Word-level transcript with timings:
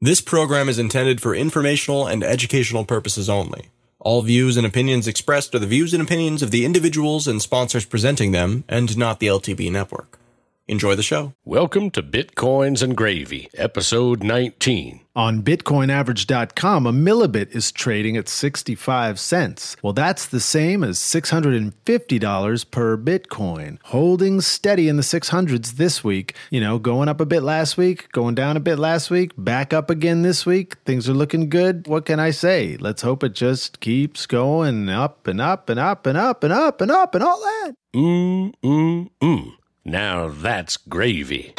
This 0.00 0.20
program 0.20 0.68
is 0.68 0.78
intended 0.78 1.20
for 1.20 1.34
informational 1.34 2.06
and 2.06 2.22
educational 2.22 2.84
purposes 2.84 3.28
only. 3.28 3.70
All 3.98 4.22
views 4.22 4.56
and 4.56 4.64
opinions 4.64 5.08
expressed 5.08 5.56
are 5.56 5.58
the 5.58 5.66
views 5.66 5.92
and 5.92 6.00
opinions 6.00 6.40
of 6.40 6.52
the 6.52 6.64
individuals 6.64 7.26
and 7.26 7.42
sponsors 7.42 7.84
presenting 7.84 8.30
them, 8.30 8.62
and 8.68 8.96
not 8.96 9.18
the 9.18 9.26
LTB 9.26 9.72
network. 9.72 10.20
Enjoy 10.70 10.94
the 10.94 11.02
show. 11.02 11.32
Welcome 11.46 11.90
to 11.92 12.02
Bitcoins 12.02 12.82
and 12.82 12.94
Gravy, 12.94 13.48
episode 13.54 14.22
19. 14.22 15.00
On 15.16 15.42
BitcoinAverage.com, 15.42 16.86
a 16.86 16.92
millibit 16.92 17.56
is 17.56 17.72
trading 17.72 18.18
at 18.18 18.28
65 18.28 19.18
cents. 19.18 19.76
Well, 19.82 19.94
that's 19.94 20.26
the 20.26 20.40
same 20.40 20.84
as 20.84 20.98
$650 20.98 22.70
per 22.70 22.98
Bitcoin. 22.98 23.78
Holding 23.84 24.42
steady 24.42 24.90
in 24.90 24.98
the 24.98 25.02
600s 25.02 25.76
this 25.76 26.04
week. 26.04 26.34
You 26.50 26.60
know, 26.60 26.78
going 26.78 27.08
up 27.08 27.22
a 27.22 27.26
bit 27.26 27.42
last 27.42 27.78
week, 27.78 28.12
going 28.12 28.34
down 28.34 28.58
a 28.58 28.60
bit 28.60 28.78
last 28.78 29.10
week, 29.10 29.32
back 29.38 29.72
up 29.72 29.88
again 29.88 30.20
this 30.20 30.44
week. 30.44 30.76
Things 30.84 31.08
are 31.08 31.14
looking 31.14 31.48
good. 31.48 31.86
What 31.88 32.04
can 32.04 32.20
I 32.20 32.30
say? 32.30 32.76
Let's 32.78 33.00
hope 33.00 33.24
it 33.24 33.32
just 33.34 33.80
keeps 33.80 34.26
going 34.26 34.90
up 34.90 35.26
and 35.26 35.40
up 35.40 35.70
and 35.70 35.80
up 35.80 36.06
and 36.06 36.18
up 36.18 36.44
and 36.44 36.52
up 36.52 36.82
and 36.82 36.90
up 36.90 37.14
and 37.14 37.24
all 37.24 37.40
that. 37.40 37.74
Mmm, 37.96 38.52
mmm, 38.62 39.10
mmm. 39.22 39.57
Now 39.88 40.28
that's 40.28 40.76
gravy. 40.76 41.54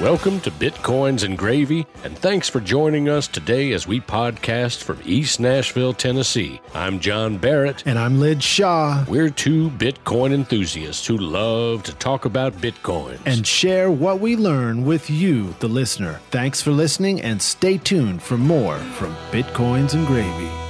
Welcome 0.00 0.40
to 0.40 0.50
Bitcoins 0.50 1.22
and 1.22 1.36
Gravy, 1.36 1.86
and 2.02 2.16
thanks 2.16 2.48
for 2.48 2.58
joining 2.60 3.10
us 3.10 3.28
today 3.28 3.72
as 3.72 3.86
we 3.86 4.00
podcast 4.00 4.82
from 4.82 5.02
East 5.04 5.38
Nashville, 5.38 5.92
Tennessee. 5.92 6.62
I'm 6.72 6.98
John 6.98 7.36
Barrett. 7.36 7.82
And 7.84 7.98
I'm 7.98 8.18
Lij 8.20 8.42
Shaw. 8.42 9.04
We're 9.06 9.28
two 9.28 9.68
Bitcoin 9.72 10.32
enthusiasts 10.32 11.06
who 11.06 11.18
love 11.18 11.82
to 11.82 11.92
talk 11.96 12.24
about 12.24 12.54
Bitcoins. 12.54 13.18
And 13.26 13.46
share 13.46 13.90
what 13.90 14.18
we 14.18 14.34
learn 14.34 14.86
with 14.86 15.10
you, 15.10 15.54
the 15.58 15.68
listener. 15.68 16.20
Thanks 16.30 16.62
for 16.62 16.70
listening, 16.70 17.20
and 17.20 17.42
stay 17.42 17.76
tuned 17.76 18.22
for 18.22 18.38
more 18.38 18.78
from 18.78 19.14
Bitcoins 19.30 19.92
and 19.92 20.06
Gravy. 20.06 20.67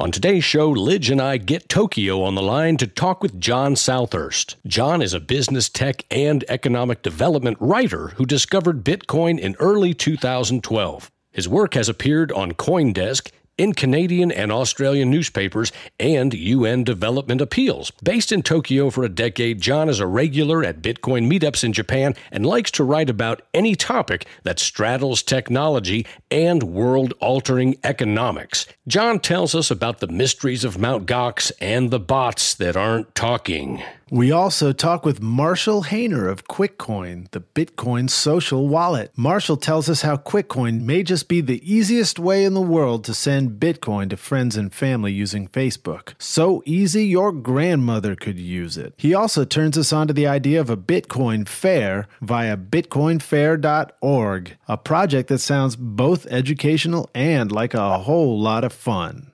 On 0.00 0.12
today's 0.12 0.44
show, 0.44 0.70
Lij 0.70 1.10
and 1.10 1.20
I 1.20 1.38
get 1.38 1.68
Tokyo 1.68 2.22
on 2.22 2.36
the 2.36 2.42
line 2.42 2.76
to 2.76 2.86
talk 2.86 3.20
with 3.20 3.40
John 3.40 3.74
Southurst. 3.74 4.54
John 4.64 5.02
is 5.02 5.12
a 5.12 5.18
business 5.18 5.68
tech 5.68 6.04
and 6.08 6.44
economic 6.48 7.02
development 7.02 7.56
writer 7.58 8.12
who 8.14 8.24
discovered 8.24 8.84
Bitcoin 8.84 9.40
in 9.40 9.56
early 9.58 9.94
2012. 9.94 11.10
His 11.32 11.48
work 11.48 11.74
has 11.74 11.88
appeared 11.88 12.30
on 12.30 12.52
Coindesk 12.52 13.32
in 13.58 13.74
Canadian 13.74 14.30
and 14.30 14.50
Australian 14.50 15.10
newspapers 15.10 15.72
and 16.00 16.32
UN 16.32 16.84
development 16.84 17.40
appeals. 17.40 17.90
Based 18.02 18.32
in 18.32 18.42
Tokyo 18.42 18.88
for 18.88 19.04
a 19.04 19.08
decade, 19.08 19.60
John 19.60 19.88
is 19.88 20.00
a 20.00 20.06
regular 20.06 20.64
at 20.64 20.80
Bitcoin 20.80 21.30
meetups 21.30 21.64
in 21.64 21.72
Japan 21.72 22.14
and 22.32 22.46
likes 22.46 22.70
to 22.72 22.84
write 22.84 23.10
about 23.10 23.42
any 23.52 23.74
topic 23.74 24.26
that 24.44 24.58
straddles 24.58 25.22
technology 25.22 26.06
and 26.30 26.62
world 26.62 27.12
altering 27.20 27.76
economics. 27.84 28.66
John 28.86 29.18
tells 29.18 29.54
us 29.54 29.70
about 29.70 29.98
the 29.98 30.08
mysteries 30.08 30.64
of 30.64 30.78
Mt. 30.78 31.06
Gox 31.06 31.52
and 31.60 31.90
the 31.90 32.00
bots 32.00 32.54
that 32.54 32.76
aren't 32.76 33.14
talking. 33.14 33.82
We 34.10 34.32
also 34.32 34.72
talk 34.72 35.04
with 35.04 35.20
Marshall 35.20 35.84
Hayner 35.84 36.30
of 36.30 36.46
QuickCoin, 36.46 37.30
the 37.32 37.42
Bitcoin 37.42 38.08
social 38.08 38.66
wallet. 38.66 39.12
Marshall 39.16 39.58
tells 39.58 39.90
us 39.90 40.00
how 40.00 40.16
QuickCoin 40.16 40.80
may 40.80 41.02
just 41.02 41.28
be 41.28 41.42
the 41.42 41.60
easiest 41.70 42.18
way 42.18 42.44
in 42.44 42.54
the 42.54 42.62
world 42.62 43.04
to 43.04 43.12
send 43.12 43.60
Bitcoin 43.60 44.08
to 44.08 44.16
friends 44.16 44.56
and 44.56 44.72
family 44.72 45.12
using 45.12 45.46
Facebook. 45.46 46.14
So 46.18 46.62
easy 46.64 47.04
your 47.04 47.32
grandmother 47.32 48.16
could 48.16 48.38
use 48.38 48.78
it. 48.78 48.94
He 48.96 49.12
also 49.12 49.44
turns 49.44 49.76
us 49.76 49.92
on 49.92 50.06
to 50.06 50.14
the 50.14 50.26
idea 50.26 50.58
of 50.58 50.70
a 50.70 50.76
Bitcoin 50.76 51.46
fair 51.46 52.08
via 52.22 52.56
bitcoinfair.org, 52.56 54.56
a 54.68 54.76
project 54.78 55.28
that 55.28 55.38
sounds 55.38 55.76
both 55.76 56.24
educational 56.26 57.10
and 57.14 57.52
like 57.52 57.74
a 57.74 57.98
whole 57.98 58.40
lot 58.40 58.64
of 58.64 58.72
fun. 58.72 59.32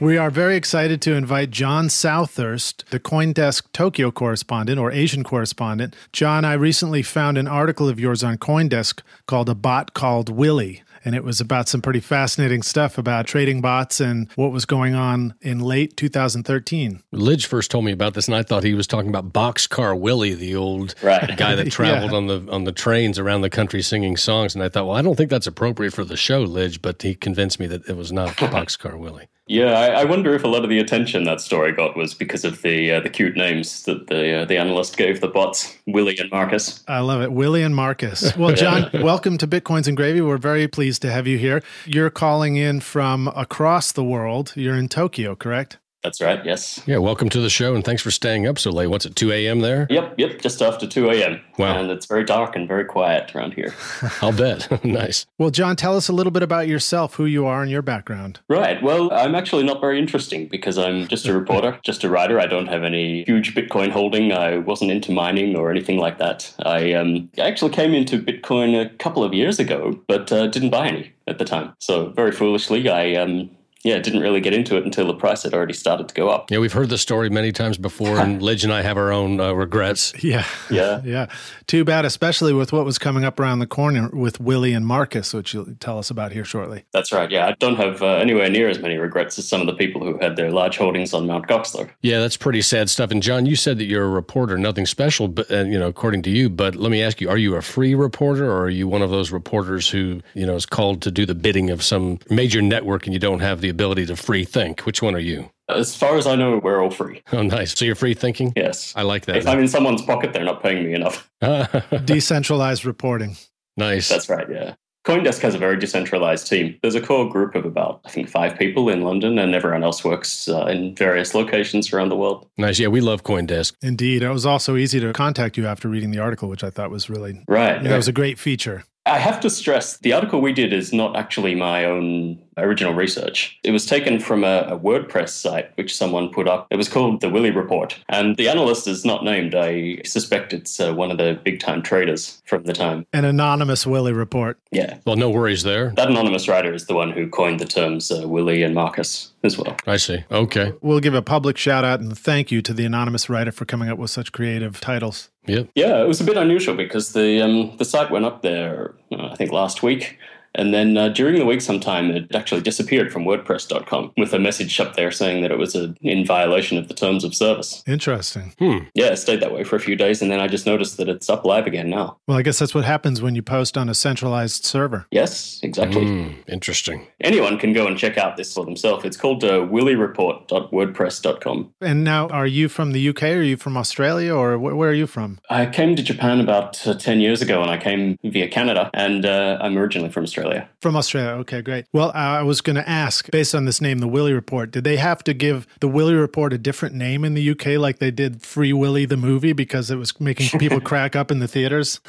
We 0.00 0.16
are 0.16 0.30
very 0.30 0.54
excited 0.54 1.02
to 1.02 1.14
invite 1.14 1.50
John 1.50 1.90
Southurst, 1.90 2.84
the 2.90 3.00
Coindesk 3.00 3.64
Tokyo 3.72 4.12
correspondent 4.12 4.78
or 4.78 4.92
Asian 4.92 5.24
correspondent. 5.24 5.96
John, 6.12 6.44
I 6.44 6.52
recently 6.52 7.02
found 7.02 7.36
an 7.36 7.48
article 7.48 7.88
of 7.88 7.98
yours 7.98 8.22
on 8.22 8.38
Coindesk 8.38 9.00
called 9.26 9.48
A 9.48 9.56
Bot 9.56 9.94
Called 9.94 10.28
Willie. 10.28 10.84
And 11.04 11.16
it 11.16 11.24
was 11.24 11.40
about 11.40 11.68
some 11.68 11.82
pretty 11.82 11.98
fascinating 11.98 12.62
stuff 12.62 12.96
about 12.96 13.26
trading 13.26 13.60
bots 13.60 13.98
and 13.98 14.30
what 14.36 14.52
was 14.52 14.64
going 14.66 14.94
on 14.94 15.34
in 15.40 15.58
late 15.58 15.96
2013. 15.96 17.02
Lij 17.10 17.46
first 17.46 17.70
told 17.70 17.84
me 17.84 17.90
about 17.90 18.14
this, 18.14 18.28
and 18.28 18.36
I 18.36 18.44
thought 18.44 18.62
he 18.62 18.74
was 18.74 18.86
talking 18.86 19.08
about 19.08 19.32
Boxcar 19.32 19.98
Willie, 19.98 20.34
the 20.34 20.54
old 20.54 20.94
right. 21.02 21.36
guy 21.36 21.56
that 21.56 21.70
traveled 21.72 22.12
yeah. 22.12 22.16
on 22.16 22.26
the 22.26 22.46
on 22.52 22.64
the 22.64 22.72
trains 22.72 23.18
around 23.18 23.40
the 23.40 23.50
country 23.50 23.82
singing 23.82 24.16
songs. 24.16 24.54
And 24.54 24.62
I 24.62 24.68
thought, 24.68 24.86
well, 24.86 24.96
I 24.96 25.02
don't 25.02 25.16
think 25.16 25.30
that's 25.30 25.46
appropriate 25.46 25.92
for 25.92 26.04
the 26.04 26.16
show, 26.16 26.42
Lij, 26.42 26.78
but 26.82 27.02
he 27.02 27.14
convinced 27.14 27.58
me 27.58 27.66
that 27.66 27.88
it 27.88 27.96
was 27.96 28.12
not 28.12 28.28
Boxcar 28.36 28.96
Willie. 28.98 29.28
Yeah, 29.48 29.72
I, 29.72 30.02
I, 30.02 30.04
wonder 30.04 30.34
if 30.34 30.44
a 30.44 30.46
lot 30.46 30.62
of 30.62 30.68
the 30.68 30.78
attention 30.78 31.24
that 31.24 31.40
story 31.40 31.72
got 31.72 31.96
was 31.96 32.12
because 32.12 32.44
of 32.44 32.60
the 32.60 32.92
uh, 32.92 33.00
the 33.00 33.08
cute 33.08 33.34
names 33.34 33.84
that 33.84 34.06
the 34.08 34.42
uh, 34.42 34.44
the 34.44 34.58
analyst 34.58 34.98
gave 34.98 35.22
the 35.22 35.28
bots, 35.28 35.74
Willie 35.86 36.18
and 36.18 36.30
Marcus. 36.30 36.84
I 36.86 37.00
love 37.00 37.22
it, 37.22 37.32
Willie 37.32 37.62
and 37.62 37.74
Marcus. 37.74 38.36
Well, 38.36 38.54
John, 38.54 38.90
welcome 39.02 39.38
to 39.38 39.48
Bitcoins 39.48 39.88
and 39.88 39.96
Gravy. 39.96 40.20
We're 40.20 40.36
very 40.36 40.68
pleased 40.68 41.00
to 41.02 41.10
have 41.10 41.26
you 41.26 41.38
here. 41.38 41.62
You're 41.86 42.10
calling 42.10 42.56
in 42.56 42.80
from 42.80 43.28
across 43.28 43.90
the 43.90 44.04
world. 44.04 44.52
You're 44.54 44.76
in 44.76 44.88
Tokyo, 44.88 45.34
correct? 45.34 45.78
That's 46.04 46.20
right, 46.20 46.44
yes. 46.44 46.80
Yeah, 46.86 46.98
welcome 46.98 47.28
to 47.30 47.40
the 47.40 47.50
show 47.50 47.74
and 47.74 47.84
thanks 47.84 48.02
for 48.02 48.12
staying 48.12 48.46
up 48.46 48.58
so 48.58 48.70
late. 48.70 48.86
What's 48.86 49.04
it, 49.04 49.16
2 49.16 49.32
a.m. 49.32 49.60
there? 49.60 49.86
Yep, 49.90 50.14
yep, 50.16 50.40
just 50.40 50.62
after 50.62 50.86
2 50.86 51.10
a.m. 51.10 51.40
Wow. 51.58 51.76
And 51.76 51.90
it's 51.90 52.06
very 52.06 52.22
dark 52.24 52.54
and 52.54 52.68
very 52.68 52.84
quiet 52.84 53.34
around 53.34 53.54
here. 53.54 53.74
I'll 54.22 54.32
bet. 54.32 54.84
nice. 54.84 55.26
Well, 55.38 55.50
John, 55.50 55.74
tell 55.74 55.96
us 55.96 56.08
a 56.08 56.12
little 56.12 56.30
bit 56.30 56.44
about 56.44 56.68
yourself, 56.68 57.14
who 57.14 57.24
you 57.24 57.46
are, 57.46 57.62
and 57.62 57.70
your 57.70 57.82
background. 57.82 58.38
Right. 58.48 58.80
Well, 58.80 59.12
I'm 59.12 59.34
actually 59.34 59.64
not 59.64 59.80
very 59.80 59.98
interesting 59.98 60.46
because 60.46 60.78
I'm 60.78 61.08
just 61.08 61.26
a 61.26 61.32
reporter, 61.32 61.80
just 61.84 62.04
a 62.04 62.08
writer. 62.08 62.38
I 62.38 62.46
don't 62.46 62.68
have 62.68 62.84
any 62.84 63.24
huge 63.24 63.56
Bitcoin 63.56 63.90
holding. 63.90 64.32
I 64.32 64.58
wasn't 64.58 64.92
into 64.92 65.10
mining 65.10 65.56
or 65.56 65.68
anything 65.70 65.98
like 65.98 66.18
that. 66.18 66.54
I, 66.64 66.92
um, 66.92 67.28
I 67.38 67.42
actually 67.42 67.72
came 67.72 67.92
into 67.92 68.22
Bitcoin 68.22 68.80
a 68.80 68.88
couple 68.98 69.24
of 69.24 69.34
years 69.34 69.58
ago, 69.58 69.98
but 70.06 70.30
uh, 70.30 70.46
didn't 70.46 70.70
buy 70.70 70.88
any 70.88 71.12
at 71.26 71.38
the 71.38 71.44
time. 71.44 71.74
So, 71.80 72.10
very 72.10 72.32
foolishly, 72.32 72.88
I 72.88 73.14
um, 73.14 73.50
yeah, 73.84 73.98
didn't 73.98 74.20
really 74.20 74.40
get 74.40 74.52
into 74.52 74.76
it 74.76 74.84
until 74.84 75.06
the 75.06 75.14
price 75.14 75.44
had 75.44 75.54
already 75.54 75.72
started 75.72 76.08
to 76.08 76.14
go 76.14 76.28
up. 76.28 76.50
Yeah, 76.50 76.58
we've 76.58 76.72
heard 76.72 76.88
the 76.88 76.98
story 76.98 77.30
many 77.30 77.52
times 77.52 77.78
before, 77.78 78.18
and 78.18 78.42
Lij 78.48 78.64
and 78.64 78.72
I 78.72 78.82
have 78.82 78.96
our 78.96 79.12
own 79.12 79.38
uh, 79.38 79.52
regrets. 79.52 80.12
Yeah, 80.22 80.44
yeah, 80.68 81.00
yeah. 81.04 81.26
Too 81.68 81.84
bad, 81.84 82.04
especially 82.04 82.52
with 82.52 82.72
what 82.72 82.84
was 82.84 82.98
coming 82.98 83.24
up 83.24 83.38
around 83.38 83.60
the 83.60 83.66
corner 83.68 84.10
with 84.12 84.40
Willie 84.40 84.72
and 84.72 84.84
Marcus, 84.84 85.32
which 85.32 85.54
you'll 85.54 85.74
tell 85.78 85.98
us 85.98 86.10
about 86.10 86.32
here 86.32 86.44
shortly. 86.44 86.84
That's 86.92 87.12
right. 87.12 87.30
Yeah, 87.30 87.46
I 87.46 87.52
don't 87.52 87.76
have 87.76 88.02
uh, 88.02 88.16
anywhere 88.16 88.50
near 88.50 88.68
as 88.68 88.80
many 88.80 88.96
regrets 88.96 89.38
as 89.38 89.46
some 89.46 89.60
of 89.60 89.68
the 89.68 89.74
people 89.74 90.02
who 90.02 90.18
had 90.18 90.34
their 90.34 90.50
large 90.50 90.76
holdings 90.76 91.14
on 91.14 91.26
Mount 91.26 91.46
Gox, 91.46 91.72
though. 91.72 91.88
Yeah, 92.02 92.18
that's 92.18 92.36
pretty 92.36 92.62
sad 92.62 92.90
stuff. 92.90 93.12
And 93.12 93.22
John, 93.22 93.46
you 93.46 93.54
said 93.54 93.78
that 93.78 93.84
you're 93.84 94.04
a 94.04 94.08
reporter, 94.08 94.58
nothing 94.58 94.86
special, 94.86 95.28
but 95.28 95.50
uh, 95.52 95.64
you 95.64 95.78
know, 95.78 95.86
according 95.86 96.22
to 96.22 96.30
you. 96.30 96.50
But 96.50 96.74
let 96.74 96.90
me 96.90 97.00
ask 97.00 97.20
you: 97.20 97.30
Are 97.30 97.38
you 97.38 97.54
a 97.54 97.62
free 97.62 97.94
reporter, 97.94 98.50
or 98.50 98.62
are 98.64 98.70
you 98.70 98.88
one 98.88 99.02
of 99.02 99.10
those 99.10 99.30
reporters 99.30 99.88
who 99.88 100.20
you 100.34 100.46
know 100.46 100.56
is 100.56 100.66
called 100.66 101.00
to 101.02 101.12
do 101.12 101.24
the 101.24 101.36
bidding 101.36 101.70
of 101.70 101.84
some 101.84 102.18
major 102.28 102.60
network, 102.60 103.06
and 103.06 103.14
you 103.14 103.20
don't 103.20 103.40
have 103.40 103.60
the 103.60 103.68
ability 103.78 104.06
to 104.06 104.16
free 104.16 104.44
think? 104.44 104.80
Which 104.80 105.00
one 105.02 105.14
are 105.14 105.20
you? 105.20 105.50
As 105.68 105.94
far 105.94 106.16
as 106.16 106.26
I 106.26 106.34
know, 106.34 106.58
we're 106.58 106.82
all 106.82 106.90
free. 106.90 107.22
Oh, 107.32 107.42
nice. 107.42 107.78
So 107.78 107.84
you're 107.84 107.94
free 107.94 108.14
thinking? 108.14 108.52
Yes. 108.56 108.92
I 108.96 109.02
like 109.02 109.26
that. 109.26 109.36
If 109.36 109.46
I'm 109.46 109.60
in 109.60 109.68
someone's 109.68 110.02
pocket, 110.02 110.32
they're 110.32 110.44
not 110.44 110.62
paying 110.62 110.84
me 110.84 110.94
enough. 110.94 111.30
Decentralized 112.04 112.84
reporting. 112.84 113.36
Nice. 113.76 114.08
That's 114.08 114.28
right, 114.28 114.50
yeah. 114.50 114.74
Coindesk 115.04 115.40
has 115.42 115.54
a 115.54 115.58
very 115.58 115.78
decentralized 115.78 116.48
team. 116.48 116.76
There's 116.82 116.96
a 116.96 117.00
core 117.00 117.30
group 117.30 117.54
of 117.54 117.64
about, 117.64 118.00
I 118.04 118.10
think, 118.10 118.28
five 118.28 118.58
people 118.58 118.88
in 118.88 119.02
London, 119.02 119.38
and 119.38 119.54
everyone 119.54 119.84
else 119.84 120.04
works 120.04 120.48
uh, 120.48 120.66
in 120.66 120.96
various 120.96 121.34
locations 121.34 121.92
around 121.92 122.08
the 122.08 122.16
world. 122.16 122.48
Nice. 122.58 122.80
Yeah, 122.80 122.88
we 122.88 123.00
love 123.00 123.22
Coindesk. 123.22 123.74
Indeed. 123.80 124.22
It 124.24 124.30
was 124.30 124.44
also 124.44 124.76
easy 124.76 124.98
to 124.98 125.12
contact 125.12 125.56
you 125.56 125.68
after 125.68 125.88
reading 125.88 126.10
the 126.10 126.18
article, 126.18 126.48
which 126.48 126.64
I 126.64 126.70
thought 126.70 126.90
was 126.90 127.08
really. 127.08 127.42
Right. 127.46 127.80
That 127.80 127.96
was 127.96 128.08
a 128.08 128.12
great 128.12 128.40
feature. 128.40 128.84
I 129.08 129.18
have 129.18 129.40
to 129.40 129.50
stress 129.50 129.96
the 129.98 130.12
article 130.12 130.40
we 130.40 130.52
did 130.52 130.72
is 130.72 130.92
not 130.92 131.16
actually 131.16 131.54
my 131.54 131.84
own 131.84 132.38
original 132.62 132.94
research. 132.94 133.58
It 133.62 133.70
was 133.70 133.86
taken 133.86 134.20
from 134.20 134.44
a, 134.44 134.66
a, 134.68 134.78
WordPress 134.78 135.30
site 135.30 135.70
which 135.76 135.94
someone 135.94 136.30
put 136.30 136.48
up. 136.48 136.66
It 136.70 136.76
was 136.76 136.88
called 136.88 137.20
the 137.20 137.28
Willie 137.28 137.50
Report. 137.50 137.98
And 138.08 138.36
the 138.36 138.48
analyst 138.48 138.86
is 138.86 139.04
not 139.04 139.24
named. 139.24 139.54
I 139.54 140.02
suspect 140.04 140.52
it's 140.52 140.80
uh, 140.80 140.94
one 140.94 141.10
of 141.10 141.18
the 141.18 141.38
big 141.44 141.60
time 141.60 141.82
traders 141.82 142.42
from 142.46 142.64
the 142.64 142.72
time. 142.72 143.06
An 143.12 143.24
anonymous 143.24 143.86
Willie 143.86 144.12
Report. 144.12 144.58
Yeah. 144.70 144.98
Well, 145.04 145.16
no 145.16 145.30
worries 145.30 145.62
there. 145.62 145.92
That 145.96 146.08
anonymous 146.08 146.48
writer 146.48 146.72
is 146.72 146.86
the 146.86 146.94
one 146.94 147.10
who 147.10 147.28
coined 147.28 147.60
the 147.60 147.66
terms 147.66 148.10
uh, 148.10 148.26
Willie 148.26 148.62
and 148.62 148.74
Marcus 148.74 149.32
as 149.42 149.56
well. 149.56 149.76
I 149.86 149.96
see. 149.96 150.24
Okay. 150.30 150.72
We'll 150.80 151.00
give 151.00 151.14
a 151.14 151.22
public 151.22 151.56
shout 151.56 151.84
out 151.84 152.00
and 152.00 152.16
thank 152.16 152.50
you 152.50 152.62
to 152.62 152.72
the 152.72 152.84
anonymous 152.84 153.28
writer 153.28 153.52
for 153.52 153.64
coming 153.64 153.88
up 153.88 153.98
with 153.98 154.10
such 154.10 154.32
creative 154.32 154.80
titles. 154.80 155.30
Yeah. 155.46 155.62
Yeah, 155.74 156.02
it 156.02 156.08
was 156.08 156.20
a 156.20 156.24
bit 156.24 156.36
unusual 156.36 156.76
because 156.76 157.12
the 157.12 157.40
um, 157.40 157.76
the 157.78 157.84
site 157.84 158.10
went 158.10 158.26
up 158.26 158.42
there, 158.42 158.94
uh, 159.12 159.28
I 159.28 159.36
think, 159.36 159.50
last 159.50 159.82
week 159.82 160.18
And 160.54 160.72
then 160.74 160.96
uh, 160.96 161.08
during 161.10 161.38
the 161.38 161.44
week, 161.44 161.60
sometime 161.60 162.10
it 162.10 162.34
actually 162.34 162.62
disappeared 162.62 163.12
from 163.12 163.24
WordPress.com 163.24 164.12
with 164.16 164.32
a 164.32 164.38
message 164.38 164.78
up 164.80 164.96
there 164.96 165.10
saying 165.10 165.42
that 165.42 165.50
it 165.50 165.58
was 165.58 165.74
a, 165.76 165.94
in 166.00 166.24
violation 166.26 166.78
of 166.78 166.88
the 166.88 166.94
terms 166.94 167.24
of 167.24 167.34
service. 167.34 167.82
Interesting. 167.86 168.54
Yeah, 168.94 169.06
it 169.06 169.16
stayed 169.18 169.40
that 169.40 169.52
way 169.52 169.64
for 169.64 169.76
a 169.76 169.80
few 169.80 169.96
days, 169.96 170.20
and 170.22 170.30
then 170.30 170.40
I 170.40 170.48
just 170.48 170.66
noticed 170.66 170.96
that 170.96 171.08
it's 171.08 171.28
up 171.30 171.44
live 171.44 171.66
again 171.66 171.90
now. 171.90 172.18
Well, 172.26 172.38
I 172.38 172.42
guess 172.42 172.58
that's 172.58 172.74
what 172.74 172.84
happens 172.84 173.20
when 173.22 173.34
you 173.34 173.42
post 173.42 173.76
on 173.78 173.88
a 173.88 173.94
centralized 173.94 174.64
server. 174.64 175.06
Yes, 175.10 175.58
exactly. 175.62 176.06
Hmm, 176.06 176.28
interesting. 176.48 177.06
Anyone 177.20 177.58
can 177.58 177.72
go 177.72 177.86
and 177.86 177.96
check 177.98 178.18
out 178.18 178.36
this 178.36 178.52
for 178.54 178.64
themselves. 178.64 179.04
It's 179.04 179.16
called 179.16 179.44
uh, 179.44 179.60
willyreport.wordpress.com. 179.60 181.72
And 181.80 182.04
now, 182.04 182.28
are 182.28 182.46
you 182.46 182.68
from 182.68 182.92
the 182.92 183.08
UK? 183.08 183.22
Are 183.24 183.42
you 183.42 183.56
from 183.56 183.76
Australia, 183.76 184.34
or 184.34 184.56
wh- 184.56 184.76
where 184.76 184.90
are 184.90 184.94
you 184.94 185.06
from? 185.06 185.38
I 185.50 185.66
came 185.66 185.96
to 185.96 186.02
Japan 186.02 186.40
about 186.40 186.86
uh, 186.86 186.94
10 186.94 187.20
years 187.20 187.42
ago, 187.42 187.62
and 187.62 187.70
I 187.70 187.76
came 187.78 188.18
via 188.24 188.48
Canada, 188.48 188.90
and 188.94 189.24
uh, 189.26 189.58
I'm 189.60 189.76
originally 189.78 190.10
from 190.10 190.24
Australia. 190.24 190.37
From 190.80 190.96
Australia. 190.96 191.30
Okay, 191.40 191.62
great. 191.62 191.86
Well, 191.92 192.12
I 192.14 192.42
was 192.42 192.60
going 192.60 192.76
to 192.76 192.88
ask, 192.88 193.30
based 193.30 193.54
on 193.54 193.64
this 193.64 193.80
name, 193.80 193.98
the 193.98 194.08
Willy 194.08 194.32
Report, 194.32 194.70
did 194.70 194.84
they 194.84 194.96
have 194.96 195.24
to 195.24 195.34
give 195.34 195.66
the 195.80 195.88
Willy 195.88 196.14
Report 196.14 196.52
a 196.52 196.58
different 196.58 196.94
name 196.94 197.24
in 197.24 197.34
the 197.34 197.50
UK, 197.50 197.78
like 197.78 197.98
they 197.98 198.10
did 198.10 198.42
Free 198.42 198.72
Willy 198.72 199.04
the 199.04 199.16
movie, 199.16 199.52
because 199.52 199.90
it 199.90 199.96
was 199.96 200.18
making 200.20 200.58
people 200.58 200.80
crack 200.90 201.16
up 201.16 201.30
in 201.30 201.38
the 201.40 201.48
theaters? 201.48 202.00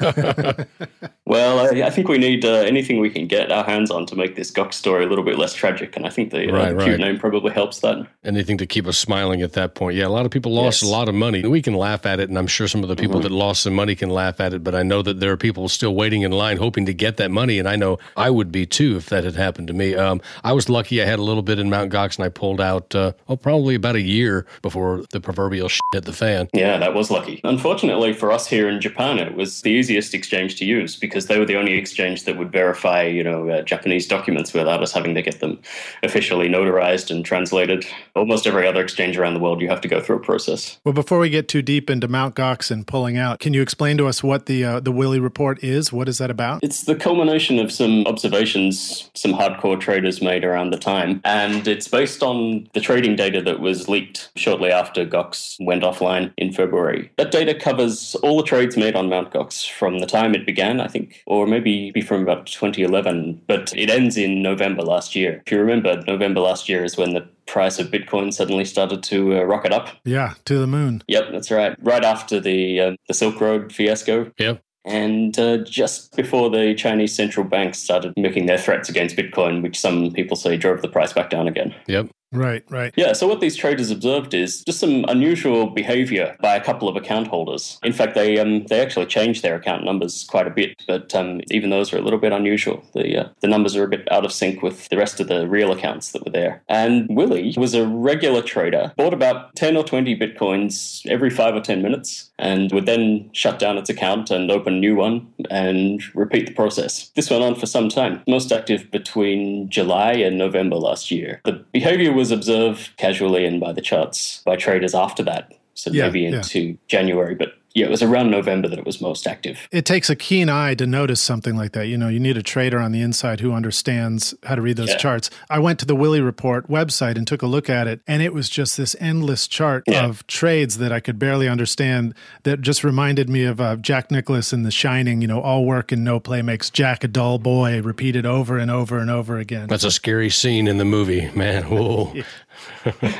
Well, 1.30 1.60
I, 1.60 1.86
I 1.86 1.90
think 1.90 2.08
we 2.08 2.18
need 2.18 2.44
uh, 2.44 2.54
anything 2.54 2.98
we 2.98 3.08
can 3.08 3.28
get 3.28 3.52
our 3.52 3.62
hands 3.62 3.88
on 3.92 4.04
to 4.06 4.16
make 4.16 4.34
this 4.34 4.50
Gox 4.50 4.74
story 4.74 5.04
a 5.04 5.08
little 5.08 5.22
bit 5.24 5.38
less 5.38 5.54
tragic, 5.54 5.96
and 5.96 6.04
I 6.04 6.10
think 6.10 6.32
the, 6.32 6.50
uh, 6.50 6.52
Right, 6.52 6.76
the 6.76 6.82
cute 6.82 6.98
right. 6.98 7.06
name 7.06 7.20
probably 7.20 7.52
helps 7.52 7.78
that. 7.80 8.04
Anything 8.24 8.58
to 8.58 8.66
keep 8.66 8.84
us 8.88 8.98
smiling 8.98 9.40
at 9.40 9.52
that 9.52 9.76
point. 9.76 9.96
Yeah, 9.96 10.08
a 10.08 10.08
lot 10.08 10.26
of 10.26 10.32
people 10.32 10.52
lost 10.52 10.82
Yes. 10.82 10.90
a 10.90 10.92
lot 10.92 11.08
of 11.08 11.14
money. 11.14 11.46
We 11.46 11.62
can 11.62 11.74
laugh 11.74 12.04
at 12.04 12.18
it, 12.18 12.28
and 12.30 12.36
I'm 12.36 12.48
sure 12.48 12.66
some 12.66 12.82
of 12.82 12.88
the 12.88 12.96
people 12.96 13.20
that 13.20 13.30
lost 13.30 13.62
some 13.62 13.74
money 13.74 13.94
can 13.94 14.10
laugh 14.10 14.40
at 14.40 14.52
it, 14.52 14.64
but 14.64 14.74
I 14.74 14.82
know 14.82 15.02
that 15.02 15.20
there 15.20 15.30
are 15.30 15.36
people 15.36 15.68
still 15.68 15.94
waiting 15.94 16.22
in 16.22 16.32
line 16.32 16.56
hoping 16.56 16.84
to 16.86 16.92
get 16.92 17.16
that 17.18 17.30
money, 17.30 17.60
and 17.60 17.68
I 17.68 17.76
know 17.76 17.98
I 18.20 18.30
would 18.30 18.52
be 18.52 18.66
too 18.66 18.96
if 18.96 19.06
that 19.06 19.24
had 19.24 19.36
happened 19.36 19.68
to 19.68 19.74
me. 19.74 19.94
Um, 19.94 20.20
I 20.44 20.52
was 20.52 20.68
lucky 20.68 21.02
I 21.02 21.06
had 21.06 21.18
a 21.18 21.22
little 21.22 21.42
bit 21.42 21.58
in 21.58 21.70
Mount 21.70 21.92
Gox, 21.92 22.16
and 22.16 22.24
I 22.24 22.28
pulled 22.28 22.60
out, 22.60 22.94
uh, 22.94 23.12
oh, 23.28 23.36
probably 23.36 23.74
about 23.74 23.96
a 23.96 24.00
year 24.00 24.46
before 24.62 25.04
the 25.10 25.20
proverbial 25.20 25.68
shit 25.68 25.80
hit 25.92 26.04
the 26.04 26.12
fan. 26.12 26.48
Yeah, 26.52 26.78
that 26.78 26.94
was 26.94 27.10
lucky. 27.10 27.40
Unfortunately 27.44 28.12
for 28.12 28.30
us 28.30 28.46
here 28.46 28.68
in 28.68 28.80
Japan, 28.80 29.18
it 29.18 29.34
was 29.34 29.62
the 29.62 29.70
easiest 29.70 30.14
exchange 30.14 30.56
to 30.56 30.64
use 30.64 30.96
because 30.96 31.26
they 31.26 31.38
were 31.38 31.44
the 31.44 31.56
only 31.56 31.72
exchange 31.74 32.24
that 32.24 32.38
would 32.38 32.52
verify, 32.52 33.02
you 33.02 33.24
know, 33.24 33.48
uh, 33.48 33.62
Japanese 33.62 34.06
documents 34.06 34.52
without 34.52 34.82
us 34.82 34.92
having 34.92 35.14
to 35.14 35.22
get 35.22 35.40
them 35.40 35.58
officially 36.02 36.48
notarized 36.48 37.10
and 37.10 37.24
translated. 37.24 37.86
Almost 38.14 38.46
every 38.46 38.66
other 38.66 38.82
exchange 38.82 39.16
around 39.16 39.34
the 39.34 39.40
world, 39.40 39.60
you 39.60 39.68
have 39.68 39.80
to 39.80 39.88
go 39.88 40.00
through 40.00 40.16
a 40.16 40.20
process. 40.20 40.78
well, 40.84 40.92
before 40.92 41.18
we 41.18 41.30
get 41.30 41.48
too 41.48 41.62
deep 41.62 41.90
into 41.90 42.08
Mount 42.08 42.34
Gox 42.34 42.70
and 42.70 42.86
pulling 42.86 43.16
out, 43.16 43.40
can 43.40 43.54
you 43.54 43.62
explain 43.62 43.96
to 43.98 44.06
us 44.06 44.22
what 44.22 44.46
the 44.46 44.64
uh, 44.64 44.80
the 44.80 44.92
Willy 44.92 45.18
Report 45.18 45.62
is? 45.64 45.92
What 45.92 46.08
is 46.08 46.18
that 46.18 46.30
about? 46.30 46.62
It's 46.62 46.84
the 46.84 46.94
culmination 46.94 47.58
of 47.58 47.72
some 47.72 48.06
observations 48.10 49.10
some 49.14 49.32
hardcore 49.32 49.80
traders 49.80 50.20
made 50.20 50.44
around 50.44 50.70
the 50.70 50.78
time, 50.78 51.20
and 51.24 51.66
it's 51.66 51.88
based 51.88 52.22
on 52.22 52.68
the 52.74 52.80
trading 52.80 53.16
data 53.16 53.40
that 53.42 53.60
was 53.60 53.88
leaked 53.88 54.30
shortly 54.36 54.70
after 54.70 55.06
Gox 55.06 55.56
went 55.60 55.82
offline 55.82 56.32
in 56.36 56.52
February. 56.52 57.10
That 57.16 57.30
data 57.30 57.54
covers 57.54 58.14
all 58.16 58.36
the 58.36 58.44
trades 58.44 58.76
made 58.76 58.96
on 58.96 59.08
Mount 59.08 59.32
Gox 59.32 59.68
from 59.68 59.98
the 59.98 60.06
time 60.06 60.34
it 60.34 60.44
began, 60.46 60.80
I 60.80 60.88
think, 60.88 61.22
or 61.26 61.46
maybe 61.46 61.92
from 62.06 62.22
about 62.22 62.46
2011, 62.46 63.42
but 63.46 63.72
it 63.76 63.90
ends 63.90 64.16
in 64.16 64.42
November 64.42 64.82
last 64.82 65.14
year. 65.14 65.42
If 65.46 65.52
you 65.52 65.58
remember, 65.60 66.02
November 66.06 66.40
last 66.40 66.68
year 66.68 66.84
is 66.84 66.96
when 66.96 67.14
the 67.14 67.26
price 67.46 67.78
of 67.78 67.88
Bitcoin 67.88 68.32
suddenly 68.32 68.64
started 68.64 69.02
to 69.04 69.38
uh, 69.38 69.42
rocket 69.42 69.72
up. 69.72 69.88
Yeah, 70.04 70.34
to 70.44 70.58
the 70.58 70.66
moon. 70.66 71.02
Yep, 71.08 71.24
that's 71.32 71.50
right. 71.50 71.76
Right 71.82 72.04
after 72.04 72.40
the 72.40 72.80
uh, 72.80 72.92
the 73.08 73.14
Silk 73.14 73.40
Road 73.40 73.72
fiasco, 73.72 74.30
Yep. 74.38 74.62
And 74.90 75.38
uh, 75.38 75.58
just 75.58 76.16
before 76.16 76.50
the 76.50 76.74
Chinese 76.74 77.14
central 77.14 77.46
bank 77.46 77.74
started 77.74 78.12
making 78.16 78.46
their 78.46 78.58
threats 78.58 78.88
against 78.88 79.16
Bitcoin, 79.16 79.62
which 79.62 79.78
some 79.78 80.10
people 80.12 80.36
say 80.36 80.56
drove 80.56 80.82
the 80.82 80.88
price 80.88 81.12
back 81.12 81.30
down 81.30 81.46
again. 81.46 81.74
Yep. 81.86 82.08
Right, 82.32 82.64
right. 82.70 82.94
Yeah, 82.96 83.12
so 83.12 83.26
what 83.26 83.40
these 83.40 83.56
traders 83.56 83.90
observed 83.90 84.34
is 84.34 84.62
just 84.62 84.78
some 84.78 85.04
unusual 85.08 85.66
behavior 85.68 86.36
by 86.40 86.54
a 86.54 86.62
couple 86.62 86.88
of 86.88 86.94
account 86.94 87.26
holders. 87.26 87.78
In 87.82 87.92
fact, 87.92 88.14
they 88.14 88.38
um, 88.38 88.66
they 88.66 88.80
actually 88.80 89.06
changed 89.06 89.42
their 89.42 89.56
account 89.56 89.84
numbers 89.84 90.24
quite 90.28 90.46
a 90.46 90.50
bit, 90.50 90.80
but 90.86 91.12
um, 91.14 91.40
even 91.50 91.70
those 91.70 91.92
are 91.92 91.98
a 91.98 92.02
little 92.02 92.20
bit 92.20 92.32
unusual. 92.32 92.84
The 92.94 93.24
uh, 93.24 93.28
the 93.40 93.48
numbers 93.48 93.74
are 93.74 93.82
a 93.82 93.88
bit 93.88 94.10
out 94.12 94.24
of 94.24 94.32
sync 94.32 94.62
with 94.62 94.88
the 94.90 94.96
rest 94.96 95.18
of 95.18 95.26
the 95.26 95.48
real 95.48 95.72
accounts 95.72 96.12
that 96.12 96.24
were 96.24 96.30
there. 96.30 96.62
And 96.68 97.08
Willie 97.10 97.54
was 97.56 97.74
a 97.74 97.86
regular 97.86 98.42
trader, 98.42 98.92
bought 98.96 99.14
about 99.14 99.56
10 99.56 99.76
or 99.76 99.82
20 99.82 100.16
bitcoins 100.16 101.04
every 101.10 101.30
5 101.30 101.56
or 101.56 101.60
10 101.60 101.82
minutes 101.82 102.30
and 102.38 102.72
would 102.72 102.86
then 102.86 103.28
shut 103.32 103.58
down 103.58 103.76
its 103.76 103.90
account 103.90 104.30
and 104.30 104.50
open 104.50 104.74
a 104.74 104.78
new 104.78 104.96
one 104.96 105.26
and 105.50 106.02
repeat 106.14 106.46
the 106.46 106.54
process. 106.54 107.10
This 107.10 107.30
went 107.30 107.42
on 107.42 107.54
for 107.54 107.66
some 107.66 107.88
time, 107.88 108.22
most 108.26 108.50
active 108.50 108.90
between 108.90 109.68
July 109.68 110.12
and 110.12 110.38
November 110.38 110.76
last 110.76 111.10
year. 111.10 111.40
The 111.44 111.64
behavior 111.72 112.12
was 112.20 112.30
observed 112.30 112.90
casually 112.96 113.44
and 113.46 113.58
by 113.60 113.72
the 113.72 113.80
charts 113.80 114.42
by 114.44 114.56
traders 114.56 114.94
after 114.94 115.22
that, 115.24 115.44
so 115.74 115.90
Yeah, 115.90 116.06
maybe 116.06 116.20
yeah. 116.20 116.36
into 116.36 116.76
January, 116.86 117.34
but 117.34 117.50
yeah, 117.74 117.86
it 117.86 117.90
was 117.90 118.02
around 118.02 118.30
November 118.30 118.68
that 118.68 118.78
it 118.78 118.84
was 118.86 119.00
most 119.00 119.26
active. 119.26 119.68
It 119.70 119.84
takes 119.84 120.10
a 120.10 120.16
keen 120.16 120.48
eye 120.48 120.74
to 120.74 120.86
notice 120.86 121.20
something 121.20 121.56
like 121.56 121.72
that. 121.72 121.86
You 121.86 121.96
know, 121.96 122.08
you 122.08 122.18
need 122.20 122.36
a 122.36 122.42
trader 122.42 122.78
on 122.80 122.92
the 122.92 123.00
inside 123.00 123.40
who 123.40 123.52
understands 123.52 124.34
how 124.44 124.56
to 124.56 124.62
read 124.62 124.76
those 124.76 124.90
Yeah. 124.90 124.96
charts. 124.96 125.30
I 125.48 125.58
went 125.60 125.78
to 125.80 125.86
the 125.86 125.94
Willie 125.94 126.20
Report 126.20 126.68
website 126.68 127.16
and 127.16 127.26
took 127.26 127.42
a 127.42 127.46
look 127.46 127.70
at 127.70 127.86
it, 127.86 128.00
and 128.06 128.22
it 128.22 128.34
was 128.34 128.48
just 128.48 128.76
this 128.76 128.96
endless 128.98 129.46
chart 129.46 129.84
Yeah. 129.86 130.04
of 130.06 130.26
trades 130.26 130.78
that 130.78 130.90
I 130.92 131.00
could 131.00 131.18
barely 131.18 131.48
understand. 131.48 132.14
That 132.42 132.60
just 132.60 132.82
reminded 132.82 133.28
me 133.28 133.44
of 133.44 133.60
uh, 133.60 133.76
Jack 133.76 134.10
Nicholas 134.10 134.52
in 134.52 134.62
The 134.64 134.70
Shining. 134.70 135.20
You 135.22 135.28
know, 135.28 135.40
all 135.40 135.64
work 135.64 135.92
and 135.92 136.04
no 136.04 136.18
play 136.20 136.42
makes 136.42 136.70
Jack 136.70 137.04
a 137.04 137.08
dull 137.08 137.38
boy, 137.38 137.80
repeated 137.82 138.26
over 138.26 138.58
and 138.58 138.70
over 138.70 138.98
and 138.98 139.10
over 139.10 139.38
again. 139.38 139.68
That's 139.68 139.84
a 139.84 139.90
scary 139.90 140.30
scene 140.30 140.66
in 140.66 140.78
the 140.78 140.84
movie, 140.84 141.30
man. 141.34 141.62
Whoa. 141.70 142.12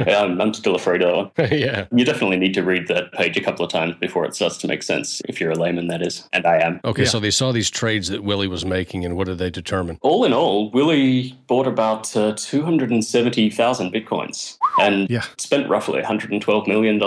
Yeah, 0.07 0.23
I'm, 0.23 0.41
I'm 0.41 0.55
still 0.55 0.75
afraid 0.75 1.03
of 1.03 1.31
that 1.37 1.51
one. 1.51 1.59
yeah. 1.59 1.87
You 1.93 2.05
definitely 2.05 2.37
need 2.39 2.55
to 2.55 2.63
read 2.63 2.89
that 2.89 3.13
page 3.13 3.37
a 3.37 3.41
couple 3.41 3.65
of 3.65 3.71
times 3.71 3.95
before 4.01 4.25
it 4.25 4.35
starts 4.35 4.57
to 4.59 4.69
make 4.69 4.83
sense, 4.83 5.21
if 5.29 5.41
you're 5.41 5.51
a 5.51 5.57
layman, 5.57 5.89
that 5.89 6.03
is. 6.03 6.29
And 6.33 6.47
I 6.47 6.59
am. 6.59 6.81
Okay, 6.85 7.03
Yeah. 7.03 7.09
so 7.09 7.21
they 7.21 7.31
saw 7.31 7.53
these 7.53 7.71
trades 7.71 8.09
that 8.09 8.23
Willie 8.25 8.49
was 8.49 8.65
making, 8.65 9.05
and 9.05 9.17
what 9.17 9.27
did 9.27 9.39
they 9.39 9.51
determine? 9.51 9.99
All 10.03 10.25
in 10.25 10.33
all, 10.33 10.71
Willie 10.71 11.39
bought 11.47 11.67
about 11.67 12.17
uh, 12.17 12.33
270,000 12.37 13.93
bitcoins 13.93 14.57
and 14.81 15.09
Yeah. 15.11 15.25
spent 15.39 15.69
roughly 15.69 16.01
$112 16.03 16.67
million. 16.67 17.01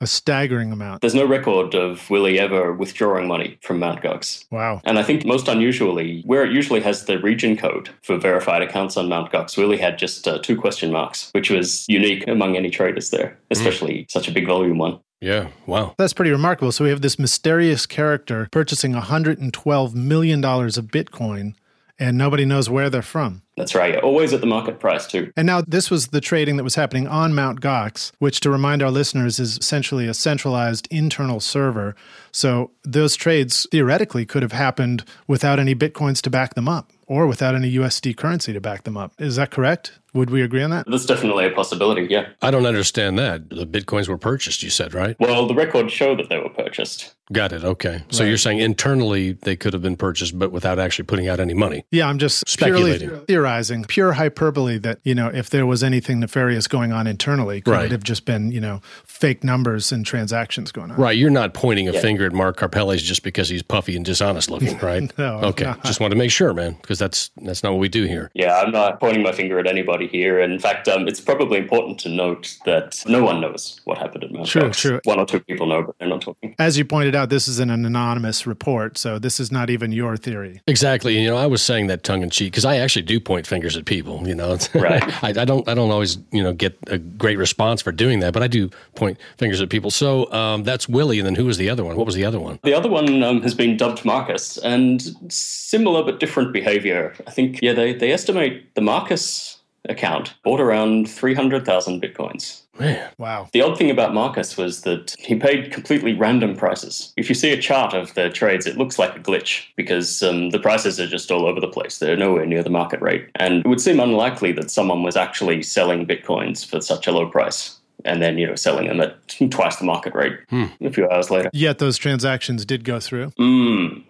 a 0.00 0.06
staggering 0.06 0.72
amount. 0.72 1.00
There's 1.00 1.14
no 1.14 1.24
record 1.24 1.74
of 1.74 2.08
Willie 2.10 2.38
ever 2.38 2.72
withdrawing 2.72 3.26
money 3.26 3.58
from 3.62 3.78
Mt. 3.78 4.02
Gox. 4.02 4.44
Wow. 4.50 4.80
And 4.84 4.98
I 4.98 5.02
think 5.02 5.24
most 5.24 5.48
unusually, 5.48 6.22
where 6.24 6.44
it 6.44 6.52
usually 6.52 6.80
has 6.80 7.04
the 7.06 7.18
region 7.18 7.56
code 7.56 7.90
for 8.02 8.16
verified 8.18 8.62
accounts 8.62 8.96
on 8.96 9.08
Mt. 9.08 9.30
Gox, 9.32 9.56
Willie 9.56 9.76
had 9.78 9.98
just 9.98 10.26
uh, 10.28 10.38
two 10.38 10.56
question 10.56 10.92
marks, 10.92 11.30
which 11.32 11.50
was 11.50 11.75
unique 11.88 12.26
among 12.26 12.56
any 12.56 12.70
traders 12.70 13.10
there, 13.10 13.38
especially 13.50 14.06
such 14.08 14.28
a 14.28 14.32
big 14.32 14.46
volume 14.46 14.78
one. 14.78 15.00
Yeah, 15.20 15.48
wow. 15.66 15.94
That's 15.98 16.12
pretty 16.12 16.30
remarkable. 16.30 16.72
So 16.72 16.84
we 16.84 16.90
have 16.90 17.00
this 17.00 17.18
mysterious 17.18 17.86
character 17.86 18.48
purchasing 18.52 18.92
$112 18.92 19.94
million 19.94 20.44
of 20.44 20.86
Bitcoin, 20.86 21.54
and 21.98 22.18
nobody 22.18 22.44
knows 22.44 22.68
where 22.68 22.90
they're 22.90 23.00
from. 23.00 23.42
That's 23.56 23.74
right. 23.74 23.96
Always 23.96 24.34
at 24.34 24.42
the 24.42 24.46
market 24.46 24.78
price, 24.78 25.06
too. 25.06 25.32
And 25.34 25.46
now 25.46 25.62
this 25.66 25.90
was 25.90 26.08
the 26.08 26.20
trading 26.20 26.58
that 26.58 26.64
was 26.64 26.74
happening 26.74 27.08
on 27.08 27.34
Mount 27.34 27.62
Gox, 27.62 28.12
which 28.18 28.40
to 28.40 28.50
remind 28.50 28.82
our 28.82 28.90
listeners 28.90 29.40
is 29.40 29.56
essentially 29.56 30.06
a 30.06 30.12
centralized 30.12 30.86
internal 30.90 31.40
server. 31.40 31.96
So 32.32 32.72
those 32.84 33.16
trades 33.16 33.66
theoretically 33.70 34.26
could 34.26 34.42
have 34.42 34.52
happened 34.52 35.04
without 35.26 35.58
any 35.58 35.74
bitcoins 35.74 36.20
to 36.22 36.30
back 36.30 36.52
them 36.52 36.68
up 36.68 36.92
or 37.06 37.26
without 37.26 37.54
any 37.54 37.72
USD 37.72 38.14
currency 38.18 38.52
to 38.52 38.60
back 38.60 38.82
them 38.82 38.98
up. 38.98 39.12
Is 39.18 39.36
that 39.36 39.50
correct? 39.50 39.98
Would 40.16 40.30
we 40.30 40.42
agree 40.42 40.62
on 40.62 40.70
that? 40.70 40.86
That's 40.88 41.06
definitely 41.06 41.46
a 41.46 41.50
possibility, 41.50 42.06
yeah. 42.10 42.28
I 42.42 42.50
don't 42.50 42.66
understand 42.66 43.18
that. 43.18 43.50
The 43.50 43.66
bitcoins 43.66 44.08
were 44.08 44.18
purchased, 44.18 44.62
you 44.62 44.70
said, 44.70 44.94
right? 44.94 45.14
Well, 45.20 45.46
the 45.46 45.54
records 45.54 45.92
show 45.92 46.16
that 46.16 46.28
they 46.28 46.38
were 46.38 46.48
purchased. 46.48 47.12
Got 47.32 47.52
it. 47.52 47.64
Okay. 47.64 48.04
So 48.10 48.22
you're 48.22 48.36
saying 48.36 48.60
internally 48.60 49.32
they 49.32 49.56
could 49.56 49.72
have 49.72 49.82
been 49.82 49.96
purchased, 49.96 50.38
but 50.38 50.52
without 50.52 50.78
actually 50.78 51.06
putting 51.06 51.26
out 51.28 51.40
any 51.40 51.54
money. 51.54 51.84
Yeah, 51.90 52.08
I'm 52.08 52.18
just 52.18 52.44
purely 52.56 52.92
Speculating. 52.92 53.26
theorizing, 53.26 53.84
pure 53.84 54.12
hyperbole 54.12 54.78
that, 54.78 55.00
you 55.02 55.12
know, 55.12 55.26
if 55.34 55.50
there 55.50 55.66
was 55.66 55.82
anything 55.82 56.20
nefarious 56.20 56.68
going 56.68 56.92
on 56.92 57.08
internally, 57.08 57.60
could 57.62 57.72
Right. 57.72 57.86
it 57.86 57.90
have 57.90 58.04
just 58.04 58.26
been, 58.26 58.52
you 58.52 58.60
know, 58.60 58.80
fake 59.04 59.42
numbers 59.42 59.90
and 59.90 60.06
transactions 60.06 60.70
going 60.70 60.92
on? 60.92 60.98
Right. 60.98 61.18
You're 61.18 61.30
not 61.30 61.52
pointing 61.52 61.88
a 61.88 61.92
Yeah. 61.92 62.00
finger 62.00 62.26
at 62.26 62.32
Mark 62.32 62.58
Karpelès 62.60 63.02
just 63.02 63.24
because 63.24 63.48
he's 63.48 63.62
puffy 63.62 63.96
and 63.96 64.04
dishonest 64.04 64.48
looking, 64.48 64.78
right? 64.82 65.10
No, 65.18 65.40
Okay. 65.42 65.64
no. 65.64 65.74
Just 65.84 65.98
want 65.98 66.12
to 66.12 66.16
make 66.16 66.30
sure, 66.30 66.54
man, 66.54 66.76
because 66.80 67.00
that's 67.00 67.30
that's 67.42 67.64
not 67.64 67.72
what 67.72 67.80
we 67.80 67.88
do 67.88 68.04
here. 68.04 68.30
Yeah, 68.34 68.56
I'm 68.60 68.70
not 68.70 69.00
pointing 69.00 69.24
my 69.24 69.32
finger 69.32 69.58
at 69.58 69.66
anybody 69.66 70.05
here. 70.06 70.40
And 70.40 70.52
In 70.52 70.58
fact, 70.58 70.88
um, 70.88 71.08
it's 71.08 71.20
probably 71.20 71.58
important 71.58 71.98
to 72.00 72.08
note 72.08 72.56
that 72.64 73.02
no 73.06 73.22
one 73.22 73.40
knows 73.40 73.80
what 73.84 73.98
happened 73.98 74.24
at 74.24 74.32
Mount 74.32 74.46
True, 74.46 74.62
Gox. 74.62 74.76
true. 74.76 75.00
One 75.04 75.18
or 75.18 75.26
two 75.26 75.40
people 75.40 75.66
know, 75.66 75.82
but 75.82 75.98
they're 75.98 76.08
not 76.08 76.22
talking. 76.22 76.54
As 76.58 76.78
you 76.78 76.84
pointed 76.84 77.14
out, 77.14 77.28
this 77.28 77.48
is 77.48 77.58
an 77.58 77.70
anonymous 77.70 78.46
report, 78.46 78.98
so 78.98 79.18
this 79.18 79.40
is 79.40 79.52
not 79.52 79.70
even 79.70 79.92
your 79.92 80.16
theory. 80.16 80.60
Exactly. 80.66 81.18
You 81.18 81.28
know, 81.28 81.36
I 81.36 81.46
was 81.46 81.62
saying 81.62 81.88
that 81.88 82.02
tongue 82.04 82.22
in 82.22 82.30
cheek 82.30 82.52
because 82.52 82.64
I 82.64 82.76
actually 82.76 83.02
do 83.02 83.20
point 83.20 83.46
fingers 83.46 83.76
at 83.76 83.84
people. 83.84 84.26
You 84.26 84.34
know, 84.34 84.58
right? 84.74 85.02
I, 85.24 85.28
I, 85.28 85.44
don't. 85.44 85.68
I 85.68 85.74
don't 85.74 85.90
always, 85.90 86.18
you 86.32 86.42
know, 86.42 86.52
get 86.52 86.76
a 86.88 86.98
great 86.98 87.38
response 87.38 87.82
for 87.82 87.92
doing 87.92 88.20
that, 88.20 88.32
but 88.32 88.42
I 88.42 88.46
do 88.46 88.70
point 88.94 89.18
fingers 89.38 89.60
at 89.60 89.68
people. 89.68 89.90
So 89.90 90.30
um, 90.32 90.64
that's 90.64 90.88
Willie, 90.88 91.18
and 91.18 91.26
then 91.26 91.34
who 91.34 91.44
was 91.44 91.58
the 91.58 91.70
other 91.70 91.84
one? 91.84 91.96
What 91.96 92.06
was 92.06 92.14
the 92.14 92.24
other 92.24 92.40
one? 92.40 92.58
The 92.62 92.74
other 92.74 92.88
one 92.88 93.22
um, 93.22 93.42
has 93.42 93.54
been 93.54 93.76
dubbed 93.76 94.04
Marcus, 94.04 94.58
and 94.58 95.02
similar 95.32 96.02
but 96.02 96.20
different 96.20 96.52
behavior. 96.52 97.14
I 97.26 97.30
think. 97.30 97.60
Yeah, 97.62 97.72
they 97.72 97.92
they 97.92 98.12
estimate 98.12 98.74
the 98.74 98.80
Marcus 98.80 99.55
account 99.88 100.34
bought 100.42 100.60
around 100.60 101.08
300,000 101.08 102.02
bitcoins. 102.02 102.62
Man. 102.78 103.10
Wow. 103.18 103.48
The 103.52 103.62
odd 103.62 103.78
thing 103.78 103.90
about 103.90 104.12
Marcus 104.12 104.56
was 104.56 104.82
that 104.82 105.14
he 105.18 105.34
paid 105.34 105.72
completely 105.72 106.14
random 106.14 106.56
prices. 106.56 107.12
If 107.16 107.28
you 107.28 107.34
see 107.34 107.50
a 107.52 107.60
chart 107.60 107.94
of 107.94 108.12
the 108.14 108.28
trades, 108.28 108.66
it 108.66 108.76
looks 108.76 108.98
like 108.98 109.16
a 109.16 109.20
glitch 109.20 109.64
because 109.76 110.22
um, 110.22 110.50
the 110.50 110.58
prices 110.58 111.00
are 111.00 111.06
just 111.06 111.30
all 111.30 111.46
over 111.46 111.60
the 111.60 111.68
place. 111.68 111.98
They're 111.98 112.16
nowhere 112.16 112.46
near 112.46 112.62
the 112.62 112.70
market 112.70 113.00
rate. 113.00 113.30
And 113.36 113.64
it 113.64 113.68
would 113.68 113.80
seem 113.80 114.00
unlikely 114.00 114.52
that 114.52 114.70
someone 114.70 115.02
was 115.02 115.16
actually 115.16 115.62
selling 115.62 116.06
bitcoins 116.06 116.66
for 116.66 116.80
such 116.80 117.06
a 117.06 117.12
low 117.12 117.28
price 117.28 117.78
and 118.04 118.22
then 118.22 118.38
you 118.38 118.46
know 118.46 118.54
selling 118.54 118.86
them 118.86 119.00
at 119.00 119.16
twice 119.50 119.76
the 119.76 119.84
market 119.84 120.14
rate 120.14 120.38
hmm. 120.50 120.66
a 120.80 120.90
few 120.90 121.08
hours 121.08 121.30
later. 121.30 121.50
Yet 121.52 121.78
those 121.78 121.98
transactions 121.98 122.64
did 122.64 122.84
go 122.84 123.00
through. 123.00 123.30
Mm. 123.38 124.04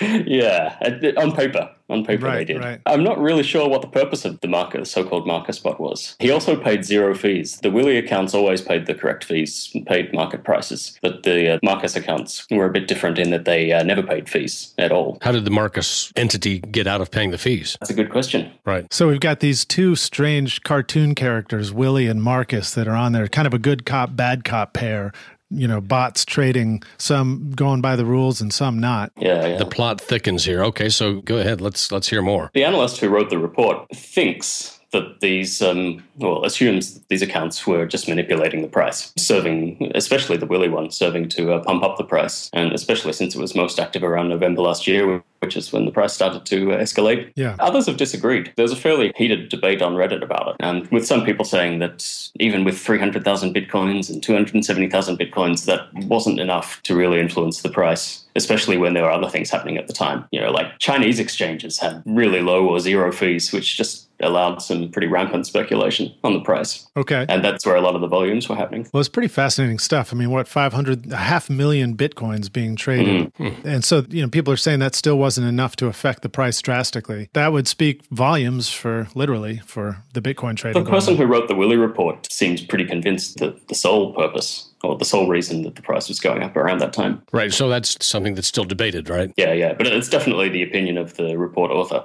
yeah, 0.26 0.76
on 1.16 1.32
paper 1.32 1.70
on 1.90 2.04
paper 2.04 2.26
right, 2.26 2.38
they 2.38 2.44
did. 2.44 2.62
Right. 2.62 2.80
I'm 2.86 3.02
not 3.02 3.18
really 3.18 3.42
sure 3.42 3.68
what 3.68 3.82
the 3.82 3.88
purpose 3.88 4.24
of 4.24 4.40
the 4.40 4.48
market, 4.48 4.86
so-called 4.86 5.26
market 5.26 5.54
spot 5.54 5.80
was. 5.80 6.16
He 6.18 6.30
also 6.30 6.56
paid 6.56 6.84
zero 6.84 7.14
fees. 7.14 7.58
The 7.62 7.70
Willie 7.70 7.98
accounts 7.98 8.34
always 8.34 8.62
paid 8.62 8.86
the 8.86 8.94
correct 8.94 9.24
fees, 9.24 9.74
paid 9.86 10.12
market 10.12 10.44
prices, 10.44 10.98
but 11.02 11.22
the 11.22 11.54
uh, 11.54 11.58
Marcus 11.62 11.96
accounts 11.96 12.46
were 12.50 12.66
a 12.66 12.70
bit 12.70 12.88
different 12.88 13.18
in 13.18 13.30
that 13.30 13.44
they 13.44 13.72
uh, 13.72 13.82
never 13.82 14.02
paid 14.02 14.28
fees 14.28 14.74
at 14.78 14.92
all. 14.92 15.18
How 15.22 15.32
did 15.32 15.44
the 15.44 15.50
Marcus 15.50 16.12
entity 16.16 16.60
get 16.60 16.86
out 16.86 17.00
of 17.00 17.10
paying 17.10 17.30
the 17.30 17.38
fees? 17.38 17.76
That's 17.80 17.90
a 17.90 17.94
good 17.94 18.10
question. 18.10 18.52
Right. 18.64 18.92
So 18.92 19.08
we've 19.08 19.20
got 19.20 19.40
these 19.40 19.64
two 19.64 19.96
strange 19.96 20.62
cartoon 20.62 21.14
characters, 21.14 21.72
Willie 21.72 22.06
and 22.06 22.22
Marcus, 22.22 22.74
that 22.74 22.88
are 22.88 22.96
on 22.96 23.12
there, 23.12 23.26
kind 23.28 23.46
of 23.46 23.54
a 23.54 23.58
good 23.58 23.84
cop, 23.84 24.16
bad 24.16 24.44
cop 24.44 24.72
pair 24.72 25.12
you 25.50 25.66
know 25.66 25.80
bots 25.80 26.24
trading 26.24 26.82
some 26.98 27.52
going 27.52 27.80
by 27.80 27.96
the 27.96 28.04
rules 28.04 28.40
and 28.40 28.52
some 28.52 28.78
not. 28.78 29.12
Yeah, 29.16 29.46
yeah, 29.46 29.56
the 29.56 29.66
plot 29.66 30.00
thickens 30.00 30.44
here. 30.44 30.62
Okay 30.64 30.88
so 30.88 31.20
go 31.20 31.38
ahead. 31.38 31.60
Let's 31.60 31.92
let's 31.92 32.08
hear 32.08 32.22
more. 32.22 32.50
The 32.54 32.64
analyst 32.64 32.98
who 33.00 33.08
wrote 33.08 33.30
the 33.30 33.38
report 33.38 33.88
thinks 33.94 34.79
that 34.92 35.20
these, 35.20 35.62
um, 35.62 36.02
well, 36.16 36.44
assumes 36.44 36.94
that 36.94 37.08
these 37.08 37.22
accounts 37.22 37.66
were 37.66 37.86
just 37.86 38.08
manipulating 38.08 38.62
the 38.62 38.68
price, 38.68 39.12
serving, 39.16 39.90
especially 39.94 40.36
the 40.36 40.46
Willy 40.46 40.68
one, 40.68 40.90
serving 40.90 41.28
to 41.30 41.52
uh, 41.52 41.62
pump 41.62 41.82
up 41.82 41.96
the 41.96 42.04
price. 42.04 42.50
And 42.52 42.72
especially 42.72 43.12
since 43.12 43.34
it 43.34 43.40
was 43.40 43.54
most 43.54 43.78
active 43.78 44.02
around 44.02 44.28
November 44.28 44.62
last 44.62 44.86
year, 44.86 45.22
which 45.40 45.56
is 45.56 45.72
when 45.72 45.86
the 45.86 45.92
price 45.92 46.12
started 46.12 46.44
to 46.46 46.72
uh, 46.72 46.78
escalate. 46.78 47.32
Yeah. 47.36 47.56
Others 47.60 47.86
have 47.86 47.96
disagreed. 47.96 48.52
There's 48.56 48.72
a 48.72 48.76
fairly 48.76 49.12
heated 49.16 49.48
debate 49.48 49.80
on 49.80 49.94
Reddit 49.94 50.22
about 50.22 50.48
it. 50.48 50.56
And 50.60 50.86
with 50.88 51.06
some 51.06 51.24
people 51.24 51.44
saying 51.44 51.78
that 51.78 52.30
even 52.38 52.64
with 52.64 52.78
300,000 52.78 53.54
bitcoins 53.54 54.10
and 54.10 54.22
270,000 54.22 55.18
bitcoins, 55.18 55.64
that 55.66 55.92
wasn't 56.06 56.40
enough 56.40 56.82
to 56.82 56.94
really 56.94 57.20
influence 57.20 57.62
the 57.62 57.70
price 57.70 58.24
especially 58.36 58.76
when 58.76 58.94
there 58.94 59.02
were 59.02 59.10
other 59.10 59.28
things 59.28 59.50
happening 59.50 59.76
at 59.76 59.86
the 59.86 59.92
time. 59.92 60.24
You 60.30 60.40
know, 60.40 60.50
like 60.50 60.78
Chinese 60.78 61.18
exchanges 61.18 61.78
had 61.78 62.02
really 62.06 62.40
low 62.40 62.66
or 62.66 62.80
zero 62.80 63.12
fees, 63.12 63.52
which 63.52 63.76
just 63.76 64.09
allowed 64.20 64.62
some 64.62 64.90
pretty 64.90 65.06
rampant 65.06 65.46
speculation 65.46 66.14
on 66.24 66.34
the 66.34 66.40
price. 66.40 66.88
Okay. 66.96 67.26
And 67.28 67.44
that's 67.44 67.64
where 67.66 67.76
a 67.76 67.80
lot 67.80 67.94
of 67.94 68.00
the 68.00 68.06
volumes 68.06 68.48
were 68.48 68.56
happening. 68.56 68.88
Well, 68.92 69.00
it's 69.00 69.08
pretty 69.08 69.28
fascinating 69.28 69.78
stuff. 69.78 70.12
I 70.12 70.16
mean, 70.16 70.30
what, 70.30 70.48
500, 70.48 71.12
a 71.12 71.16
half 71.16 71.50
million 71.50 71.96
Bitcoins 71.96 72.52
being 72.52 72.76
traded. 72.76 73.32
Mm-hmm. 73.34 73.66
And 73.66 73.84
so, 73.84 74.04
you 74.08 74.22
know, 74.22 74.28
people 74.28 74.52
are 74.52 74.58
saying 74.58 74.80
that 74.80 74.94
still 74.94 75.18
wasn't 75.18 75.46
enough 75.46 75.76
to 75.76 75.86
affect 75.86 76.22
the 76.22 76.28
price 76.28 76.60
drastically. 76.60 77.28
That 77.32 77.52
would 77.52 77.68
speak 77.68 78.04
volumes 78.10 78.68
for 78.68 79.08
literally 79.14 79.58
for 79.66 80.02
the 80.12 80.20
Bitcoin 80.20 80.56
trading. 80.56 80.82
The 80.82 80.90
person 80.90 81.16
who 81.16 81.24
wrote 81.24 81.48
the 81.48 81.54
Willie 81.54 81.76
report 81.76 82.30
seems 82.32 82.62
pretty 82.62 82.84
convinced 82.84 83.38
that 83.38 83.68
the 83.68 83.74
sole 83.74 84.14
purpose 84.14 84.68
or 84.82 84.96
the 84.96 85.04
sole 85.04 85.28
reason 85.28 85.62
that 85.62 85.76
the 85.76 85.82
price 85.82 86.08
was 86.08 86.20
going 86.20 86.42
up 86.42 86.56
around 86.56 86.78
that 86.78 86.92
time. 86.92 87.22
Right. 87.32 87.52
So 87.52 87.68
that's 87.68 88.04
something 88.04 88.34
that's 88.34 88.48
still 88.48 88.64
debated, 88.64 89.10
right? 89.10 89.32
Yeah, 89.36 89.52
yeah. 89.52 89.74
But 89.74 89.86
it's 89.86 90.08
definitely 90.08 90.48
the 90.48 90.62
opinion 90.62 90.96
of 90.96 91.14
the 91.14 91.36
report 91.36 91.70
author 91.70 92.04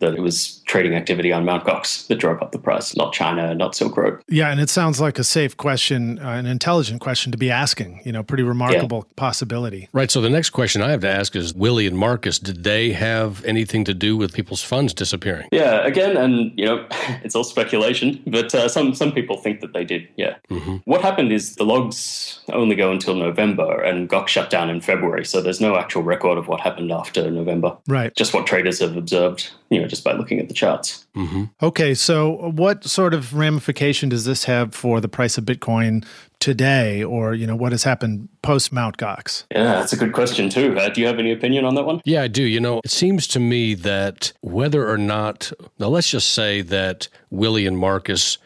that 0.00 0.14
it 0.14 0.20
was 0.20 0.55
trading 0.66 0.94
activity 0.94 1.32
on 1.32 1.44
Mt. 1.44 1.64
Gox 1.64 2.06
that 2.08 2.16
drove 2.16 2.42
up 2.42 2.52
the 2.52 2.58
price, 2.58 2.94
not 2.96 3.12
China, 3.12 3.54
not 3.54 3.74
Silk 3.74 3.96
Road. 3.96 4.22
Yeah, 4.28 4.50
and 4.50 4.60
it 4.60 4.68
sounds 4.68 5.00
like 5.00 5.18
a 5.18 5.24
safe 5.24 5.56
question, 5.56 6.18
uh, 6.18 6.30
an 6.30 6.46
intelligent 6.46 7.00
question 7.00 7.32
to 7.32 7.38
be 7.38 7.50
asking. 7.50 8.02
You 8.04 8.12
know, 8.12 8.22
pretty 8.22 8.42
remarkable 8.42 9.06
yeah. 9.06 9.12
possibility. 9.16 9.88
Right. 9.92 10.10
So 10.10 10.20
the 10.20 10.28
next 10.28 10.50
question 10.50 10.82
I 10.82 10.90
have 10.90 11.00
to 11.00 11.08
ask 11.08 11.34
is 11.34 11.54
Willie 11.54 11.86
and 11.86 11.96
Marcus, 11.96 12.38
did 12.38 12.64
they 12.64 12.92
have 12.92 13.44
anything 13.44 13.84
to 13.84 13.94
do 13.94 14.16
with 14.16 14.34
people's 14.34 14.62
funds 14.62 14.92
disappearing? 14.92 15.48
Yeah, 15.50 15.86
again, 15.86 16.16
and 16.16 16.52
you 16.58 16.66
know, 16.66 16.86
it's 17.24 17.34
all 17.34 17.44
speculation, 17.44 18.22
but 18.26 18.54
uh, 18.54 18.68
some 18.68 18.94
some 18.94 19.12
people 19.12 19.38
think 19.38 19.60
that 19.60 19.72
they 19.72 19.84
did. 19.84 20.06
Yeah. 20.16 20.36
Mm-hmm. 20.50 20.76
What 20.84 21.00
happened 21.00 21.32
is 21.32 21.54
the 21.56 21.64
logs 21.64 22.40
only 22.52 22.76
go 22.76 22.90
until 22.92 23.14
November, 23.14 23.82
and 23.82 24.10
Gox 24.10 24.28
shut 24.28 24.50
down 24.50 24.68
in 24.68 24.80
February, 24.80 25.24
so 25.24 25.40
there's 25.40 25.60
no 25.60 25.76
actual 25.76 26.02
record 26.02 26.36
of 26.36 26.48
what 26.48 26.60
happened 26.60 26.92
after 26.92 27.30
November. 27.30 27.76
Right. 27.86 28.14
Just 28.14 28.34
what 28.34 28.46
traders 28.46 28.80
have 28.80 28.96
observed. 28.96 29.50
You 29.70 29.80
know 29.80 29.86
know, 29.86 29.88
just 29.88 30.04
by 30.04 30.12
looking 30.12 30.40
at 30.40 30.48
the 30.48 30.54
charts. 30.56 31.06
Mm-hmm. 31.14 31.44
Okay, 31.62 31.94
so 31.94 32.50
what 32.50 32.84
sort 32.84 33.14
of 33.14 33.34
ramification 33.34 34.08
does 34.08 34.24
this 34.24 34.44
have 34.44 34.74
for 34.74 35.00
the 35.00 35.08
price 35.08 35.38
of 35.38 35.44
Bitcoin 35.44 36.04
today, 36.40 37.02
or 37.02 37.34
you 37.34 37.46
know, 37.46 37.56
what 37.56 37.72
has 37.72 37.84
happened 37.84 38.28
post 38.42 38.72
Mount 38.72 38.96
Gox? 38.96 39.44
Yeah, 39.50 39.64
that's 39.64 39.92
a 39.92 39.96
good 39.96 40.12
question 40.12 40.48
too. 40.48 40.78
Uh, 40.78 40.88
do 40.88 41.00
you 41.00 41.06
have 41.06 41.18
any 41.18 41.32
opinion 41.32 41.64
on 41.64 41.74
that 41.74 41.84
one? 41.84 42.00
Yeah, 42.04 42.22
I 42.22 42.28
do. 42.28 42.42
You 42.42 42.60
know, 42.60 42.80
it 42.84 42.90
seems 42.90 43.26
to 43.28 43.40
me 43.40 43.74
that 43.74 44.32
whether 44.40 44.88
or 44.88 44.98
not, 44.98 45.52
now 45.78 45.88
let's 45.88 46.10
just 46.10 46.32
say 46.32 46.62
that 46.62 47.08
Willie 47.30 47.66
and 47.66 47.78
Marcus 47.78 48.38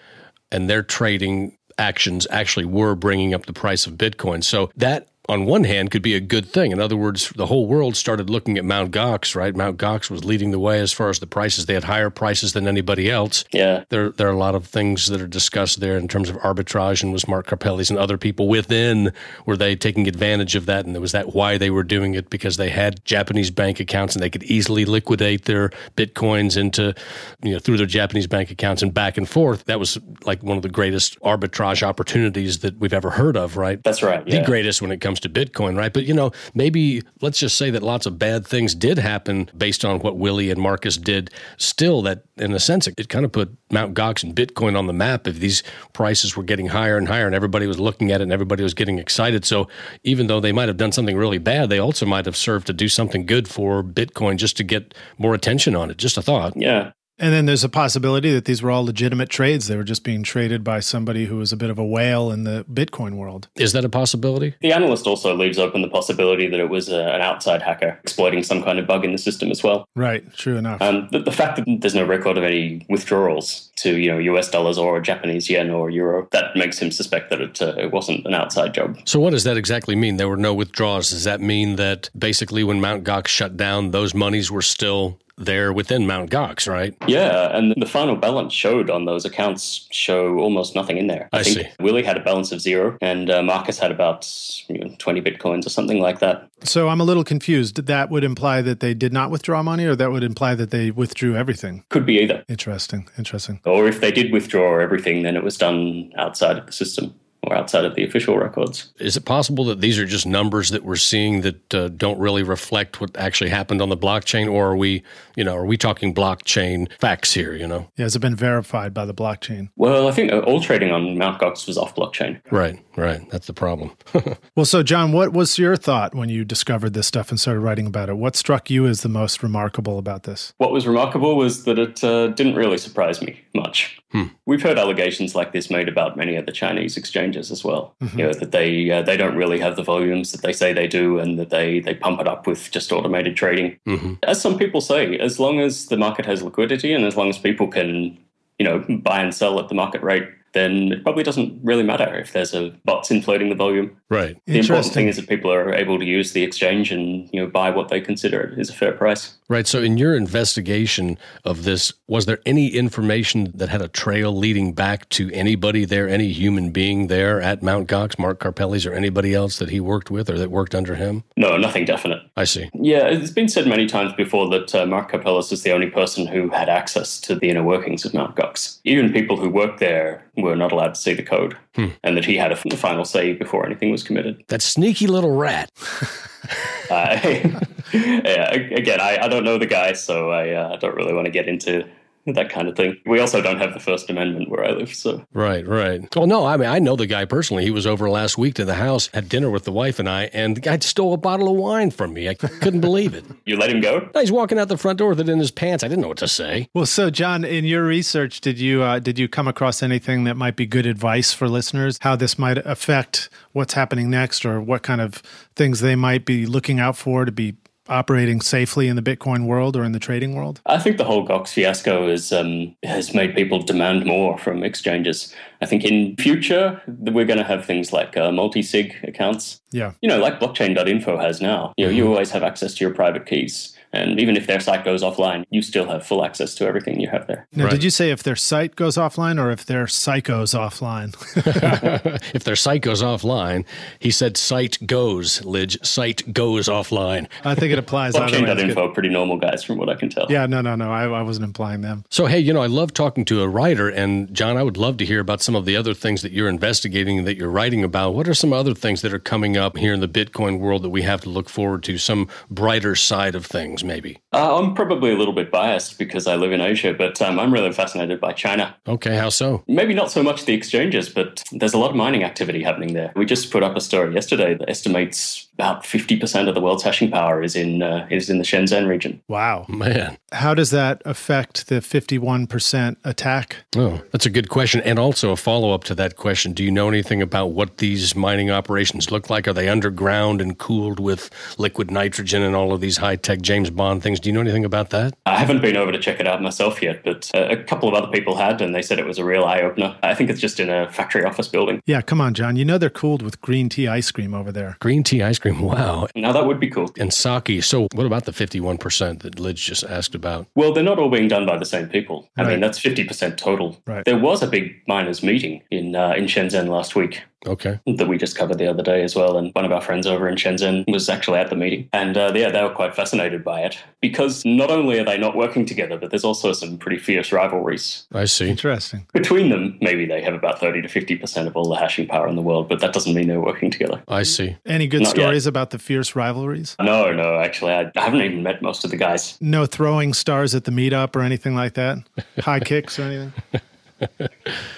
and 0.53 0.69
their 0.69 0.83
trading 0.83 1.57
actions 1.79 2.27
actually 2.31 2.67
were 2.67 2.95
bringing 2.95 3.33
up 3.33 3.47
the 3.47 3.53
price 3.53 3.87
of 3.87 3.95
Bitcoin. 3.95 4.45
So 4.45 4.71
that 4.77 5.09
on 5.31 5.47
one 5.47 5.63
hand 5.63 5.93
could 5.93 6.03
be 6.03 6.15
a 6.15 6.21
good 6.21 6.45
thing. 6.45 6.73
In 6.73 6.81
other 6.81 6.97
words, 6.97 7.31
the 7.37 7.47
whole 7.47 7.69
world 7.69 7.95
started 7.95 8.29
looking 8.29 8.59
at 8.59 8.65
Mount 8.65 8.91
Gox, 8.91 9.37
right? 9.37 9.55
Mount 9.55 9.79
Gox 9.79 10.11
was 10.11 10.25
leading 10.25 10.51
the 10.51 10.59
way 10.59 10.81
as 10.81 10.93
far 10.93 11.09
as 11.09 11.21
the 11.21 11.27
prices. 11.27 11.67
They 11.67 11.75
had 11.75 11.85
higher 11.85 12.11
prices 12.11 12.53
than 12.53 12.67
anybody 12.67 13.09
else. 13.09 13.45
Yeah. 13.53 13.85
There 13.91 14.11
there 14.11 14.27
are 14.27 14.33
a 14.33 14.37
lot 14.37 14.57
of 14.57 14.67
things 14.67 15.07
that 15.07 15.21
are 15.21 15.29
discussed 15.29 15.79
there 15.79 15.97
in 15.97 16.09
terms 16.09 16.29
of 16.29 16.37
arbitrage 16.39 17.05
and 17.05 17.13
was 17.13 17.29
Mark 17.29 17.47
Karpelès 17.47 17.91
and 17.91 17.99
other 17.99 18.19
people 18.19 18.49
within 18.49 19.13
were 19.47 19.57
they 19.57 19.77
taking 19.77 20.09
advantage 20.09 20.57
of 20.57 20.67
that 20.67 20.85
and 20.85 21.01
was 21.01 21.13
that 21.13 21.33
why 21.33 21.57
they 21.57 21.71
were 21.71 21.85
doing 21.85 22.15
it 22.15 22.29
because 22.29 22.57
they 22.57 22.69
had 22.69 23.05
Japanese 23.05 23.53
bank 23.53 23.79
accounts 23.79 24.17
and 24.17 24.23
they 24.23 24.31
could 24.31 24.43
easily 24.43 24.85
liquidate 24.85 25.45
their 25.45 25.71
bitcoins 25.97 26.57
into 26.57 26.93
you 27.41 27.53
know 27.53 27.61
through 27.61 27.77
their 27.77 27.87
Japanese 27.87 28.27
bank 28.27 28.51
accounts 28.51 28.83
and 28.83 28.93
back 28.93 29.17
and 29.17 29.29
forth. 29.29 29.65
That 29.67 29.79
was 29.79 29.97
like 30.25 30.43
one 30.43 30.57
of 30.57 30.65
the 30.65 30.69
greatest 30.69 31.21
arbitrage 31.21 31.85
opportunities 31.85 32.59
that 32.59 32.79
we've 32.79 32.93
ever 32.93 33.11
heard 33.11 33.37
of, 33.37 33.57
right? 33.57 33.81
That's 33.85 34.03
right. 34.03 34.27
Yeah. 34.27 34.41
The 34.41 34.45
greatest 34.45 34.83
when 34.83 34.91
it 34.91 35.01
comes 35.01 35.20
to 35.21 35.29
Bitcoin, 35.29 35.77
right? 35.77 35.93
But 35.93 36.05
you 36.05 36.15
know, 36.15 36.33
maybe 36.55 37.03
let's 37.21 37.39
just 37.39 37.57
say 37.57 37.71
that 37.71 37.83
lots 37.83 38.07
of 38.07 38.19
bad 38.19 38.47
things 38.47 38.75
did 38.75 38.99
happen 38.99 39.51
based 39.57 39.85
on 39.85 40.01
what 40.01 40.17
Willie 40.17 40.51
and 40.51 40.61
Marcus 40.61 40.97
did. 40.97 41.31
Still, 41.57 42.03
that 42.03 42.25
in 42.37 42.53
a 42.53 42.59
sense, 42.59 42.87
it, 42.87 42.95
it 42.99 43.09
kind 43.09 43.25
of 43.25 43.33
put 43.33 43.57
Mount 43.71 43.95
Gox 43.95 44.23
and 44.23 44.35
Bitcoin 44.35 44.79
on 44.79 44.87
the 44.87 44.93
map. 44.93 45.27
If 45.27 45.39
these 45.39 45.63
prices 45.93 46.37
were 46.37 46.43
getting 46.43 46.69
higher 46.69 46.97
and 46.97 47.09
higher, 47.09 47.27
and 47.27 47.35
everybody 47.35 47.67
was 47.67 47.79
looking 47.79 48.11
at 48.11 48.21
it, 48.21 48.25
and 48.25 48.33
everybody 48.33 48.63
was 48.63 48.75
getting 48.75 48.99
excited, 48.99 49.45
so 49.45 49.69
even 50.05 50.27
though 50.27 50.41
they 50.41 50.53
might 50.53 50.69
have 50.69 50.77
done 50.77 50.93
something 50.93 51.17
really 51.17 51.39
bad, 51.39 51.71
they 51.71 51.79
also 51.79 52.07
might 52.07 52.27
have 52.27 52.37
served 52.37 52.67
to 52.67 52.73
do 52.73 52.89
something 52.89 53.27
good 53.27 53.49
for 53.49 53.83
Bitcoin 53.83 54.37
just 54.37 54.57
to 54.57 54.65
get 54.65 54.95
more 55.19 55.35
attention 55.35 55.77
on 55.77 55.91
it. 55.91 55.97
Just 55.97 56.17
a 56.17 56.23
thought. 56.23 56.55
Yeah, 56.57 56.93
and 57.21 57.33
then 57.35 57.47
there's 57.47 57.63
a 57.63 57.69
possibility 57.69 58.33
that 58.33 58.47
these 58.47 58.63
were 58.63 58.71
all 58.71 58.85
legitimate 58.85 59.29
trades. 59.29 59.69
They 59.69 59.77
were 59.77 59.85
just 59.85 60.03
being 60.03 60.23
traded 60.23 60.65
by 60.65 60.81
somebody 60.81 61.27
who 61.27 61.37
was 61.37 61.53
a 61.53 61.57
bit 61.57 61.69
of 61.69 61.79
a 61.79 61.85
whale 61.85 62.33
in 62.33 62.45
the 62.45 62.65
Bitcoin 62.73 63.17
world. 63.17 63.49
Is 63.57 63.73
that 63.75 63.85
a 63.85 63.89
possibility? 63.89 64.55
The 64.63 64.73
analyst 64.73 65.07
also 65.07 65.37
leaves 65.37 65.59
open 65.59 65.83
the 65.83 65.89
possibility 65.89 66.49
that 66.49 66.59
it 66.59 66.71
was 66.71 66.89
a, 66.89 67.15
an 67.15 67.21
outside 67.21 67.63
hacker 67.63 67.99
exploiting 68.03 68.43
some 68.43 68.63
kind 68.63 68.79
of 68.79 68.87
bug 68.87 69.05
in 69.05 69.13
the 69.13 69.19
system 69.19 69.51
as 69.51 69.63
well. 69.63 69.85
Right, 69.95 70.33
true 70.35 70.57
enough. 70.57 70.81
Um, 70.81 71.09
the, 71.13 71.21
the, 71.21 71.33
fact 71.33 71.57
that 71.57 71.65
there's 71.81 71.95
no 71.95 72.05
record 72.05 72.39
of 72.39 72.45
any 72.45 72.87
withdrawals 72.89 73.71
to 73.77 73.99
you 73.99 74.11
know 74.11 74.19
US 74.19 74.51
dollars 74.51 74.79
or 74.79 75.01
Japanese 75.01 75.49
yen 75.49 75.71
or 75.71 75.91
euro 75.91 76.27
that 76.33 76.57
makes 76.57 76.79
him 76.79 76.91
suspect 76.91 77.31
that 77.31 77.41
it, 77.41 77.61
uh, 77.61 77.75
it 77.77 77.93
wasn't 77.93 78.27
an 78.27 78.35
outside 78.35 78.75
job. 78.75 78.99
So 79.05 79.21
what 79.21 79.31
does 79.31 79.45
that 79.45 79.57
exactly 79.57 79.95
mean? 79.95 80.17
There 80.17 80.29
were 80.29 80.37
no 80.37 80.55
withdrawals. 80.55 81.11
Does 81.11 81.25
that 81.25 81.41
mean 81.41 81.77
that 81.77 82.09
basically 82.19 82.65
when 82.65 82.81
Mount 82.81 83.05
Gox 83.05 83.29
shut 83.29 83.57
down, 83.57 83.91
those 83.91 84.15
monies 84.15 84.51
were 84.51 84.63
still 84.63 85.19
there 85.41 85.73
within 85.73 86.07
Mount 86.07 86.31
Gox, 86.31 86.69
right? 86.69 86.95
Yeah, 87.07 87.57
and 87.57 87.75
the 87.77 87.87
final 87.87 88.17
balance 88.17 88.53
showed 88.53 88.91
on 88.91 89.05
those 89.07 89.25
accounts 89.25 89.89
show 89.91 90.39
almost 90.39 90.75
nothing 90.75 90.99
in 90.99 91.07
there. 91.07 91.29
I, 91.33 91.41
I 91.41 91.43
think 91.43 91.57
see. 91.57 91.69
Willie 91.81 92.05
had 92.05 92.17
a 92.17 92.21
balance 92.21 92.53
of 92.53 92.61
zero, 92.61 92.97
and 93.01 93.31
uh, 93.31 93.43
Marcus 93.43 93.79
had 93.79 93.91
about 93.91 94.29
you 94.69 94.79
know, 94.79 94.95
20 94.99 95.23
bitcoins 95.23 95.67
or 95.67 95.71
something 95.71 96.01
like 96.01 96.21
that. 96.21 96.49
So 96.63 96.89
I'm 96.89 97.01
a 97.01 97.05
little 97.05 97.25
confused. 97.25 97.87
That 97.87 98.11
would 98.11 98.25
imply 98.25 98.63
that 98.63 98.81
they 98.81 98.95
did 98.95 99.13
not 99.13 99.31
withdraw 99.31 99.63
money, 99.63 99.87
or 99.87 99.97
that 99.97 100.13
would 100.13 100.23
imply 100.23 100.55
that 100.55 100.71
they 100.71 100.91
withdrew 100.91 101.37
everything? 101.37 101.85
Could 101.89 102.07
be 102.07 102.19
either. 102.19 102.45
Interesting. 102.49 103.09
Interesting. 103.19 103.61
Or 103.65 103.89
if 103.89 104.01
they 104.01 104.13
did 104.13 104.33
withdraw 104.33 104.79
everything, 104.79 105.23
then 105.23 105.37
it 105.37 105.43
was 105.43 105.57
done 105.57 106.13
outside 106.17 106.59
of 106.59 106.67
the 106.67 106.73
system 106.73 107.15
or 107.43 107.57
outside 107.57 107.85
of 107.85 107.95
the 107.95 108.05
official 108.05 108.39
records. 108.39 108.93
Is 108.99 109.17
it 109.17 109.25
possible 109.25 109.65
that 109.67 109.81
these 109.81 109.99
are 109.99 110.05
just 110.05 110.27
numbers 110.27 110.71
that 110.71 110.85
we're 110.85 110.97
seeing 110.97 111.41
that 111.41 111.75
uh, 111.75 111.89
don't 111.89 112.19
really 112.19 112.43
reflect 112.43 113.01
what 113.01 113.17
actually 113.17 113.51
happened 113.51 113.81
on 113.81 113.89
the 113.89 113.97
blockchain, 113.97 114.51
or 114.51 114.69
are 114.69 114.77
we, 114.77 115.03
you 115.41 115.45
know, 115.45 115.57
are 115.57 115.65
we 115.65 115.79
talking 115.79 116.15
blockchain 116.15 116.87
facts 117.01 117.33
here? 117.33 117.55
You 117.55 117.67
know, 117.67 117.91
yeah, 117.97 118.05
has 118.05 118.15
it 118.15 118.19
been 118.19 118.37
verified 118.37 118.93
by 118.93 119.07
the 119.07 119.15
blockchain? 119.15 119.71
Well, 119.75 120.07
I 120.07 120.11
think 120.11 120.31
all 120.31 120.61
trading 120.61 120.91
on 120.91 121.17
Mt. 121.17 121.41
Gox 121.41 121.67
was 121.67 121.79
off 121.79 121.95
blockchain. 121.95 122.43
Right, 122.51 122.79
right. 122.95 123.23
That's 123.31 123.47
the 123.47 123.55
problem. 123.55 123.97
well, 124.55 124.67
so 124.67 124.83
John, 124.83 125.13
what 125.13 125.33
was 125.33 125.59
your 125.59 125.77
thought 125.77 126.15
when 126.15 126.29
you 126.29 126.45
discovered 126.45 126.93
this 126.93 127.07
stuff 127.07 127.31
and 127.31 127.41
started 127.41 127.61
writing 127.61 127.87
about 127.87 128.11
it? 128.11 128.19
What 128.19 128.37
struck 128.37 128.69
you 128.69 128.87
as 128.87 129.01
the 129.01 129.09
most 129.09 129.43
remarkable 129.43 129.97
about 129.97 130.25
this? 130.25 130.53
What 130.59 130.73
was 130.73 130.87
remarkable 130.87 131.37
was 131.37 131.65
that 131.65 131.79
it 131.79 132.05
uh, 132.05 132.27
didn't 132.27 132.57
really 132.57 132.77
surprise 132.77 133.23
me 133.23 133.41
much. 133.55 133.99
Hmm. 134.13 134.25
We've 134.45 134.63
heard 134.63 134.79
allegations 134.79 135.35
like 135.35 135.53
this 135.53 135.71
made 135.71 135.89
about 135.89 136.17
many 136.17 136.35
of 136.35 136.45
the 136.45 136.53
Chinese 136.53 136.97
exchanges 136.97 137.53
as 137.53 137.65
well. 137.65 137.95
Mm-hmm. 138.03 138.19
You 138.19 138.27
know 138.27 138.33
that 138.33 138.51
they 138.51 138.91
uh, 138.91 139.03
they 139.03 139.17
don't 139.17 139.37
really 139.37 139.61
have 139.61 139.77
the 139.77 139.85
volumes 139.85 140.33
that 140.33 140.43
they 140.43 140.53
say 140.53 140.73
they 140.73 140.89
do, 140.89 141.21
and 141.21 141.39
that 141.39 141.51
they 141.51 141.79
they 141.79 141.95
pump 141.95 142.21
it 142.21 142.27
up 142.27 142.47
with 142.47 142.71
just 142.73 142.91
automated 142.91 143.37
trading. 143.37 143.79
Mm-hmm. 143.87 144.15
As 144.25 144.41
some 144.41 144.59
people 144.59 144.81
say, 144.81 145.17
as 145.31 145.39
long 145.39 145.61
as 145.61 145.87
the 145.87 145.97
market 145.97 146.27
has 146.27 146.43
liquidity 146.43 146.93
and 146.93 147.05
as 147.05 147.17
long 147.17 147.29
as 147.29 147.39
people 147.39 147.69
can 147.69 148.19
you 148.59 148.65
know 148.65 148.85
buy 149.03 149.21
and 149.23 149.35
sell 149.35 149.59
at 149.59 149.69
the 149.69 149.75
market 149.75 150.03
rate, 150.03 150.29
then 150.53 150.93
it 150.93 151.03
probably 151.03 151.23
doesn't 151.23 151.59
really 151.63 151.83
matter 151.83 152.19
if 152.19 152.33
there's 152.33 152.55
a 152.55 152.71
bots 152.85 153.11
inflating 153.11 153.49
the 153.49 153.55
volume. 153.55 153.97
Right. 154.09 154.37
The 154.47 154.59
important 154.59 154.93
thing 154.93 155.09
is 155.09 155.17
that 155.17 155.29
people 155.29 155.53
are 155.53 155.73
able 155.73 155.99
to 155.99 156.05
use 156.05 156.33
the 156.33 156.43
exchange 156.43 156.93
and 156.93 157.29
you 157.33 157.41
know 157.41 157.49
buy 157.49 157.71
what 157.71 157.89
they 157.89 158.01
consider 158.01 158.55
is 158.59 158.69
a 158.71 158.75
fair 158.75 158.93
price. 158.93 159.37
Right. 159.51 159.67
So 159.67 159.83
in 159.83 159.99
your 159.99 160.15
investigation 160.15 161.19
of 161.45 161.65
this, 161.65 161.93
was 162.07 162.27
there 162.27 162.39
any 162.47 162.69
information 162.69 163.51
that 163.57 163.69
had 163.69 163.83
a 163.83 163.89
trail 163.89 164.33
leading 164.33 164.75
back 164.75 165.09
to 165.09 165.29
anybody 165.33 165.85
there, 165.85 166.09
any 166.09 166.31
human 166.31 166.71
being 166.71 167.09
there 167.09 167.41
at 167.41 167.61
Mount 167.61 167.89
Gox, 167.89 168.17
Mark 168.17 168.39
Karpelès, 168.39 168.89
or 168.89 168.95
anybody 168.95 169.35
else 169.35 169.59
that 169.59 169.69
he 169.71 169.81
worked 169.81 170.09
with 170.09 170.31
or 170.31 170.39
that 170.39 170.53
worked 170.53 170.73
under 170.73 170.95
him? 170.95 171.25
No, 171.37 171.57
nothing 171.57 171.85
definite. 171.85 172.23
I 172.37 172.45
see. 172.45 172.71
Yeah, 172.75 173.07
it's 173.07 173.33
been 173.33 173.49
said 173.49 173.67
many 173.67 173.89
times 173.89 174.13
before 174.13 174.49
that 174.51 174.73
uh, 174.73 174.87
Mark 174.87 175.11
Karpelès 175.11 175.51
is 175.51 175.65
the 175.65 175.73
only 175.73 175.91
person 175.91 176.29
who 176.29 176.49
had 176.51 176.69
access 176.69 177.21
to 177.23 177.35
the 177.35 177.51
inner 177.51 177.65
workings 177.65 178.05
of 178.05 178.15
Mount 178.15 178.37
Gox. 178.37 178.79
Even 178.85 179.13
people 179.13 179.37
who 179.37 179.51
worked 179.51 179.81
there 179.81 180.25
were 180.37 180.55
not 180.55 180.71
allowed 180.71 180.95
to 180.95 181.01
see 181.01 181.13
the 181.13 181.25
code, 181.25 181.57
hmm. 181.75 181.89
and 182.05 182.17
that 182.17 182.25
he 182.25 182.37
had 182.37 182.53
a 182.53 182.77
final 182.77 183.05
say 183.05 183.33
before 183.33 183.67
anything 183.67 183.91
was 183.91 184.05
committed. 184.05 184.45
That 184.47 184.63
sneaky 184.63 185.09
little 185.09 185.35
rat. 185.35 185.73
uh, 186.91 187.19
yeah, 187.93 188.53
again, 188.53 189.01
I, 189.01 189.19
I 189.23 189.29
don't 189.29 189.45
know 189.45 189.59
the 189.59 189.67
guy, 189.67 189.93
so 189.93 190.31
I 190.31 190.51
uh, 190.51 190.77
don't 190.77 190.95
really 190.95 191.13
want 191.13 191.27
to 191.27 191.31
get 191.31 191.49
into 191.49 191.87
that 192.35 192.51
kind 192.51 192.69
of 192.69 192.77
thing. 192.77 193.01
We 193.07 193.21
also 193.21 193.41
don't 193.41 193.59
have 193.59 193.75
the 193.75 193.81
First 193.81 194.11
Amendment 194.11 194.51
where 194.51 194.65
I 194.65 194.71
live, 194.73 194.95
so 194.95 195.25
right, 195.33 195.67
right. 195.67 196.15
Well, 196.15 196.27
no, 196.27 196.47
I 196.47 196.57
mean 196.57 196.69
I 196.69 196.79
know 196.79 196.97
the 196.97 197.07
guy 197.07 197.25
personally. 197.25 197.65
He 197.65 197.71
was 197.71 197.87
over 197.87 198.09
last 198.11 198.39
week 198.39 198.55
to 198.55 198.65
the 198.65 198.75
house, 198.75 199.09
had 199.13 199.29
dinner 199.29 199.51
with 199.51 199.65
the 199.65 199.73
wife 199.73 199.99
and 199.99 200.09
I, 200.09 200.25
and 200.33 200.57
the 200.57 200.61
guy 200.61 200.79
stole 200.79 201.15
a 201.15 201.17
bottle 201.17 201.49
of 201.49 201.57
wine 201.57 201.91
from 201.91 202.13
me. 202.13 202.29
I 202.29 202.35
couldn't 202.35 202.81
believe 202.81 203.15
it. 203.15 203.25
You 203.47 203.57
let 203.57 203.71
him 203.71 203.81
go? 203.81 204.09
No, 204.15 204.21
he's 204.21 204.31
walking 204.31 204.61
out 204.61 204.69
the 204.69 204.77
front 204.77 204.99
door 204.99 205.09
with 205.09 205.21
it 205.21 205.29
in 205.29 205.39
his 205.41 205.51
pants. 205.51 205.83
I 205.83 205.89
didn't 205.89 206.03
know 206.03 206.09
what 206.09 206.19
to 206.19 206.29
say. 206.29 206.69
Well, 206.73 206.87
so 206.87 207.11
John, 207.11 207.45
in 207.45 207.65
your 207.65 207.85
research, 207.85 208.41
did 208.41 208.61
you 208.61 208.83
uh, 208.83 209.01
did 209.01 209.19
you 209.19 209.29
come 209.29 209.49
across 209.49 209.83
anything 209.83 210.25
that 210.25 210.37
might 210.37 210.55
be 210.55 210.67
good 210.67 210.87
advice 210.87 211.33
for 211.33 211.49
listeners? 211.49 211.99
How 212.03 212.15
this 212.15 212.39
might 212.39 212.59
affect 212.59 213.29
what's 213.53 213.75
happening 213.75 214.09
next, 214.09 214.45
or 214.45 214.61
what 214.61 214.83
kind 214.83 215.01
of 215.01 215.15
things 215.57 215.81
they 215.81 215.97
might 215.97 216.25
be 216.25 216.47
looking 216.47 216.79
out 216.79 216.97
for 216.97 217.25
to 217.25 217.33
be 217.33 217.57
operating 217.89 218.41
safely 218.41 218.89
in 218.89 218.97
the 218.97 219.03
Bitcoin 219.03 219.47
world 219.47 219.77
or 219.77 219.85
in 219.85 219.93
the 219.93 219.99
trading 219.99 220.35
world? 220.35 220.61
I 220.67 220.79
think 220.79 220.97
the 220.97 221.05
whole 221.05 221.27
Gox 221.27 221.49
fiasco 221.49 222.09
is, 222.09 222.33
um, 222.33 222.77
has 222.85 223.15
made 223.15 223.35
people 223.35 223.61
demand 223.61 224.07
more 224.07 224.39
from 224.39 224.63
exchanges. 224.63 225.35
I 225.61 225.67
think 225.67 225.85
in 225.85 226.17
future 226.17 226.81
we're 226.87 227.25
going 227.25 227.39
to 227.39 227.45
have 227.45 227.65
things 227.65 227.93
like 227.93 228.17
uh, 228.17 228.33
multi-sig 228.33 228.97
accounts. 229.05 229.61
Yeah, 229.73 229.93
you 230.01 230.09
know, 230.09 230.19
like 230.19 230.41
blockchain.info 230.41 231.19
has 231.19 231.41
now. 231.41 231.73
You 231.77 231.87
know, 231.87 231.91
mm-hmm. 231.91 231.99
you 231.99 232.09
always 232.09 232.31
have 232.31 232.43
access 232.43 232.75
to 232.75 232.85
your 232.85 232.95
private 232.95 233.27
keys. 233.27 233.77
And 233.93 234.21
even 234.21 234.37
if 234.37 234.47
their 234.47 234.61
site 234.61 234.85
goes 234.85 235.03
offline, 235.03 235.45
you 235.51 235.63
still 235.63 235.87
have 235.89 236.07
full 236.07 236.25
access 236.25 236.55
to 236.57 236.67
everything 236.67 237.01
you 237.01 237.09
have 237.09 237.27
there. 237.27 237.49
Now, 237.53 237.65
right. 237.65 237.73
did 237.73 237.83
you 237.83 237.91
say 237.91 238.11
if 238.11 238.23
their 238.23 238.37
site 238.37 238.77
goes 238.77 238.97
offline 238.97 239.43
or 239.43 239.51
if 239.51 239.67
their 239.67 239.87
site 239.89 240.25
goes 240.25 240.53
offline? 240.53 241.15
if 242.35 242.45
their 242.45 242.57
site 242.57 242.83
goes 242.83 243.03
offline, 243.03 243.65
he 243.99 244.11
said 244.11 244.37
site 244.37 244.79
goes, 244.87 245.45
Lij, 245.45 245.77
site 245.83 246.33
goes 246.33 246.69
offline. 246.69 247.27
I 247.45 247.55
think 247.57 247.73
it 247.73 247.79
applies. 247.79 248.15
Blockchain.info, 248.15 248.93
pretty 248.95 249.09
normal 249.09 249.39
guys 249.39 249.65
from 249.65 249.79
what 249.79 249.89
I 249.89 249.97
can 249.97 250.09
tell. 250.09 250.27
Yeah, 250.31 250.47
no, 250.47 250.61
no, 250.61 250.77
no. 250.77 250.91
I, 250.91 251.05
I 251.05 251.23
wasn't 251.23 251.45
implying 251.45 251.81
them. 251.81 252.05
So, 252.11 252.27
hey, 252.27 252.39
you 252.39 252.53
know, 252.53 252.63
I 252.63 252.67
love 252.67 252.95
talking 252.95 253.25
to 253.27 253.43
a 253.43 253.49
writer. 253.49 253.89
And 253.89 254.33
John, 254.33 254.57
I 254.57 254.63
would 254.63 254.77
love 254.77 254.99
to 254.99 255.05
hear 255.05 255.19
about 255.19 255.43
some 255.43 255.57
of 255.57 255.65
the 255.65 255.77
other 255.77 255.95
things 255.95 256.23
that 256.23 256.31
you're 256.31 256.49
investigating 256.49 257.25
that 257.25 257.37
you're 257.37 257.51
writing 257.51 257.83
about. 257.83 258.15
What 258.15 258.29
are 258.29 258.35
some 258.35 258.53
other 258.53 258.75
things 258.75 259.03
that 259.03 259.13
are 259.13 259.19
coming 259.19 259.57
up 259.57 259.77
here 259.77 259.93
in 259.93 260.01
the 260.01 260.09
Bitcoin 260.09 260.61
world 260.61 260.83
that 260.83 260.91
we 260.91 261.03
have 261.03 261.21
to 261.23 261.29
look 261.29 261.49
forward 261.49 261.83
to? 261.85 261.99
Some 261.99 262.29
brighter 262.51 262.95
side 262.95 263.35
of 263.35 263.45
things 263.45 263.80
things, 263.81 263.89
maybe? 263.89 264.19
Uh, 264.33 264.59
I'm 264.59 264.75
probably 264.75 265.13
a 265.13 265.17
little 265.17 265.35
bit 265.35 265.51
biased 265.51 265.99
because 265.99 266.27
I 266.27 266.37
live 266.37 266.53
in 266.53 266.61
Asia, 266.61 266.95
but 266.95 267.21
um, 267.23 267.39
I'm 267.39 267.53
really 267.53 267.73
fascinated 267.73 268.21
by 268.21 268.33
China. 268.33 268.77
Okay, 268.87 269.17
how 269.17 269.29
so? 269.29 269.63
Maybe 269.67 269.95
not 269.95 270.11
so 270.11 270.23
much 270.23 270.45
the 270.45 270.55
exchanges, 270.55 271.09
but 271.09 271.43
there's 271.53 271.75
a 271.75 271.79
lot 271.79 271.91
of 271.91 271.97
mining 271.97 272.25
activity 272.25 272.63
happening 272.63 272.95
there. 272.95 273.13
We 273.17 273.27
just 273.27 273.51
put 273.51 273.63
up 273.63 273.77
a 273.77 273.81
story 273.81 274.15
yesterday 274.15 274.55
that 274.55 274.69
estimates 274.69 275.49
about 275.61 275.85
50% 275.85 276.49
of 276.49 276.55
the 276.55 276.61
world's 276.61 276.83
hashing 276.83 277.11
power 277.11 277.43
is 277.43 277.55
in 277.55 277.83
uh, 277.83 278.07
is 278.11 278.31
in 278.31 278.39
the 278.39 278.45
Shenzhen 278.45 278.89
region. 278.89 279.23
Wow. 279.29 279.67
Man. 279.69 280.17
How 280.33 280.55
does 280.55 280.71
that 280.71 281.03
affect 281.05 281.67
the 281.67 281.81
51% 281.81 282.97
attack? 283.05 283.57
Oh, 283.77 284.01
that's 284.13 284.27
a 284.27 284.31
good 284.31 284.49
question. 284.49 284.81
And 284.83 284.99
also 284.99 285.33
a 285.33 285.37
follow 285.37 285.73
up 285.73 285.85
to 285.85 285.95
that 285.97 286.17
question. 286.17 286.53
Do 286.53 286.65
you 286.65 286.71
know 286.71 286.89
anything 286.89 287.21
about 287.21 287.49
what 287.49 287.79
these 287.79 288.15
mining 288.15 288.51
operations 288.51 289.11
look 289.11 289.29
like? 289.29 289.49
Are 289.49 289.53
they 289.53 289.69
underground 289.69 290.41
and 290.41 290.57
cooled 290.57 291.01
with 291.01 291.31
liquid 291.59 291.91
nitrogen 291.91 292.43
and 292.43 292.55
all 292.55 292.73
of 292.73 292.81
these 292.81 292.99
high 292.99 293.17
tech 293.17 293.43
James 293.43 293.71
Bond 293.71 294.03
things? 294.03 294.21
Do 294.21 294.29
you 294.29 294.33
know 294.33 294.41
anything 294.41 294.65
about 294.65 294.91
that? 294.91 295.15
I 295.27 295.37
haven't 295.37 295.61
been 295.61 295.77
over 295.77 295.93
to 295.93 295.99
check 295.99 296.21
it 296.21 296.29
out 296.29 296.41
myself 296.41 296.81
yet, 296.81 297.03
but 297.05 297.31
a 297.35 297.63
couple 297.65 297.89
of 297.89 297.95
other 297.95 298.11
people 298.13 298.37
had, 298.37 298.63
and 298.63 298.75
they 298.75 298.83
said 298.83 298.99
it 298.99 299.07
was 299.07 299.19
a 299.19 299.25
real 299.25 299.45
eye 299.45 299.61
opener. 299.61 299.97
I 300.03 300.15
think 300.15 300.31
it's 300.31 300.41
just 300.41 300.61
in 300.61 300.71
a 300.71 300.91
factory 300.91 301.25
office 301.25 301.49
building. 301.49 301.83
Yeah, 301.87 302.03
come 302.03 302.21
on, 302.21 302.35
John. 302.35 302.57
You 302.57 302.65
know 302.65 302.79
they're 302.79 302.89
cooled 302.89 303.23
with 303.23 303.41
green 303.41 303.69
tea 303.69 303.89
ice 303.89 304.11
cream 304.11 304.33
over 304.33 304.53
there. 304.53 304.77
Green 304.81 305.03
tea 305.03 305.23
ice 305.23 305.39
cream 305.39 305.50
cream. 305.55 305.69
Wow. 305.69 306.07
Now 306.15 306.33
that 306.33 306.47
would 306.47 306.61
be 306.61 306.69
cool. 306.69 306.91
And 306.99 307.13
sake. 307.13 307.63
So 307.63 307.89
what 307.95 308.07
about 308.07 308.25
the 308.25 308.33
51% 308.33 309.23
that 309.23 309.39
Lij 309.39 309.55
just 309.55 309.85
asked 309.85 310.15
about? 310.15 310.47
Well, 310.55 310.73
they're 310.73 310.85
not 310.85 310.99
all 310.99 311.11
being 311.11 311.29
done 311.29 311.47
by 311.47 311.57
the 311.57 311.65
same 311.65 311.89
people. 311.89 312.29
I 312.37 312.43
right. 312.43 312.51
mean, 312.51 312.61
that's 312.61 312.79
50% 312.79 313.37
total. 313.37 313.81
Right. 313.87 314.05
There 314.05 314.19
was 314.19 314.43
a 314.43 314.47
big 314.47 314.75
miners 314.87 315.23
meeting 315.23 315.63
in 315.71 315.97
uh, 315.97 316.13
in 316.17 316.25
Shenzhen 316.25 316.69
last 316.69 316.95
week 316.95 317.23
Okay. 317.47 317.81
That 317.87 318.09
we 318.09 318.19
just 318.19 318.37
covered 318.37 318.59
the 318.59 318.69
other 318.69 318.83
day 318.83 319.03
as 319.03 319.17
well. 319.17 319.37
And 319.37 319.53
one 319.55 319.65
of 319.65 319.73
our 319.73 319.81
friends 319.81 320.07
over 320.07 320.29
in 320.29 320.37
Shenzhen 320.37 320.85
was 320.91 321.09
actually 321.09 321.39
at 321.39 321.51
the 321.51 321.57
meeting. 321.57 321.89
And 321.93 322.17
uh, 322.17 322.33
yeah, 322.35 322.51
they 322.51 322.63
were 322.63 322.71
quite 322.71 322.95
fascinated 322.95 323.43
by 323.45 323.61
it 323.61 323.79
because 324.01 324.45
not 324.45 324.71
only 324.71 324.99
are 324.99 325.05
they 325.05 325.19
not 325.19 325.37
working 325.37 325.65
together, 325.65 325.97
but 325.97 326.11
there's 326.11 326.25
also 326.25 326.53
some 326.53 326.77
pretty 326.79 326.99
fierce 326.99 327.33
rivalries. 327.33 328.07
I 328.13 328.25
see. 328.27 328.49
Interesting. 328.49 329.07
Between 329.13 329.49
them, 329.49 329.79
maybe 329.81 330.07
they 330.07 330.23
have 330.23 330.35
about 330.35 330.61
30 330.61 330.83
to 330.83 330.89
50% 330.89 331.47
of 331.47 331.57
all 331.57 331.69
the 331.69 331.77
hashing 331.77 332.07
power 332.07 332.29
in 332.29 332.37
the 332.37 332.43
world, 332.43 332.69
but 332.69 332.81
that 332.81 332.93
doesn't 332.93 333.15
mean 333.15 333.29
they're 333.29 333.41
working 333.41 333.71
together. 333.71 334.03
I 334.09 334.23
see. 334.23 334.57
Any 334.67 334.87
good 334.87 335.03
not 335.03 335.11
stories 335.11 335.47
yet. 335.47 335.51
about 335.51 335.71
the 335.71 335.79
fierce 335.79 336.15
rivalries? 336.15 336.77
No, 336.81 337.13
no, 337.13 337.41
actually. 337.41 337.73
I, 337.73 337.91
I 337.97 338.05
haven't 338.05 338.23
even 338.23 338.43
met 338.43 338.63
most 338.63 338.85
of 338.85 338.91
the 338.91 338.97
guys. 338.97 339.39
No 339.41 339.67
throwing 339.67 340.13
stars 340.13 340.55
at 340.55 340.65
the 340.65 340.71
meetup 340.71 341.17
or 341.17 341.21
anything 341.21 341.55
like 341.55 341.75
that? 341.75 341.99
High 342.41 342.61
kicks 342.61 342.99
or 342.99 343.05
anything? 343.05 343.33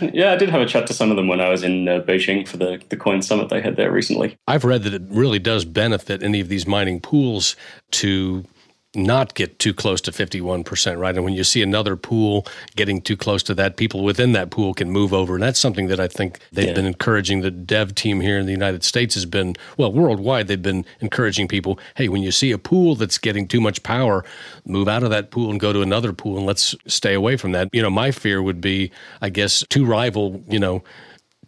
Yeah, 0.01 0.33
I 0.33 0.37
did 0.37 0.49
have 0.49 0.61
a 0.61 0.67
chat 0.67 0.87
to 0.89 0.95
some 0.95 1.11
of 1.11 1.17
them 1.17 1.29
when 1.29 1.41
I 1.41 1.49
was 1.49 1.63
in 1.63 1.89
uh, 1.89 2.01
Beijing 2.01 2.47
for 2.47 2.57
the, 2.57 2.81
the 2.89 2.97
coin 2.97 3.23
summit 3.23 3.49
they 3.49 3.61
had 3.61 3.77
there 3.77 3.91
recently. 3.91 4.37
I've 4.47 4.65
read 4.65 4.83
that 4.83 4.95
it 4.95 5.03
really 5.09 5.39
does 5.39 5.65
benefit 5.65 6.23
any 6.23 6.41
of 6.41 6.49
these 6.49 6.67
mining 6.67 7.01
pools 7.01 7.57
to 7.93 8.45
not 8.95 9.35
get 9.35 9.59
too 9.59 9.73
close 9.73 10.01
to 10.03 10.11
51%, 10.11 10.99
right? 10.99 11.15
And 11.15 11.25
when 11.25 11.33
you 11.33 11.45
see 11.45 11.63
another 11.63 11.97
pool 11.97 12.47
getting 12.77 13.01
too 13.01 13.17
close 13.17 13.43
to 13.45 13.55
that, 13.55 13.77
people 13.77 14.05
within 14.05 14.33
that 14.33 14.51
pool 14.51 14.75
can 14.75 14.91
move 14.91 15.15
over. 15.15 15.35
And 15.35 15.43
that's 15.43 15.59
something 15.59 15.87
that 15.89 15.99
I 15.99 16.09
think 16.09 16.41
they've 16.53 16.69
yeah. 16.69 16.75
been 16.75 16.87
encouraging. 16.87 17.41
The 17.41 17.51
dev 17.51 17.95
team 17.95 18.21
here 18.21 18.39
in 18.39 18.47
the 18.47 18.53
United 18.53 18.85
States 18.85 19.15
has 19.15 19.25
been, 19.25 19.57
well, 19.79 19.93
worldwide, 19.93 20.47
they've 20.47 20.61
been 20.61 20.85
encouraging 21.01 21.49
people 21.49 21.79
hey, 21.97 22.09
when 22.09 22.23
you 22.23 22.31
see 22.31 22.53
a 22.53 22.59
pool 22.59 22.95
that's 22.95 23.19
getting 23.19 23.49
too 23.49 23.61
much 23.61 23.83
power, 23.83 24.25
move 24.67 24.89
out 24.89 25.03
of 25.03 25.11
that 25.11 25.31
pool 25.31 25.51
and 25.51 25.59
go 25.59 25.73
to 25.73 25.81
another 25.81 26.13
pool 26.13 26.37
and 26.37 26.47
let's 26.47 26.75
stay 26.87 27.15
away 27.15 27.37
from 27.37 27.53
that. 27.53 27.69
You 27.73 27.83
know, 27.83 27.91
my 27.91 28.11
fear 28.11 28.43
would 28.43 28.61
be, 28.61 28.91
I 29.21 29.31
guess, 29.31 29.65
two 29.69 29.85
rival, 29.87 30.43
you 30.49 30.59
know, 30.59 30.83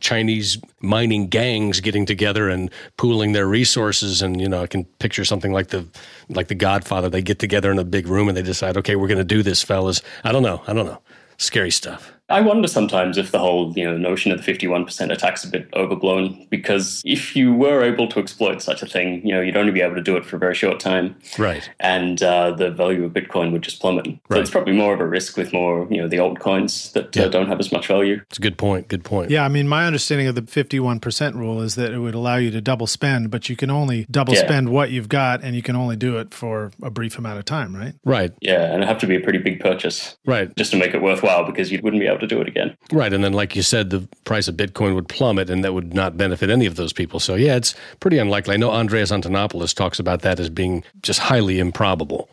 Chinese 0.05 0.59
mining 0.81 1.29
gangs 1.29 1.81
getting 1.81 2.07
together 2.07 2.49
and 2.49 2.71
pooling 2.97 3.33
their 3.33 3.47
resources. 3.47 4.23
And 4.23 4.41
you 4.41 4.49
know, 4.49 4.63
I 4.63 4.67
can 4.67 4.85
picture 4.85 5.25
something 5.25 5.53
like 5.53 5.69
the 5.69 5.87
like 6.29 6.49
the 6.49 6.55
Godfather. 6.55 7.09
They 7.09 7.23
get 7.23 7.39
together 7.39 7.73
in 7.73 7.79
a 7.79 7.85
big 7.85 8.07
room 8.07 8.29
and 8.29 8.37
they 8.37 8.43
decide, 8.43 8.77
okay, 8.77 8.97
we're 8.97 9.09
going 9.09 9.19
to 9.19 9.25
do 9.25 9.43
this, 9.43 9.63
fellas. 9.63 10.03
I 10.23 10.31
don't 10.31 10.43
know. 10.43 10.63
I 10.67 10.73
don't 10.73 10.87
know. 10.87 11.01
Scary 11.39 11.71
stuff. 11.71 12.14
I 12.31 12.41
wonder 12.41 12.67
sometimes 12.69 13.19
if 13.19 13.33
the 13.33 13.39
whole 13.39 13.73
you 13.77 13.85
know 13.85 13.99
notion 13.99 14.33
of 14.33 14.43
the 14.45 14.51
51% 14.53 15.13
attack's 15.13 15.45
a 15.45 15.49
bit 15.49 15.69
overblown 15.75 16.47
because 16.51 17.03
if 17.05 17.37
you 17.37 17.53
were 17.53 17.83
able 17.83 18.09
to 18.09 18.19
exploit 18.19 18.63
such 18.63 18.83
a 18.83 18.87
thing, 18.87 19.25
you 19.27 19.35
know, 19.35 19.41
you'd 19.43 19.57
only 19.59 19.73
be 19.73 19.83
able 19.83 19.95
to 19.95 20.03
do 20.03 20.17
it 20.17 20.25
for 20.25 20.37
a 20.37 20.39
very 20.39 20.55
short 20.55 20.81
time. 20.81 21.17
Right. 21.39 21.69
And 21.81 22.23
uh, 22.23 22.53
the 22.53 22.71
value 22.71 23.05
of 23.05 23.13
Bitcoin 23.13 23.53
would 23.53 23.63
just 23.63 23.79
plummet. 23.81 24.07
So 24.33 24.41
it's 24.41 24.51
probably 24.51 24.73
more 24.73 24.95
of 24.95 25.01
a 25.01 25.07
risk 25.07 25.37
with 25.37 25.53
more, 25.53 25.87
you 25.91 25.99
know, 26.01 26.09
the 26.09 26.17
altcoins 26.17 26.93
that 26.93 27.15
Yeah. 27.15 27.25
uh, 27.25 27.29
don't 27.29 27.49
have 27.49 27.61
as 27.61 27.71
much 27.71 27.87
value. 27.89 28.21
It's 28.31 28.39
a 28.39 28.43
good 28.43 28.57
point. 28.57 28.89
Good 28.89 29.05
point. 29.05 29.31
Yeah, 29.31 29.45
I 29.45 29.49
mean, 29.49 29.69
my 29.69 29.87
understanding 29.87 30.27
of 30.27 30.35
the 30.35 30.43
51% 30.43 31.35
rule 31.35 31.61
is 31.61 31.75
that 31.75 31.93
it 31.93 31.99
would 31.99 32.15
allow 32.15 32.37
you 32.37 32.51
to 32.53 32.61
double 32.63 32.87
spend, 32.87 33.31
but 33.31 33.49
you 33.51 33.57
can 33.57 33.71
only 33.71 34.07
double 34.11 34.35
Yeah. 34.35 34.41
spend 34.47 34.71
what 34.71 34.91
you've 34.91 35.09
got 35.11 35.43
and 35.45 35.55
you 35.55 35.63
can 35.63 35.77
only 35.77 35.97
do 35.97 36.17
it 36.19 36.33
for 36.33 36.71
a 36.83 36.91
brief 36.91 37.19
amount 37.19 37.39
of 37.39 37.45
time, 37.45 37.77
right? 37.77 37.93
Right. 38.05 38.33
Yeah, 38.41 38.65
and 38.65 38.77
it'd 38.77 38.89
have 38.89 38.99
to 38.99 39.07
be 39.07 39.17
a 39.17 39.21
pretty 39.21 39.39
big 39.41 39.61
purchase 39.61 40.17
Right. 40.25 40.55
just 40.57 40.71
to 40.71 40.79
make 40.79 40.95
it 40.95 41.03
worthwhile 41.03 41.45
because 41.45 41.71
you 41.71 41.81
wouldn't 41.83 42.01
be 42.01 42.07
able 42.07 42.14
to 42.21 42.27
do 42.27 42.41
it 42.41 42.49
again. 42.49 42.77
Right. 42.93 43.13
And 43.13 43.23
then, 43.23 43.33
like 43.33 43.57
you 43.57 43.63
said, 43.63 43.91
the 43.91 44.09
price 44.25 44.49
of 44.49 44.57
Bitcoin 44.57 44.95
would 44.95 45.09
plummet 45.09 45.51
and 45.51 45.65
that 45.65 45.75
would 45.75 45.95
not 45.95 46.17
benefit 46.17 46.51
any 46.51 46.67
of 46.67 46.77
those 46.77 46.93
people. 46.93 47.21
So, 47.21 47.35
yeah, 47.35 47.57
it's 47.57 47.75
pretty 48.01 48.19
unlikely. 48.19 48.55
I 48.55 48.57
know 48.57 48.71
Andreas 48.71 49.11
Antonopoulos 49.11 49.75
talks 49.75 49.99
about 49.99 50.23
that 50.23 50.41
as 50.41 50.51
being 50.51 50.85
just 51.03 51.21
highly 51.21 51.59
improbable. 51.59 52.29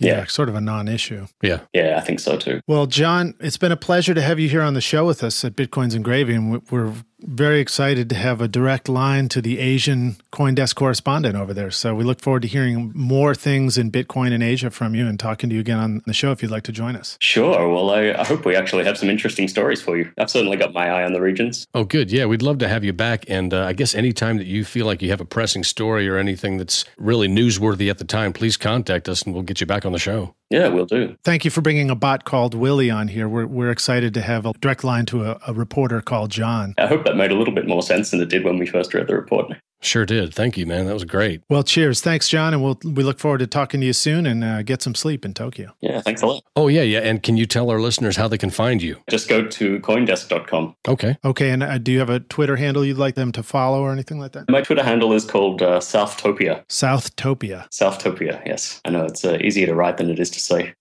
Yeah. 0.00 0.24
sort 0.26 0.48
of 0.48 0.54
a 0.54 0.60
non 0.60 0.88
issue. 0.88 1.26
Yeah. 1.40 1.60
Yeah, 1.72 1.96
I 1.98 2.00
think 2.00 2.20
so 2.20 2.36
too. 2.36 2.60
Well, 2.66 2.86
John, 2.86 3.34
it's 3.40 3.56
been 3.56 3.72
a 3.72 3.76
pleasure 3.76 4.14
to 4.14 4.22
have 4.22 4.40
you 4.40 4.48
here 4.48 4.62
on 4.62 4.74
the 4.74 4.80
show 4.80 5.06
with 5.06 5.22
us 5.22 5.44
at 5.44 5.54
Bitcoins 5.54 5.94
and 5.94 6.04
Gravy, 6.04 6.34
and 6.34 6.60
we're 6.70 6.92
very 7.24 7.60
excited 7.60 8.08
to 8.10 8.14
have 8.14 8.40
a 8.40 8.48
direct 8.48 8.88
line 8.88 9.28
to 9.30 9.40
the 9.40 9.58
Asian 9.58 10.16
CoinDesk 10.32 10.74
correspondent 10.74 11.36
over 11.36 11.54
there. 11.54 11.70
So 11.70 11.94
we 11.94 12.04
look 12.04 12.20
forward 12.20 12.42
to 12.42 12.48
hearing 12.48 12.92
more 12.94 13.34
things 13.34 13.78
in 13.78 13.90
Bitcoin 13.90 14.32
in 14.32 14.42
Asia 14.42 14.70
from 14.70 14.94
you 14.94 15.06
and 15.06 15.18
talking 15.18 15.48
to 15.50 15.54
you 15.54 15.60
again 15.60 15.78
on 15.78 16.02
the 16.06 16.12
show 16.12 16.32
if 16.32 16.42
you'd 16.42 16.50
like 16.50 16.64
to 16.64 16.72
join 16.72 16.96
us. 16.96 17.16
Sure. 17.20 17.68
Well, 17.68 17.90
I, 17.90 18.12
I 18.12 18.24
hope 18.24 18.44
we 18.44 18.54
actually 18.54 18.84
have 18.84 18.98
some 18.98 19.08
interesting 19.08 19.48
stories 19.48 19.80
for 19.80 19.96
you. 19.96 20.10
I've 20.18 20.30
certainly 20.30 20.56
got 20.56 20.72
my 20.72 20.88
eye 20.88 21.04
on 21.04 21.12
the 21.12 21.20
regions. 21.20 21.66
Oh, 21.74 21.84
good. 21.84 22.12
Yeah, 22.12 22.26
we'd 22.26 22.42
love 22.42 22.58
to 22.58 22.68
have 22.68 22.84
you 22.84 22.92
back. 22.92 23.24
And 23.28 23.54
uh, 23.54 23.64
I 23.64 23.72
guess 23.72 23.94
anytime 23.94 24.36
that 24.38 24.46
you 24.46 24.64
feel 24.64 24.86
like 24.86 25.02
you 25.02 25.10
have 25.10 25.20
a 25.20 25.24
pressing 25.24 25.64
story 25.64 26.08
or 26.08 26.18
anything 26.18 26.58
that's 26.58 26.84
really 26.98 27.28
newsworthy 27.28 27.90
at 27.90 27.98
the 27.98 28.04
time, 28.04 28.32
please 28.32 28.56
contact 28.56 29.08
us 29.08 29.22
and 29.22 29.34
we'll 29.34 29.42
get 29.42 29.60
you 29.60 29.66
back 29.66 29.86
on 29.86 29.92
the 29.92 29.98
show. 29.98 30.34
Yeah, 30.50 30.68
we'll 30.68 30.86
do. 30.86 31.16
Thank 31.24 31.44
you 31.44 31.50
for 31.50 31.62
bringing 31.62 31.90
a 31.90 31.94
bot 31.96 32.24
called 32.24 32.54
Willie 32.54 32.90
on 32.90 33.08
here. 33.08 33.28
We're, 33.28 33.46
we're 33.46 33.70
excited 33.70 34.14
to 34.14 34.20
have 34.20 34.46
a 34.46 34.52
direct 34.60 34.84
line 34.84 35.06
to 35.06 35.24
a, 35.24 35.40
a 35.48 35.54
reporter 35.54 36.00
called 36.00 36.30
John. 36.30 36.74
I 36.78 36.86
hope 36.86 37.04
that 37.06 37.13
made 37.16 37.30
a 37.30 37.36
little 37.36 37.54
bit 37.54 37.66
more 37.66 37.82
sense 37.82 38.10
than 38.10 38.20
it 38.20 38.28
did 38.28 38.44
when 38.44 38.58
we 38.58 38.66
first 38.66 38.94
read 38.94 39.06
the 39.06 39.14
report. 39.14 39.52
Sure 39.84 40.06
did. 40.06 40.34
Thank 40.34 40.56
you, 40.56 40.64
man. 40.64 40.86
That 40.86 40.94
was 40.94 41.04
great. 41.04 41.42
Well, 41.50 41.62
cheers. 41.62 42.00
Thanks, 42.00 42.28
John. 42.28 42.54
And 42.54 42.62
we'll, 42.62 42.78
we 42.84 43.02
look 43.02 43.18
forward 43.18 43.38
to 43.38 43.46
talking 43.46 43.80
to 43.80 43.86
you 43.86 43.92
soon 43.92 44.24
and 44.24 44.42
uh, 44.42 44.62
get 44.62 44.80
some 44.80 44.94
sleep 44.94 45.26
in 45.26 45.34
Tokyo. 45.34 45.74
Yeah, 45.82 46.00
thanks 46.00 46.22
a 46.22 46.26
lot. 46.26 46.42
Oh, 46.56 46.68
yeah, 46.68 46.82
yeah. 46.82 47.00
And 47.00 47.22
can 47.22 47.36
you 47.36 47.44
tell 47.44 47.70
our 47.70 47.78
listeners 47.78 48.16
how 48.16 48.26
they 48.26 48.38
can 48.38 48.48
find 48.48 48.82
you? 48.82 48.96
Just 49.10 49.28
go 49.28 49.46
to 49.46 49.80
coindesk.com. 49.80 50.74
Okay. 50.88 51.18
Okay. 51.22 51.50
And 51.50 51.62
uh, 51.62 51.76
do 51.76 51.92
you 51.92 51.98
have 51.98 52.08
a 52.08 52.20
Twitter 52.20 52.56
handle 52.56 52.82
you'd 52.82 52.96
like 52.96 53.14
them 53.14 53.30
to 53.32 53.42
follow 53.42 53.82
or 53.82 53.92
anything 53.92 54.18
like 54.18 54.32
that? 54.32 54.48
My 54.48 54.62
Twitter 54.62 54.82
handle 54.82 55.12
is 55.12 55.26
called 55.26 55.60
uh, 55.60 55.80
Southtopia. 55.80 56.66
Southtopia. 56.68 57.68
Southtopia, 57.70 58.40
yes. 58.46 58.80
I 58.86 58.90
know 58.90 59.04
it's 59.04 59.24
uh, 59.24 59.36
easier 59.42 59.66
to 59.66 59.74
write 59.74 59.98
than 59.98 60.08
it 60.08 60.18
is 60.18 60.30
to 60.30 60.40
say. 60.40 60.74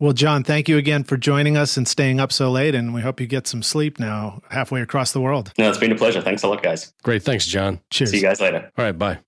Well, 0.00 0.12
John, 0.12 0.44
thank 0.44 0.68
you 0.68 0.76
again 0.76 1.02
for 1.02 1.16
joining 1.16 1.56
us 1.56 1.76
and 1.76 1.86
staying 1.88 2.20
up 2.20 2.30
so 2.32 2.50
late. 2.52 2.74
And 2.74 2.94
we 2.94 3.00
hope 3.00 3.20
you 3.20 3.26
get 3.26 3.48
some 3.48 3.62
sleep 3.62 3.98
now 3.98 4.40
halfway 4.50 4.80
across 4.80 5.12
the 5.12 5.20
world. 5.20 5.52
No, 5.58 5.68
it's 5.68 5.78
been 5.78 5.90
a 5.90 5.96
pleasure. 5.96 6.22
Thanks 6.22 6.44
a 6.44 6.48
lot, 6.48 6.62
guys. 6.62 6.92
Great. 7.02 7.24
Thanks, 7.24 7.46
John. 7.46 7.80
Cheers. 7.90 8.10
See 8.12 8.18
you 8.18 8.22
guys 8.22 8.40
later. 8.40 8.70
All 8.78 8.84
right. 8.84 8.96
Bye. 8.96 9.18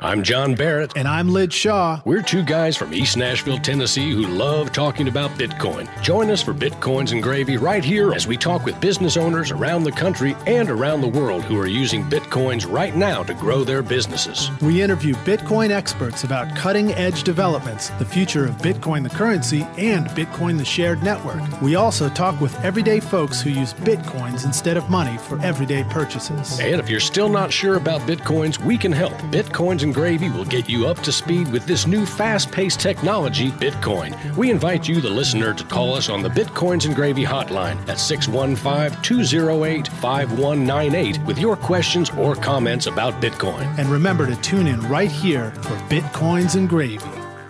I'm 0.00 0.22
John 0.22 0.54
Barrett. 0.54 0.92
And 0.94 1.08
I'm 1.08 1.28
Lij 1.28 1.52
Shaw. 1.52 2.00
We're 2.04 2.22
two 2.22 2.44
guys 2.44 2.76
from 2.76 2.94
East 2.94 3.16
Nashville, 3.16 3.58
Tennessee 3.58 4.12
who 4.12 4.28
love 4.28 4.70
talking 4.70 5.08
about 5.08 5.32
Bitcoin. 5.32 5.88
Join 6.02 6.30
us 6.30 6.40
for 6.40 6.54
Bitcoins 6.54 7.10
and 7.10 7.20
Gravy 7.20 7.56
right 7.56 7.82
here 7.82 8.12
as 8.12 8.24
we 8.24 8.36
talk 8.36 8.64
with 8.64 8.80
business 8.80 9.16
owners 9.16 9.50
around 9.50 9.82
the 9.82 9.90
country 9.90 10.36
and 10.46 10.70
around 10.70 11.00
the 11.00 11.08
world 11.08 11.42
who 11.42 11.58
are 11.58 11.66
using 11.66 12.04
Bitcoins 12.04 12.70
right 12.70 12.94
now 12.94 13.24
to 13.24 13.34
grow 13.34 13.64
their 13.64 13.82
businesses. 13.82 14.52
We 14.62 14.82
interview 14.82 15.14
Bitcoin 15.14 15.70
experts 15.70 16.22
about 16.22 16.54
cutting 16.56 16.92
edge 16.92 17.24
developments, 17.24 17.88
the 17.98 18.04
future 18.04 18.44
of 18.44 18.54
Bitcoin 18.58 19.02
the 19.02 19.10
currency, 19.10 19.62
and 19.78 20.06
Bitcoin 20.10 20.58
the 20.58 20.64
shared 20.64 21.02
network. 21.02 21.42
We 21.60 21.74
also 21.74 22.08
talk 22.08 22.40
with 22.40 22.56
everyday 22.62 23.00
folks 23.00 23.40
who 23.40 23.50
use 23.50 23.74
Bitcoins 23.74 24.44
instead 24.44 24.76
of 24.76 24.88
money 24.88 25.18
for 25.18 25.40
everyday 25.40 25.82
purchases. 25.84 26.60
And 26.60 26.80
if 26.80 26.88
you're 26.88 27.00
still 27.00 27.28
not 27.28 27.52
sure 27.52 27.74
about 27.74 28.02
Bitcoins, 28.02 28.64
we 28.64 28.78
can 28.78 28.92
help. 28.92 29.14
Bitcoins 29.32 29.87
and 29.88 29.94
Gravy 29.94 30.28
will 30.28 30.44
get 30.44 30.68
you 30.68 30.86
up 30.86 30.98
to 30.98 31.10
speed 31.10 31.50
with 31.50 31.64
this 31.64 31.86
new 31.86 32.04
fast 32.04 32.52
paced 32.52 32.78
technology, 32.78 33.50
Bitcoin. 33.52 34.12
We 34.36 34.50
invite 34.50 34.86
you, 34.86 35.00
the 35.00 35.08
listener, 35.08 35.54
to 35.54 35.64
call 35.64 35.94
us 35.94 36.10
on 36.10 36.22
the 36.22 36.28
Bitcoins 36.28 36.84
and 36.84 36.94
Gravy 36.94 37.24
hotline 37.24 37.78
at 37.88 37.98
615 37.98 39.02
208 39.02 39.88
5198 39.88 41.24
with 41.24 41.38
your 41.38 41.56
questions 41.56 42.10
or 42.10 42.34
comments 42.34 42.86
about 42.86 43.14
Bitcoin. 43.22 43.66
And 43.78 43.88
remember 43.88 44.26
to 44.26 44.36
tune 44.42 44.66
in 44.66 44.86
right 44.90 45.10
here 45.10 45.52
for 45.62 45.76
Bitcoins 45.88 46.54
and 46.54 46.68
Gravy. 46.68 46.98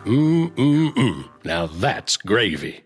Mm 0.04 0.52
mm 0.52 0.94
mm. 0.94 1.28
Now 1.42 1.66
that's 1.66 2.16
gravy. 2.16 2.84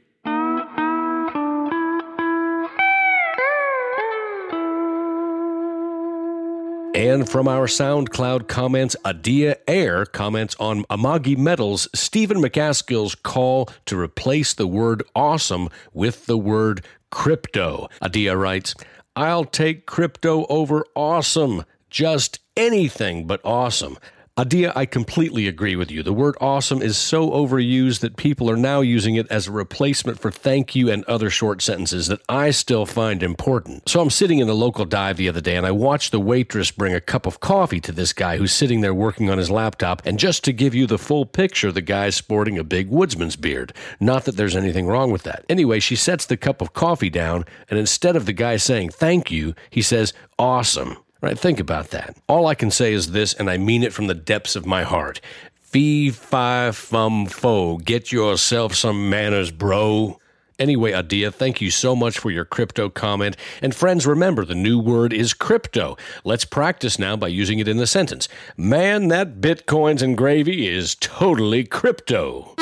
And 6.94 7.26
from 7.26 7.48
our 7.48 7.66
SoundCloud 7.66 8.48
comments, 8.48 8.94
Adia 9.02 9.56
Air 9.66 10.04
comments 10.04 10.54
on 10.60 10.84
Amagi 10.84 11.38
Metals' 11.38 11.88
Stephen 11.94 12.36
Macaskill's 12.36 13.14
call 13.14 13.70
to 13.86 13.98
replace 13.98 14.52
the 14.52 14.66
word 14.66 15.02
awesome 15.16 15.70
with 15.94 16.26
the 16.26 16.36
word 16.36 16.84
crypto. 17.10 17.88
Adia 18.02 18.36
writes, 18.36 18.74
I'll 19.16 19.46
take 19.46 19.86
crypto 19.86 20.44
over 20.50 20.84
awesome. 20.94 21.64
Just 21.88 22.40
anything 22.58 23.26
but 23.26 23.40
awesome. 23.42 23.96
Adia, 24.34 24.72
I 24.74 24.86
completely 24.86 25.46
agree 25.46 25.76
with 25.76 25.90
you. 25.90 26.02
The 26.02 26.14
word 26.14 26.36
awesome 26.40 26.80
is 26.80 26.96
so 26.96 27.32
overused 27.32 28.00
that 28.00 28.16
people 28.16 28.48
are 28.50 28.56
now 28.56 28.80
using 28.80 29.16
it 29.16 29.30
as 29.30 29.46
a 29.46 29.52
replacement 29.52 30.18
for 30.18 30.30
thank 30.30 30.74
you 30.74 30.90
and 30.90 31.04
other 31.04 31.28
short 31.28 31.60
sentences 31.60 32.06
that 32.06 32.22
I 32.30 32.50
still 32.50 32.86
find 32.86 33.22
important. 33.22 33.86
So 33.90 34.00
I'm 34.00 34.08
sitting 34.08 34.38
in 34.38 34.46
the 34.46 34.54
local 34.54 34.86
dive 34.86 35.18
the 35.18 35.28
other 35.28 35.42
day 35.42 35.54
and 35.54 35.66
I 35.66 35.70
watched 35.70 36.12
the 36.12 36.18
waitress 36.18 36.70
bring 36.70 36.94
a 36.94 37.00
cup 37.00 37.26
of 37.26 37.40
coffee 37.40 37.78
to 37.80 37.92
this 37.92 38.14
guy 38.14 38.38
who's 38.38 38.52
sitting 38.52 38.80
there 38.80 38.94
working 38.94 39.28
on 39.28 39.36
his 39.36 39.50
laptop. 39.50 40.00
And 40.06 40.18
just 40.18 40.44
to 40.44 40.52
give 40.54 40.74
you 40.74 40.86
the 40.86 40.96
full 40.96 41.26
picture, 41.26 41.70
the 41.70 41.82
guy's 41.82 42.16
sporting 42.16 42.56
a 42.56 42.64
big 42.64 42.88
woodsman's 42.88 43.36
beard. 43.36 43.74
Not 44.00 44.24
that 44.24 44.38
there's 44.38 44.56
anything 44.56 44.86
wrong 44.86 45.10
with 45.12 45.24
that. 45.24 45.44
Anyway, 45.50 45.78
she 45.78 45.94
sets 45.94 46.24
the 46.24 46.38
cup 46.38 46.62
of 46.62 46.72
coffee 46.72 47.10
down 47.10 47.44
and 47.68 47.78
instead 47.78 48.16
of 48.16 48.24
the 48.24 48.32
guy 48.32 48.56
saying 48.56 48.92
thank 48.92 49.30
you, 49.30 49.54
he 49.68 49.82
says 49.82 50.14
awesome. 50.38 50.96
Right, 51.22 51.38
think 51.38 51.60
about 51.60 51.90
that. 51.90 52.16
All 52.28 52.48
I 52.48 52.56
can 52.56 52.72
say 52.72 52.92
is 52.92 53.12
this, 53.12 53.32
and 53.32 53.48
I 53.48 53.56
mean 53.56 53.84
it 53.84 53.92
from 53.92 54.08
the 54.08 54.14
depths 54.14 54.56
of 54.56 54.66
my 54.66 54.82
heart. 54.82 55.20
Fee, 55.60 56.10
fi, 56.10 56.72
fum, 56.72 57.26
fo. 57.26 57.78
Get 57.78 58.10
yourself 58.10 58.74
some 58.74 59.08
manners, 59.08 59.52
bro. 59.52 60.18
Anyway, 60.58 60.92
Adia, 60.92 61.30
thank 61.30 61.60
you 61.60 61.70
so 61.70 61.94
much 61.94 62.18
for 62.18 62.30
your 62.30 62.44
crypto 62.44 62.90
comment. 62.90 63.36
And 63.62 63.72
friends, 63.72 64.04
remember 64.04 64.44
the 64.44 64.56
new 64.56 64.80
word 64.80 65.12
is 65.12 65.32
crypto. 65.32 65.96
Let's 66.24 66.44
practice 66.44 66.98
now 66.98 67.16
by 67.16 67.28
using 67.28 67.60
it 67.60 67.68
in 67.68 67.76
the 67.76 67.86
sentence. 67.86 68.28
Man, 68.56 69.06
that 69.08 69.40
bitcoins 69.40 70.02
and 70.02 70.18
gravy 70.18 70.68
is 70.68 70.96
totally 70.96 71.64
crypto. 71.64 72.54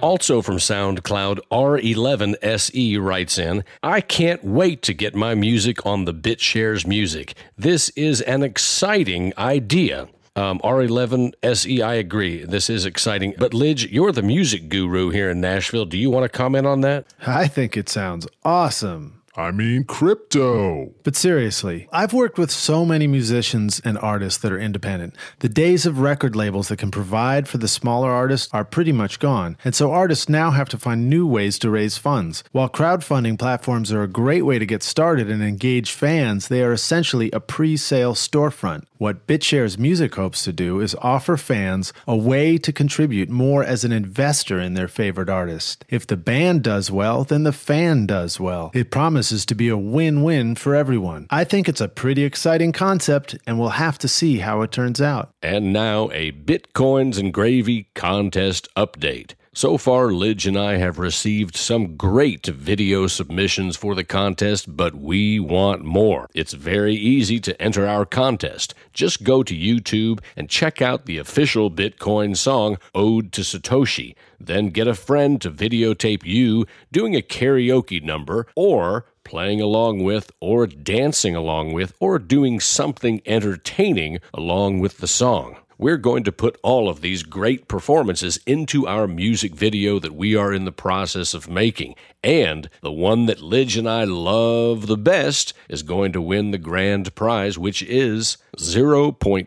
Also 0.00 0.40
from 0.40 0.56
SoundCloud, 0.56 1.40
R11SE 1.52 3.00
writes 3.00 3.38
in 3.38 3.64
I 3.82 4.00
can't 4.00 4.42
wait 4.42 4.80
to 4.82 4.94
get 4.94 5.14
my 5.14 5.34
music 5.34 5.84
on 5.84 6.06
the 6.06 6.14
BitShares 6.14 6.86
Music. 6.86 7.34
This 7.58 7.90
is 7.90 8.22
an 8.22 8.42
exciting 8.42 9.34
idea. 9.36 10.08
Um, 10.36 10.58
R11SE, 10.60 11.84
I 11.84 11.94
agree. 11.94 12.44
This 12.44 12.70
is 12.70 12.86
exciting. 12.86 13.34
But 13.36 13.52
Lij, 13.52 13.86
you're 13.90 14.12
the 14.12 14.22
music 14.22 14.70
guru 14.70 15.10
here 15.10 15.28
in 15.28 15.40
Nashville. 15.40 15.84
Do 15.84 15.98
you 15.98 16.08
want 16.08 16.24
to 16.24 16.28
comment 16.30 16.66
on 16.66 16.80
that? 16.80 17.06
I 17.26 17.46
think 17.46 17.76
it 17.76 17.90
sounds 17.90 18.26
awesome. 18.42 19.19
I 19.36 19.52
mean, 19.52 19.84
crypto. 19.84 20.92
But 21.04 21.14
seriously, 21.14 21.88
I've 21.92 22.12
worked 22.12 22.36
with 22.36 22.50
so 22.50 22.84
many 22.84 23.06
musicians 23.06 23.80
and 23.84 23.96
artists 23.98 24.40
that 24.42 24.52
are 24.52 24.58
independent. 24.58 25.14
The 25.38 25.48
days 25.48 25.86
of 25.86 26.00
record 26.00 26.34
labels 26.34 26.68
that 26.68 26.78
can 26.78 26.90
provide 26.90 27.46
for 27.46 27.58
the 27.58 27.68
smaller 27.68 28.10
artists 28.10 28.52
are 28.52 28.64
pretty 28.64 28.92
much 28.92 29.20
gone. 29.20 29.56
And 29.64 29.74
so 29.74 29.92
artists 29.92 30.28
now 30.28 30.50
have 30.50 30.68
to 30.70 30.78
find 30.78 31.08
new 31.08 31.26
ways 31.26 31.58
to 31.60 31.70
raise 31.70 31.96
funds. 31.96 32.42
While 32.50 32.68
crowdfunding 32.68 33.38
platforms 33.38 33.92
are 33.92 34.02
a 34.02 34.08
great 34.08 34.42
way 34.42 34.58
to 34.58 34.66
get 34.66 34.82
started 34.82 35.30
and 35.30 35.42
engage 35.42 35.92
fans, 35.92 36.48
they 36.48 36.62
are 36.62 36.72
essentially 36.72 37.30
a 37.30 37.40
pre 37.40 37.76
sale 37.76 38.14
storefront. 38.14 38.84
What 39.00 39.26
BitShares 39.26 39.78
Music 39.78 40.14
hopes 40.14 40.44
to 40.44 40.52
do 40.52 40.78
is 40.78 40.94
offer 41.00 41.38
fans 41.38 41.94
a 42.06 42.14
way 42.14 42.58
to 42.58 42.70
contribute 42.70 43.30
more 43.30 43.64
as 43.64 43.82
an 43.82 43.92
investor 43.92 44.60
in 44.60 44.74
their 44.74 44.88
favorite 44.88 45.30
artist. 45.30 45.86
If 45.88 46.06
the 46.06 46.18
band 46.18 46.64
does 46.64 46.90
well, 46.90 47.24
then 47.24 47.44
the 47.44 47.50
fan 47.54 48.04
does 48.04 48.38
well. 48.38 48.70
It 48.74 48.90
promises 48.90 49.46
to 49.46 49.54
be 49.54 49.70
a 49.70 49.76
win 49.78 50.22
win 50.22 50.54
for 50.54 50.74
everyone. 50.74 51.28
I 51.30 51.44
think 51.44 51.66
it's 51.66 51.80
a 51.80 51.88
pretty 51.88 52.24
exciting 52.24 52.72
concept, 52.72 53.38
and 53.46 53.58
we'll 53.58 53.70
have 53.70 53.96
to 54.00 54.06
see 54.06 54.40
how 54.40 54.60
it 54.60 54.70
turns 54.70 55.00
out. 55.00 55.30
And 55.40 55.72
now 55.72 56.10
a 56.10 56.32
Bitcoins 56.32 57.18
and 57.18 57.32
Gravy 57.32 57.88
contest 57.94 58.68
update. 58.76 59.32
So 59.52 59.78
far, 59.78 60.12
Lij 60.12 60.46
and 60.46 60.56
I 60.56 60.76
have 60.76 61.00
received 61.00 61.56
some 61.56 61.96
great 61.96 62.46
video 62.46 63.08
submissions 63.08 63.76
for 63.76 63.96
the 63.96 64.04
contest, 64.04 64.76
but 64.76 64.94
we 64.94 65.40
want 65.40 65.82
more. 65.82 66.28
It's 66.32 66.52
very 66.52 66.94
easy 66.94 67.40
to 67.40 67.60
enter 67.60 67.84
our 67.84 68.06
contest. 68.06 68.74
Just 68.92 69.24
go 69.24 69.42
to 69.42 69.52
YouTube 69.52 70.20
and 70.36 70.48
check 70.48 70.80
out 70.80 71.06
the 71.06 71.18
official 71.18 71.68
Bitcoin 71.68 72.36
song, 72.36 72.78
Ode 72.94 73.32
to 73.32 73.40
Satoshi. 73.40 74.14
Then 74.38 74.68
get 74.68 74.86
a 74.86 74.94
friend 74.94 75.40
to 75.42 75.50
videotape 75.50 76.22
you 76.22 76.64
doing 76.92 77.16
a 77.16 77.20
karaoke 77.20 78.00
number 78.00 78.46
or 78.54 79.04
playing 79.24 79.60
along 79.60 80.04
with, 80.04 80.30
or 80.38 80.68
dancing 80.68 81.34
along 81.34 81.72
with, 81.72 81.92
or 81.98 82.20
doing 82.20 82.60
something 82.60 83.20
entertaining 83.26 84.20
along 84.32 84.78
with 84.78 84.98
the 84.98 85.08
song 85.08 85.56
we're 85.80 85.96
going 85.96 86.22
to 86.24 86.30
put 86.30 86.58
all 86.62 86.90
of 86.90 87.00
these 87.00 87.22
great 87.22 87.66
performances 87.66 88.38
into 88.44 88.86
our 88.86 89.08
music 89.08 89.54
video 89.54 89.98
that 89.98 90.14
we 90.14 90.36
are 90.36 90.52
in 90.52 90.66
the 90.66 90.72
process 90.72 91.32
of 91.32 91.48
making. 91.48 91.94
And 92.22 92.68
the 92.82 92.92
one 92.92 93.24
that 93.26 93.40
Lij 93.40 93.78
and 93.78 93.88
I 93.88 94.04
love 94.04 94.88
the 94.88 94.98
best 94.98 95.54
is 95.70 95.82
going 95.82 96.12
to 96.12 96.20
win 96.20 96.50
the 96.50 96.58
grand 96.58 97.14
prize, 97.14 97.56
which 97.56 97.82
is 97.82 98.36
0.25 98.58 99.46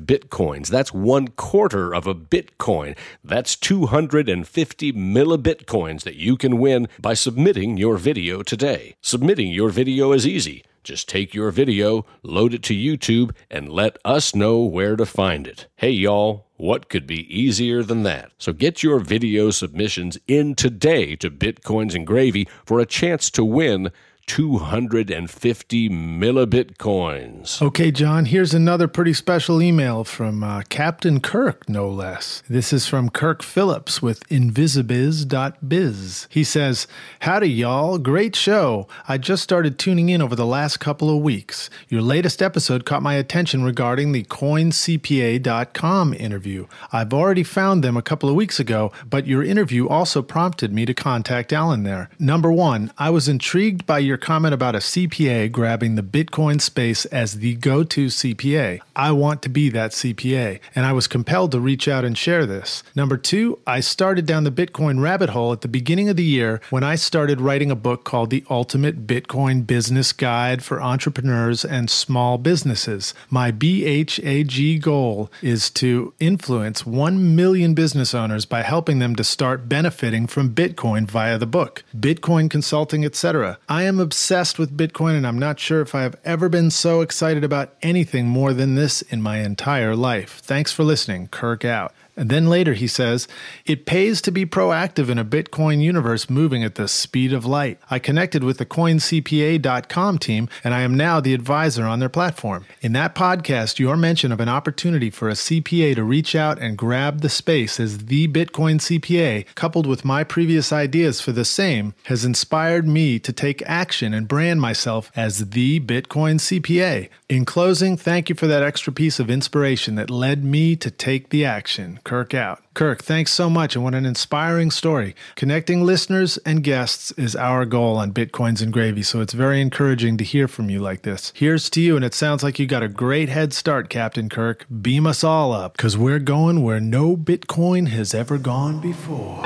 bitcoins. 0.00 0.68
That's 0.68 0.94
one 0.94 1.26
quarter 1.28 1.92
of 1.92 2.06
a 2.06 2.14
bitcoin. 2.14 2.96
That's 3.24 3.56
250 3.56 4.92
millibitcoins 4.92 6.02
that 6.02 6.14
you 6.14 6.36
can 6.36 6.58
win 6.58 6.86
by 7.00 7.14
submitting 7.14 7.76
your 7.76 7.96
video 7.96 8.44
today. 8.44 8.94
Submitting 9.00 9.48
your 9.48 9.70
video 9.70 10.12
is 10.12 10.24
easy. 10.24 10.62
Just 10.86 11.08
take 11.08 11.34
your 11.34 11.50
video, 11.50 12.06
load 12.22 12.54
it 12.54 12.62
to 12.62 12.72
YouTube, 12.72 13.34
and 13.50 13.68
let 13.68 13.98
us 14.04 14.36
know 14.36 14.60
where 14.60 14.94
to 14.94 15.04
find 15.04 15.44
it. 15.44 15.66
Hey, 15.74 15.90
y'all, 15.90 16.46
what 16.58 16.88
could 16.88 17.08
be 17.08 17.26
easier 17.28 17.82
than 17.82 18.04
that? 18.04 18.30
So 18.38 18.52
get 18.52 18.84
your 18.84 19.00
video 19.00 19.50
submissions 19.50 20.16
in 20.28 20.54
today 20.54 21.16
to 21.16 21.28
Bitcoins 21.28 21.96
and 21.96 22.06
Gravy 22.06 22.46
for 22.64 22.78
a 22.78 22.86
chance 22.86 23.30
to 23.30 23.44
win 23.44 23.90
250 24.26 25.88
millibitcoins. 25.88 27.62
Okay, 27.62 27.90
John, 27.90 28.24
here's 28.26 28.52
another 28.52 28.88
pretty 28.88 29.12
special 29.12 29.62
email 29.62 30.02
from 30.04 30.42
uh, 30.42 30.62
Captain 30.68 31.20
Kirk, 31.20 31.68
no 31.68 31.88
less. 31.88 32.42
This 32.48 32.72
is 32.72 32.86
from 32.86 33.08
Kirk 33.08 33.42
Phillips 33.42 34.02
with 34.02 34.28
invisibiz.biz. 34.28 36.26
He 36.28 36.44
says, 36.44 36.86
Howdy, 37.20 37.50
y'all. 37.50 37.98
Great 37.98 38.34
show. 38.34 38.88
I 39.08 39.16
just 39.16 39.42
started 39.42 39.78
tuning 39.78 40.08
in 40.08 40.20
over 40.20 40.34
the 40.34 40.44
last 40.44 40.78
couple 40.80 41.08
of 41.08 41.22
weeks. 41.22 41.70
Your 41.88 42.02
latest 42.02 42.42
episode 42.42 42.84
caught 42.84 43.02
my 43.02 43.14
attention 43.14 43.62
regarding 43.62 44.12
the 44.12 44.24
coincpa.com 44.24 46.14
interview. 46.14 46.66
I've 46.92 47.14
already 47.14 47.44
found 47.44 47.84
them 47.84 47.96
a 47.96 48.02
couple 48.02 48.28
of 48.28 48.34
weeks 48.34 48.58
ago, 48.58 48.92
but 49.08 49.26
your 49.26 49.44
interview 49.44 49.88
also 49.88 50.20
prompted 50.20 50.72
me 50.72 50.84
to 50.84 50.94
contact 50.94 51.52
Alan 51.52 51.84
there. 51.84 52.10
Number 52.18 52.50
one, 52.52 52.92
I 52.98 53.10
was 53.10 53.28
intrigued 53.28 53.86
by 53.86 53.98
your 54.00 54.15
your 54.16 54.20
comment 54.22 54.54
about 54.54 54.74
a 54.74 54.78
CPA 54.78 55.52
grabbing 55.52 55.94
the 55.94 56.02
Bitcoin 56.02 56.58
space 56.58 57.04
as 57.06 57.34
the 57.34 57.54
go 57.56 57.84
to 57.84 58.06
CPA. 58.06 58.80
I 58.96 59.12
want 59.12 59.42
to 59.42 59.50
be 59.50 59.68
that 59.68 59.90
CPA, 59.90 60.58
and 60.74 60.86
I 60.86 60.92
was 60.94 61.06
compelled 61.06 61.52
to 61.52 61.60
reach 61.60 61.86
out 61.86 62.02
and 62.02 62.16
share 62.16 62.46
this. 62.46 62.82
Number 62.94 63.18
two, 63.18 63.58
I 63.66 63.80
started 63.80 64.24
down 64.24 64.44
the 64.44 64.50
Bitcoin 64.50 65.02
rabbit 65.02 65.28
hole 65.28 65.52
at 65.52 65.60
the 65.60 65.68
beginning 65.68 66.08
of 66.08 66.16
the 66.16 66.24
year 66.24 66.62
when 66.70 66.82
I 66.82 66.94
started 66.94 67.42
writing 67.42 67.70
a 67.70 67.76
book 67.76 68.04
called 68.04 68.30
The 68.30 68.42
Ultimate 68.48 69.06
Bitcoin 69.06 69.66
Business 69.66 70.14
Guide 70.14 70.64
for 70.64 70.80
Entrepreneurs 70.80 71.62
and 71.62 71.90
Small 71.90 72.38
Businesses. 72.38 73.12
My 73.28 73.52
BHAG 73.52 74.80
goal 74.80 75.30
is 75.42 75.68
to 75.72 76.14
influence 76.18 76.86
1 76.86 77.36
million 77.36 77.74
business 77.74 78.14
owners 78.14 78.46
by 78.46 78.62
helping 78.62 78.98
them 78.98 79.14
to 79.16 79.24
start 79.24 79.68
benefiting 79.68 80.26
from 80.26 80.54
Bitcoin 80.54 81.06
via 81.06 81.36
the 81.36 81.44
book, 81.44 81.84
Bitcoin 81.94 82.48
consulting, 82.48 83.04
etc. 83.04 83.58
I 83.68 83.82
am 83.82 84.00
obsessed 84.06 84.56
with 84.56 84.76
Bitcoin, 84.76 85.16
and 85.16 85.26
I'm 85.26 85.38
not 85.40 85.58
sure 85.58 85.80
if 85.80 85.92
I 85.92 86.02
have 86.02 86.14
ever 86.24 86.48
been 86.48 86.70
so 86.70 87.00
excited 87.00 87.42
about 87.42 87.74
anything 87.82 88.28
more 88.28 88.52
than 88.52 88.76
this 88.76 89.02
in 89.02 89.20
my 89.20 89.38
entire 89.38 89.96
life. 89.96 90.38
Thanks 90.38 90.72
for 90.72 90.84
listening. 90.84 91.26
Kirk 91.26 91.64
out. 91.64 91.92
And 92.16 92.30
then 92.30 92.48
later 92.48 92.72
he 92.72 92.86
says, 92.86 93.28
It 93.66 93.84
pays 93.84 94.22
to 94.22 94.32
be 94.32 94.46
proactive 94.46 95.10
in 95.10 95.18
a 95.18 95.24
Bitcoin 95.24 95.82
universe 95.82 96.30
moving 96.30 96.64
at 96.64 96.76
the 96.76 96.88
speed 96.88 97.32
of 97.32 97.44
light. 97.44 97.78
I 97.90 97.98
connected 97.98 98.42
with 98.42 98.56
the 98.56 98.64
coincpa.com 98.64 100.18
team, 100.18 100.48
and 100.64 100.72
I 100.72 100.80
am 100.80 100.96
now 100.96 101.20
the 101.20 101.34
advisor 101.34 101.84
on 101.84 101.98
their 101.98 102.08
platform. 102.08 102.64
In 102.80 102.92
that 102.92 103.14
podcast, 103.14 103.78
your 103.78 103.96
mention 103.96 104.32
of 104.32 104.40
an 104.40 104.48
opportunity 104.48 105.10
for 105.10 105.28
a 105.28 105.32
CPA 105.32 105.94
to 105.94 106.04
reach 106.04 106.34
out 106.34 106.58
and 106.58 106.78
grab 106.78 107.20
the 107.20 107.28
space 107.28 107.78
as 107.78 108.06
the 108.06 108.28
Bitcoin 108.28 108.80
CPA, 108.80 109.44
coupled 109.54 109.86
with 109.86 110.04
my 110.04 110.24
previous 110.24 110.72
ideas 110.72 111.20
for 111.20 111.32
the 111.32 111.44
same, 111.44 111.94
has 112.04 112.24
inspired 112.24 112.88
me 112.88 113.18
to 113.18 113.32
take 113.32 113.62
action 113.66 114.14
and 114.14 114.26
brand 114.26 114.60
myself 114.60 115.12
as 115.14 115.50
the 115.50 115.80
Bitcoin 115.80 116.40
CPA. 116.40 117.08
In 117.28 117.44
closing, 117.44 117.96
thank 117.96 118.28
you 118.28 118.36
for 118.36 118.46
that 118.46 118.62
extra 118.62 118.92
piece 118.92 119.18
of 119.18 119.28
inspiration 119.28 119.96
that 119.96 120.10
led 120.10 120.44
me 120.44 120.76
to 120.76 120.92
take 120.92 121.30
the 121.30 121.44
action. 121.44 121.98
Kirk 122.04 122.34
out. 122.34 122.62
Kirk, 122.72 123.02
thanks 123.02 123.32
so 123.32 123.50
much, 123.50 123.74
and 123.74 123.82
what 123.82 123.96
an 123.96 124.06
inspiring 124.06 124.70
story. 124.70 125.16
Connecting 125.34 125.82
listeners 125.82 126.36
and 126.46 126.62
guests 126.62 127.10
is 127.12 127.34
our 127.34 127.64
goal 127.64 127.96
on 127.96 128.12
Bitcoins 128.12 128.62
and 128.62 128.72
Gravy, 128.72 129.02
so 129.02 129.20
it's 129.20 129.32
very 129.32 129.60
encouraging 129.60 130.16
to 130.18 130.24
hear 130.24 130.46
from 130.46 130.70
you 130.70 130.78
like 130.78 131.02
this. 131.02 131.32
Here's 131.34 131.68
to 131.70 131.80
you, 131.80 131.96
and 131.96 132.04
it 132.04 132.14
sounds 132.14 132.44
like 132.44 132.60
you 132.60 132.66
got 132.66 132.84
a 132.84 132.88
great 132.88 133.28
head 133.28 133.52
start, 133.52 133.88
Captain 133.88 134.28
Kirk. 134.28 134.64
Beam 134.80 135.04
us 135.04 135.24
all 135.24 135.52
up, 135.52 135.76
because 135.76 135.98
we're 135.98 136.20
going 136.20 136.62
where 136.62 136.78
no 136.78 137.16
Bitcoin 137.16 137.88
has 137.88 138.14
ever 138.14 138.38
gone 138.38 138.78
before. 138.80 139.42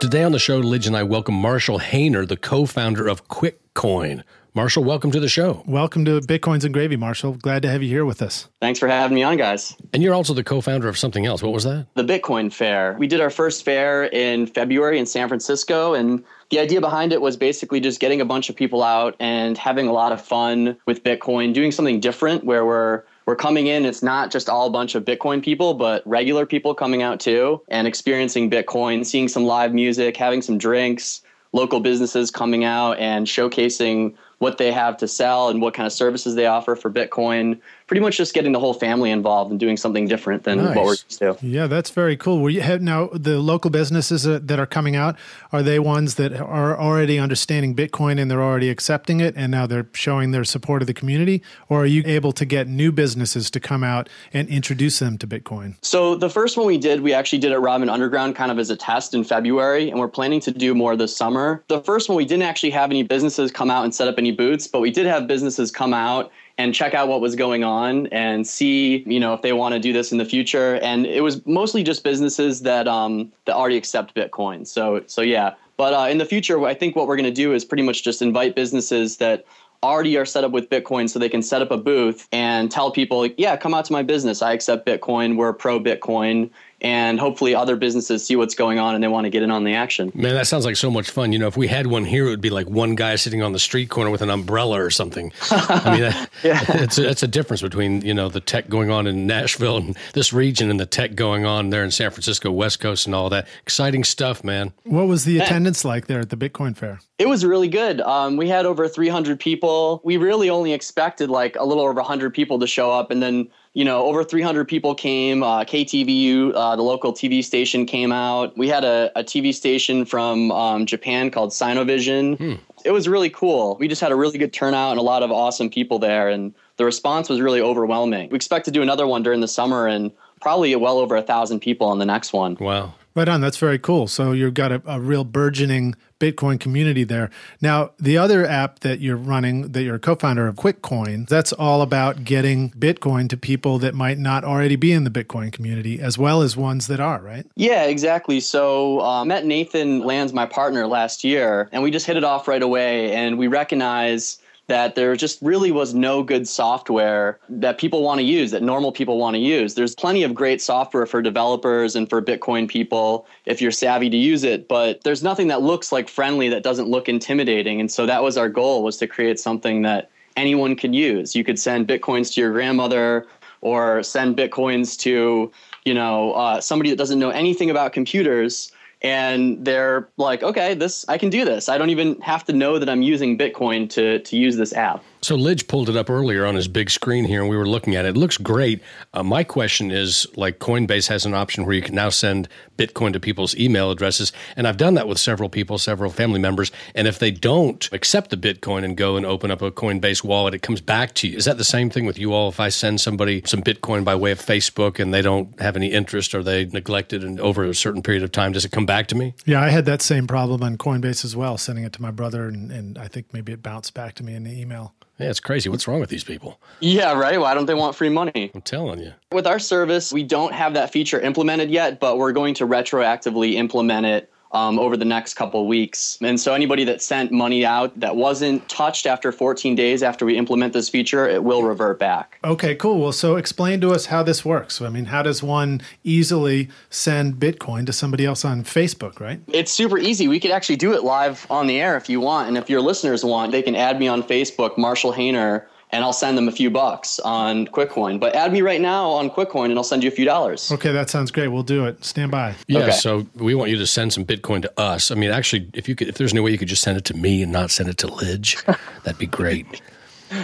Today 0.00 0.22
on 0.22 0.32
the 0.32 0.38
show, 0.38 0.58
Lij 0.60 0.86
and 0.86 0.96
I 0.96 1.02
welcome 1.02 1.34
Marshall 1.34 1.78
Hayner, 1.78 2.26
the 2.26 2.38
co 2.38 2.64
founder 2.64 3.06
of 3.06 3.28
QuickCoin. 3.28 4.22
Marshall, 4.54 4.82
welcome 4.82 5.10
to 5.10 5.20
the 5.20 5.28
show. 5.28 5.62
Welcome 5.66 6.06
to 6.06 6.20
Bitcoins 6.20 6.64
and 6.64 6.72
Gravy, 6.72 6.96
Marshall. 6.96 7.34
Glad 7.34 7.60
to 7.60 7.68
have 7.68 7.82
you 7.82 7.90
here 7.90 8.06
with 8.06 8.22
us. 8.22 8.48
Thanks 8.62 8.78
for 8.78 8.88
having 8.88 9.14
me 9.14 9.22
on, 9.22 9.36
guys. 9.36 9.76
And 9.92 10.02
you're 10.02 10.14
also 10.14 10.32
the 10.32 10.42
co 10.42 10.62
founder 10.62 10.88
of 10.88 10.96
something 10.96 11.26
else. 11.26 11.42
What 11.42 11.52
was 11.52 11.64
that? 11.64 11.86
The 11.96 12.02
Bitcoin 12.02 12.50
Fair. 12.50 12.96
We 12.98 13.08
did 13.08 13.20
our 13.20 13.28
first 13.28 13.62
fair 13.62 14.04
in 14.04 14.46
February 14.46 14.98
in 14.98 15.04
San 15.04 15.28
Francisco, 15.28 15.92
and 15.92 16.24
the 16.48 16.60
idea 16.60 16.80
behind 16.80 17.12
it 17.12 17.20
was 17.20 17.36
basically 17.36 17.78
just 17.78 18.00
getting 18.00 18.22
a 18.22 18.24
bunch 18.24 18.48
of 18.48 18.56
people 18.56 18.82
out 18.82 19.14
and 19.20 19.58
having 19.58 19.86
a 19.86 19.92
lot 19.92 20.12
of 20.12 20.24
fun 20.24 20.78
with 20.86 21.04
Bitcoin, 21.04 21.52
doing 21.52 21.72
something 21.72 22.00
different 22.00 22.44
where 22.44 22.64
we're 22.64 23.02
we're 23.30 23.36
coming 23.36 23.68
in 23.68 23.84
it's 23.84 24.02
not 24.02 24.28
just 24.28 24.48
all 24.48 24.66
a 24.66 24.70
bunch 24.70 24.96
of 24.96 25.04
bitcoin 25.04 25.40
people 25.40 25.72
but 25.72 26.04
regular 26.04 26.44
people 26.44 26.74
coming 26.74 27.00
out 27.00 27.20
too 27.20 27.62
and 27.68 27.86
experiencing 27.86 28.50
bitcoin 28.50 29.06
seeing 29.06 29.28
some 29.28 29.44
live 29.44 29.72
music 29.72 30.16
having 30.16 30.42
some 30.42 30.58
drinks 30.58 31.22
local 31.52 31.78
businesses 31.78 32.28
coming 32.28 32.64
out 32.64 32.98
and 32.98 33.28
showcasing 33.28 34.12
what 34.38 34.58
they 34.58 34.72
have 34.72 34.96
to 34.96 35.06
sell 35.06 35.48
and 35.48 35.60
what 35.60 35.74
kind 35.74 35.86
of 35.86 35.92
services 35.92 36.34
they 36.34 36.46
offer 36.46 36.74
for 36.74 36.90
Bitcoin. 36.90 37.60
Pretty 37.90 38.02
much 38.02 38.16
just 38.16 38.34
getting 38.34 38.52
the 38.52 38.60
whole 38.60 38.72
family 38.72 39.10
involved 39.10 39.50
and 39.50 39.58
doing 39.58 39.76
something 39.76 40.06
different 40.06 40.44
than 40.44 40.58
nice. 40.58 40.76
what 40.76 40.84
we're 40.84 40.92
used 40.92 41.18
to. 41.18 41.36
Yeah, 41.42 41.66
that's 41.66 41.90
very 41.90 42.16
cool. 42.16 42.38
Were 42.38 42.48
you 42.48 42.60
have, 42.60 42.80
now 42.80 43.08
the 43.12 43.40
local 43.40 43.68
businesses 43.68 44.22
that 44.22 44.60
are 44.60 44.66
coming 44.66 44.94
out 44.94 45.16
are 45.50 45.60
they 45.60 45.80
ones 45.80 46.14
that 46.14 46.32
are 46.32 46.78
already 46.78 47.18
understanding 47.18 47.74
Bitcoin 47.74 48.20
and 48.20 48.30
they're 48.30 48.44
already 48.44 48.70
accepting 48.70 49.18
it 49.18 49.34
and 49.36 49.50
now 49.50 49.66
they're 49.66 49.88
showing 49.92 50.30
their 50.30 50.44
support 50.44 50.82
of 50.82 50.86
the 50.86 50.94
community, 50.94 51.42
or 51.68 51.82
are 51.82 51.86
you 51.86 52.04
able 52.06 52.30
to 52.30 52.44
get 52.44 52.68
new 52.68 52.92
businesses 52.92 53.50
to 53.50 53.58
come 53.58 53.82
out 53.82 54.08
and 54.32 54.48
introduce 54.48 55.00
them 55.00 55.18
to 55.18 55.26
Bitcoin? 55.26 55.74
So 55.82 56.14
the 56.14 56.30
first 56.30 56.56
one 56.56 56.68
we 56.68 56.78
did, 56.78 57.00
we 57.00 57.12
actually 57.12 57.40
did 57.40 57.50
at 57.50 57.60
Robin 57.60 57.88
Underground 57.88 58.36
kind 58.36 58.52
of 58.52 58.60
as 58.60 58.70
a 58.70 58.76
test 58.76 59.14
in 59.14 59.24
February, 59.24 59.90
and 59.90 59.98
we're 59.98 60.06
planning 60.06 60.38
to 60.42 60.52
do 60.52 60.76
more 60.76 60.94
this 60.94 61.16
summer. 61.16 61.64
The 61.66 61.80
first 61.80 62.08
one 62.08 62.14
we 62.14 62.24
didn't 62.24 62.44
actually 62.44 62.70
have 62.70 62.90
any 62.90 63.02
businesses 63.02 63.50
come 63.50 63.68
out 63.68 63.82
and 63.82 63.92
set 63.92 64.06
up 64.06 64.14
any 64.16 64.30
booths, 64.30 64.68
but 64.68 64.78
we 64.78 64.92
did 64.92 65.06
have 65.06 65.26
businesses 65.26 65.72
come 65.72 65.92
out 65.92 66.30
and 66.60 66.74
check 66.74 66.92
out 66.92 67.08
what 67.08 67.22
was 67.22 67.34
going 67.34 67.64
on 67.64 68.06
and 68.08 68.46
see, 68.46 68.98
you 69.06 69.18
know, 69.18 69.32
if 69.32 69.40
they 69.40 69.54
want 69.54 69.72
to 69.72 69.80
do 69.80 69.94
this 69.94 70.12
in 70.12 70.18
the 70.18 70.26
future. 70.26 70.74
And 70.76 71.06
it 71.06 71.22
was 71.22 71.44
mostly 71.46 71.82
just 71.82 72.04
businesses 72.04 72.60
that 72.62 72.86
um, 72.86 73.32
that 73.46 73.54
already 73.54 73.78
accept 73.78 74.14
Bitcoin. 74.14 74.66
So 74.66 75.02
so 75.06 75.22
yeah. 75.22 75.54
But 75.78 75.94
uh, 75.94 76.08
in 76.10 76.18
the 76.18 76.26
future, 76.26 76.62
I 76.66 76.74
think 76.74 76.94
what 76.94 77.06
we're 77.06 77.16
going 77.16 77.24
to 77.34 77.42
do 77.44 77.54
is 77.54 77.64
pretty 77.64 77.82
much 77.82 78.04
just 78.04 78.20
invite 78.20 78.54
businesses 78.54 79.16
that 79.16 79.46
already 79.82 80.18
are 80.18 80.26
set 80.26 80.44
up 80.44 80.52
with 80.52 80.68
Bitcoin 80.68 81.08
so 81.08 81.18
they 81.18 81.30
can 81.30 81.40
set 81.40 81.62
up 81.62 81.70
a 81.70 81.78
booth 81.78 82.28
and 82.32 82.70
tell 82.70 82.90
people, 82.90 83.26
yeah, 83.38 83.56
come 83.56 83.72
out 83.72 83.86
to 83.86 83.92
my 83.94 84.02
business. 84.02 84.42
I 84.42 84.52
accept 84.52 84.84
Bitcoin. 84.84 85.36
We're 85.36 85.54
pro 85.54 85.80
Bitcoin 85.80 86.50
and 86.80 87.20
hopefully 87.20 87.54
other 87.54 87.76
businesses 87.76 88.24
see 88.24 88.36
what's 88.36 88.54
going 88.54 88.78
on 88.78 88.94
and 88.94 89.04
they 89.04 89.08
want 89.08 89.24
to 89.24 89.30
get 89.30 89.42
in 89.42 89.50
on 89.50 89.64
the 89.64 89.74
action. 89.74 90.10
Man, 90.14 90.34
that 90.34 90.46
sounds 90.46 90.64
like 90.64 90.76
so 90.76 90.90
much 90.90 91.10
fun. 91.10 91.32
You 91.32 91.38
know, 91.38 91.46
if 91.46 91.56
we 91.56 91.68
had 91.68 91.86
one 91.86 92.04
here, 92.04 92.26
it 92.26 92.30
would 92.30 92.40
be 92.40 92.50
like 92.50 92.68
one 92.68 92.94
guy 92.94 93.16
sitting 93.16 93.42
on 93.42 93.52
the 93.52 93.58
street 93.58 93.90
corner 93.90 94.10
with 94.10 94.22
an 94.22 94.30
umbrella 94.30 94.80
or 94.80 94.90
something. 94.90 95.32
I 95.50 95.90
mean, 95.90 96.00
that, 96.02 96.30
yeah. 96.42 96.64
it's, 96.82 96.98
a, 96.98 97.08
it's 97.08 97.22
a 97.22 97.28
difference 97.28 97.62
between, 97.62 98.02
you 98.02 98.14
know, 98.14 98.28
the 98.28 98.40
tech 98.40 98.68
going 98.68 98.90
on 98.90 99.06
in 99.06 99.26
Nashville 99.26 99.76
and 99.76 99.96
this 100.14 100.32
region 100.32 100.70
and 100.70 100.80
the 100.80 100.86
tech 100.86 101.14
going 101.14 101.44
on 101.44 101.70
there 101.70 101.84
in 101.84 101.90
San 101.90 102.10
Francisco, 102.10 102.50
West 102.50 102.80
Coast 102.80 103.06
and 103.06 103.14
all 103.14 103.28
that. 103.30 103.46
Exciting 103.62 104.04
stuff, 104.04 104.42
man. 104.42 104.72
What 104.84 105.06
was 105.06 105.24
the 105.24 105.38
attendance 105.38 105.84
like 105.84 106.06
there 106.06 106.20
at 106.20 106.30
the 106.30 106.36
Bitcoin 106.36 106.76
Fair? 106.76 107.00
It 107.18 107.28
was 107.28 107.44
really 107.44 107.68
good. 107.68 108.00
Um, 108.00 108.38
we 108.38 108.48
had 108.48 108.64
over 108.64 108.88
300 108.88 109.38
people. 109.38 110.00
We 110.04 110.16
really 110.16 110.48
only 110.48 110.72
expected 110.72 111.28
like 111.28 111.56
a 111.56 111.64
little 111.64 111.82
over 111.82 111.94
100 111.94 112.32
people 112.32 112.58
to 112.60 112.66
show 112.66 112.90
up. 112.90 113.10
And 113.10 113.22
then 113.22 113.50
you 113.72 113.84
know, 113.84 114.04
over 114.04 114.24
300 114.24 114.66
people 114.66 114.94
came. 114.94 115.42
Uh, 115.42 115.64
KTVU, 115.64 116.52
uh, 116.54 116.74
the 116.74 116.82
local 116.82 117.12
TV 117.12 117.44
station, 117.44 117.86
came 117.86 118.10
out. 118.10 118.56
We 118.58 118.68
had 118.68 118.84
a, 118.84 119.12
a 119.14 119.22
TV 119.22 119.54
station 119.54 120.04
from 120.04 120.50
um, 120.50 120.86
Japan 120.86 121.30
called 121.30 121.50
Sinovision. 121.50 122.36
Hmm. 122.36 122.54
It 122.84 122.90
was 122.90 123.06
really 123.06 123.30
cool. 123.30 123.76
We 123.78 123.86
just 123.86 124.00
had 124.00 124.10
a 124.10 124.16
really 124.16 124.38
good 124.38 124.52
turnout 124.52 124.90
and 124.90 124.98
a 124.98 125.02
lot 125.02 125.22
of 125.22 125.30
awesome 125.30 125.70
people 125.70 125.98
there, 125.98 126.28
and 126.28 126.54
the 126.78 126.84
response 126.84 127.28
was 127.28 127.40
really 127.40 127.60
overwhelming. 127.60 128.30
We 128.30 128.36
expect 128.36 128.64
to 128.64 128.70
do 128.70 128.82
another 128.82 129.06
one 129.06 129.22
during 129.22 129.40
the 129.40 129.48
summer 129.48 129.86
and 129.86 130.10
probably 130.40 130.74
well 130.74 130.98
over 130.98 131.14
a 131.14 131.22
thousand 131.22 131.60
people 131.60 131.86
on 131.86 131.98
the 131.98 132.06
next 132.06 132.32
one. 132.32 132.56
Wow. 132.58 132.94
Right 133.14 133.28
on. 133.28 133.40
That's 133.40 133.56
very 133.56 133.78
cool. 133.78 134.06
So 134.06 134.30
you've 134.32 134.54
got 134.54 134.70
a, 134.70 134.82
a, 134.86 135.00
real 135.00 135.24
burgeoning 135.24 135.96
Bitcoin 136.20 136.60
community 136.60 137.02
there. 137.02 137.28
Now, 137.60 137.90
the 137.98 138.16
other 138.16 138.46
app 138.46 138.80
that 138.80 139.00
you're 139.00 139.16
running, 139.16 139.72
that 139.72 139.82
you're 139.82 139.96
a 139.96 140.00
co 140.00 140.14
founder 140.14 140.46
of, 140.46 140.54
QuickCoin, 140.54 141.28
that's 141.28 141.52
all 141.52 141.82
about 141.82 142.22
getting 142.22 142.70
Bitcoin 142.70 143.28
to 143.30 143.36
people 143.36 143.78
that 143.80 143.94
might 143.94 144.18
not 144.18 144.44
already 144.44 144.76
be 144.76 144.92
in 144.92 145.02
the 145.02 145.10
Bitcoin 145.10 145.52
community, 145.52 146.00
as 146.00 146.18
well 146.18 146.40
as 146.40 146.56
ones 146.56 146.86
that 146.86 147.00
are, 147.00 147.20
right? 147.20 147.46
Yeah, 147.56 147.84
exactly. 147.84 148.38
So 148.38 149.00
I 149.00 149.22
uh, 149.22 149.24
met 149.24 149.44
Nathan 149.44 150.00
Lands, 150.00 150.32
my 150.32 150.46
partner, 150.46 150.86
last 150.86 151.24
year, 151.24 151.68
and 151.72 151.82
we 151.82 151.90
just 151.90 152.06
hit 152.06 152.16
it 152.16 152.24
off 152.24 152.46
right 152.46 152.62
away. 152.62 153.12
And 153.12 153.38
we 153.38 153.48
recognize 153.48 154.38
that 154.70 154.94
there 154.94 155.16
just 155.16 155.42
really 155.42 155.72
was 155.72 155.94
no 155.94 156.22
good 156.22 156.46
software 156.46 157.40
that 157.48 157.76
people 157.76 158.04
want 158.04 158.20
to 158.20 158.24
use, 158.24 158.52
that 158.52 158.62
normal 158.62 158.92
people 158.92 159.18
want 159.18 159.34
to 159.34 159.40
use. 159.40 159.74
There's 159.74 159.96
plenty 159.96 160.22
of 160.22 160.32
great 160.32 160.62
software 160.62 161.06
for 161.06 161.20
developers 161.20 161.96
and 161.96 162.08
for 162.08 162.22
Bitcoin 162.22 162.68
people 162.68 163.26
if 163.46 163.60
you're 163.60 163.72
savvy 163.72 164.08
to 164.08 164.16
use 164.16 164.44
it, 164.44 164.68
but 164.68 165.02
there's 165.02 165.24
nothing 165.24 165.48
that 165.48 165.60
looks 165.60 165.90
like 165.90 166.08
friendly 166.08 166.48
that 166.50 166.62
doesn't 166.62 166.86
look 166.86 167.08
intimidating. 167.08 167.80
And 167.80 167.90
so 167.90 168.06
that 168.06 168.22
was 168.22 168.36
our 168.36 168.48
goal 168.48 168.84
was 168.84 168.96
to 168.98 169.08
create 169.08 169.40
something 169.40 169.82
that 169.82 170.08
anyone 170.36 170.76
could 170.76 170.94
use. 170.94 171.34
You 171.34 171.42
could 171.42 171.58
send 171.58 171.88
Bitcoins 171.88 172.32
to 172.34 172.40
your 172.40 172.52
grandmother 172.52 173.26
or 173.62 174.04
send 174.04 174.36
Bitcoins 174.36 174.96
to, 175.00 175.50
you 175.84 175.94
know, 175.94 176.32
uh, 176.34 176.60
somebody 176.60 176.90
that 176.90 176.96
doesn't 176.96 177.18
know 177.18 177.30
anything 177.30 177.70
about 177.70 177.92
computers 177.92 178.70
and 179.02 179.64
they're 179.64 180.08
like, 180.16 180.42
okay, 180.42 180.74
this 180.74 181.04
I 181.08 181.18
can 181.18 181.30
do 181.30 181.44
this. 181.44 181.68
I 181.68 181.78
don't 181.78 181.90
even 181.90 182.20
have 182.20 182.44
to 182.46 182.52
know 182.52 182.78
that 182.78 182.88
I'm 182.88 183.02
using 183.02 183.38
Bitcoin 183.38 183.88
to 183.90 184.20
to 184.20 184.36
use 184.36 184.56
this 184.56 184.72
app. 184.72 185.02
So 185.22 185.36
Lij 185.36 185.68
pulled 185.68 185.90
it 185.90 185.96
up 185.96 186.08
earlier 186.08 186.46
on 186.46 186.54
his 186.54 186.66
big 186.66 186.88
screen 186.88 187.26
here, 187.26 187.42
and 187.42 187.50
we 187.50 187.56
were 187.56 187.68
looking 187.68 187.94
at 187.94 188.06
it. 188.06 188.10
It 188.10 188.16
looks 188.16 188.38
great. 188.38 188.82
Uh, 189.12 189.22
my 189.22 189.44
question 189.44 189.90
is, 189.90 190.26
like 190.34 190.58
Coinbase 190.58 191.08
has 191.08 191.26
an 191.26 191.34
option 191.34 191.66
where 191.66 191.74
you 191.74 191.82
can 191.82 191.94
now 191.94 192.08
send 192.08 192.48
Bitcoin 192.78 193.12
to 193.12 193.20
people's 193.20 193.54
email 193.56 193.90
addresses, 193.90 194.32
and 194.56 194.66
I've 194.66 194.78
done 194.78 194.94
that 194.94 195.06
with 195.06 195.18
several 195.18 195.50
people, 195.50 195.76
several 195.76 196.10
family 196.10 196.40
members. 196.40 196.72
And 196.94 197.06
if 197.06 197.18
they 197.18 197.30
don't 197.30 197.86
accept 197.92 198.30
the 198.30 198.38
Bitcoin 198.38 198.82
and 198.82 198.96
go 198.96 199.16
and 199.16 199.26
open 199.26 199.50
up 199.50 199.60
a 199.60 199.70
Coinbase 199.70 200.24
wallet, 200.24 200.54
it 200.54 200.62
comes 200.62 200.80
back 200.80 201.12
to 201.16 201.28
you. 201.28 201.36
Is 201.36 201.44
that 201.44 201.58
the 201.58 201.64
same 201.64 201.90
thing 201.90 202.06
with 202.06 202.18
you 202.18 202.32
all? 202.32 202.48
If 202.48 202.58
I 202.58 202.70
send 202.70 203.00
somebody 203.02 203.42
some 203.44 203.60
Bitcoin 203.60 204.04
by 204.04 204.14
way 204.14 204.30
of 204.30 204.40
Facebook 204.40 204.98
and 204.98 205.12
they 205.12 205.22
don't 205.22 205.60
have 205.60 205.76
any 205.76 205.88
interest 205.88 206.34
or 206.34 206.42
they 206.42 206.64
neglect 206.64 207.12
it, 207.12 207.22
and 207.22 207.38
over 207.40 207.64
a 207.64 207.74
certain 207.74 208.02
period 208.02 208.22
of 208.22 208.32
time, 208.32 208.52
does 208.52 208.64
it 208.64 208.72
come 208.72 208.86
back 208.86 209.06
to 209.08 209.14
me? 209.14 209.34
Yeah, 209.44 209.60
I 209.60 209.68
had 209.68 209.84
that 209.84 210.00
same 210.00 210.26
problem 210.26 210.62
on 210.62 210.78
Coinbase 210.78 211.26
as 211.26 211.36
well, 211.36 211.58
sending 211.58 211.84
it 211.84 211.92
to 211.92 212.02
my 212.02 212.10
brother, 212.10 212.46
and, 212.46 212.72
and 212.72 212.96
I 212.96 213.08
think 213.08 213.34
maybe 213.34 213.52
it 213.52 213.62
bounced 213.62 213.92
back 213.92 214.14
to 214.14 214.24
me 214.24 214.34
in 214.34 214.44
the 214.44 214.58
email. 214.58 214.94
Yeah, 215.20 215.28
it's 215.28 215.40
crazy. 215.40 215.68
What's 215.68 215.86
wrong 215.86 216.00
with 216.00 216.08
these 216.08 216.24
people? 216.24 216.58
Yeah, 216.80 217.12
right. 217.12 217.38
Why 217.38 217.52
don't 217.52 217.66
they 217.66 217.74
want 217.74 217.94
free 217.94 218.08
money? 218.08 218.50
I'm 218.54 218.62
telling 218.62 219.00
you. 219.00 219.12
With 219.32 219.46
our 219.46 219.58
service, 219.58 220.14
we 220.14 220.22
don't 220.22 220.54
have 220.54 220.72
that 220.74 220.92
feature 220.92 221.20
implemented 221.20 221.70
yet, 221.70 222.00
but 222.00 222.16
we're 222.16 222.32
going 222.32 222.54
to 222.54 222.66
retroactively 222.66 223.52
implement 223.54 224.06
it 224.06 224.32
um, 224.52 224.78
over 224.78 224.96
the 224.96 225.04
next 225.04 225.34
couple 225.34 225.66
weeks. 225.66 226.18
And 226.20 226.40
so 226.40 226.54
anybody 226.54 226.84
that 226.84 227.02
sent 227.02 227.30
money 227.30 227.64
out 227.64 227.98
that 227.98 228.16
wasn't 228.16 228.68
touched 228.68 229.06
after 229.06 229.32
14 229.32 229.74
days 229.74 230.02
after 230.02 230.26
we 230.26 230.36
implement 230.36 230.72
this 230.72 230.88
feature, 230.88 231.28
it 231.28 231.44
will 231.44 231.62
revert 231.62 231.98
back. 231.98 232.38
Okay, 232.44 232.74
cool. 232.74 233.00
Well, 233.00 233.12
so 233.12 233.36
explain 233.36 233.80
to 233.82 233.92
us 233.92 234.06
how 234.06 234.22
this 234.22 234.44
works. 234.44 234.80
I 234.80 234.88
mean, 234.88 235.06
how 235.06 235.22
does 235.22 235.42
one 235.42 235.80
easily 236.04 236.68
send 236.88 237.34
Bitcoin 237.34 237.86
to 237.86 237.92
somebody 237.92 238.24
else 238.24 238.44
on 238.44 238.64
Facebook, 238.64 239.20
right? 239.20 239.40
It's 239.48 239.72
super 239.72 239.98
easy. 239.98 240.28
We 240.28 240.40
could 240.40 240.50
actually 240.50 240.76
do 240.76 240.92
it 240.92 241.04
live 241.04 241.46
on 241.50 241.66
the 241.66 241.80
air 241.80 241.96
if 241.96 242.08
you 242.08 242.20
want. 242.20 242.48
And 242.48 242.58
if 242.58 242.68
your 242.68 242.80
listeners 242.80 243.24
want, 243.24 243.52
they 243.52 243.62
can 243.62 243.76
add 243.76 243.98
me 243.98 244.08
on 244.08 244.22
Facebook, 244.22 244.76
Marshall 244.76 245.12
Hayner 245.12 245.66
and 245.92 246.04
I'll 246.04 246.12
send 246.12 246.38
them 246.38 246.48
a 246.48 246.52
few 246.52 246.70
bucks 246.70 247.18
on 247.20 247.66
QuickCoin. 247.68 248.20
But 248.20 248.34
add 248.34 248.52
me 248.52 248.62
right 248.62 248.80
now 248.80 249.10
on 249.10 249.30
QuickCoin 249.30 249.66
and 249.66 249.74
I'll 249.76 249.84
send 249.84 250.04
you 250.04 250.08
a 250.08 250.12
few 250.12 250.24
dollars. 250.24 250.70
Okay, 250.70 250.92
that 250.92 251.10
sounds 251.10 251.30
great. 251.30 251.48
We'll 251.48 251.62
do 251.62 251.86
it. 251.86 252.04
Stand 252.04 252.30
by. 252.30 252.54
Yeah, 252.68 252.80
okay. 252.80 252.90
so 252.92 253.26
we 253.34 253.54
want 253.54 253.70
you 253.70 253.76
to 253.78 253.86
send 253.86 254.12
some 254.12 254.24
Bitcoin 254.24 254.62
to 254.62 254.80
us. 254.80 255.10
I 255.10 255.14
mean, 255.14 255.30
actually, 255.30 255.68
if 255.74 255.88
you 255.88 255.94
could, 255.94 256.08
if 256.08 256.16
there's 256.16 256.34
no 256.34 256.42
way 256.42 256.50
you 256.50 256.58
could 256.58 256.68
just 256.68 256.82
send 256.82 256.96
it 256.96 257.04
to 257.06 257.14
me 257.16 257.42
and 257.42 257.52
not 257.52 257.70
send 257.70 257.88
it 257.88 257.98
to 257.98 258.06
Lij, 258.06 258.56
that'd 259.04 259.18
be 259.18 259.26
great. 259.26 259.82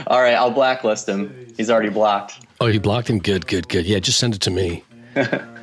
All 0.08 0.20
right, 0.20 0.34
I'll 0.34 0.50
blacklist 0.50 1.08
him. 1.08 1.46
He's 1.56 1.70
already 1.70 1.90
blocked. 1.90 2.44
Oh, 2.60 2.66
you 2.66 2.80
blocked 2.80 3.08
him? 3.08 3.18
Good, 3.18 3.46
good, 3.46 3.68
good. 3.68 3.86
Yeah, 3.86 4.00
just 4.00 4.18
send 4.18 4.34
it 4.34 4.40
to 4.42 4.50
me. 4.50 4.82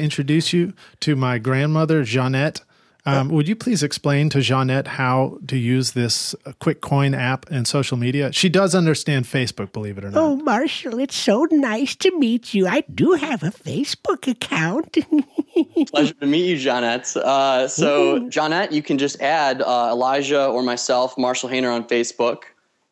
introduce 0.00 0.52
you 0.52 0.72
to 1.00 1.16
my 1.16 1.38
grandmother, 1.38 2.04
Jeanette. 2.04 2.60
Um, 3.06 3.28
would 3.30 3.48
you 3.48 3.56
please 3.56 3.82
explain 3.82 4.28
to 4.30 4.40
Jeanette 4.40 4.86
how 4.86 5.38
to 5.46 5.56
use 5.56 5.92
this 5.92 6.34
QuickCoin 6.60 7.16
app 7.16 7.48
and 7.50 7.66
social 7.66 7.96
media? 7.96 8.32
She 8.32 8.48
does 8.48 8.74
understand 8.74 9.24
Facebook, 9.24 9.72
believe 9.72 9.96
it 9.98 10.04
or 10.04 10.10
not. 10.10 10.20
Oh, 10.20 10.36
Marshall, 10.36 10.98
it's 10.98 11.16
so 11.16 11.46
nice 11.50 11.94
to 11.96 12.18
meet 12.18 12.52
you. 12.52 12.66
I 12.66 12.82
do 12.94 13.12
have 13.12 13.42
a 13.42 13.50
Facebook 13.50 14.28
account. 14.28 14.98
Pleasure 15.90 16.14
to 16.14 16.26
meet 16.26 16.46
you, 16.46 16.58
Jeanette. 16.58 17.16
Uh, 17.16 17.66
so, 17.66 18.28
Jeanette, 18.28 18.72
you 18.72 18.82
can 18.82 18.98
just 18.98 19.20
add 19.22 19.62
uh, 19.62 19.88
Elijah 19.90 20.46
or 20.46 20.62
myself, 20.62 21.16
Marshall 21.16 21.48
Hayner, 21.48 21.72
on 21.72 21.88
Facebook, 21.88 22.42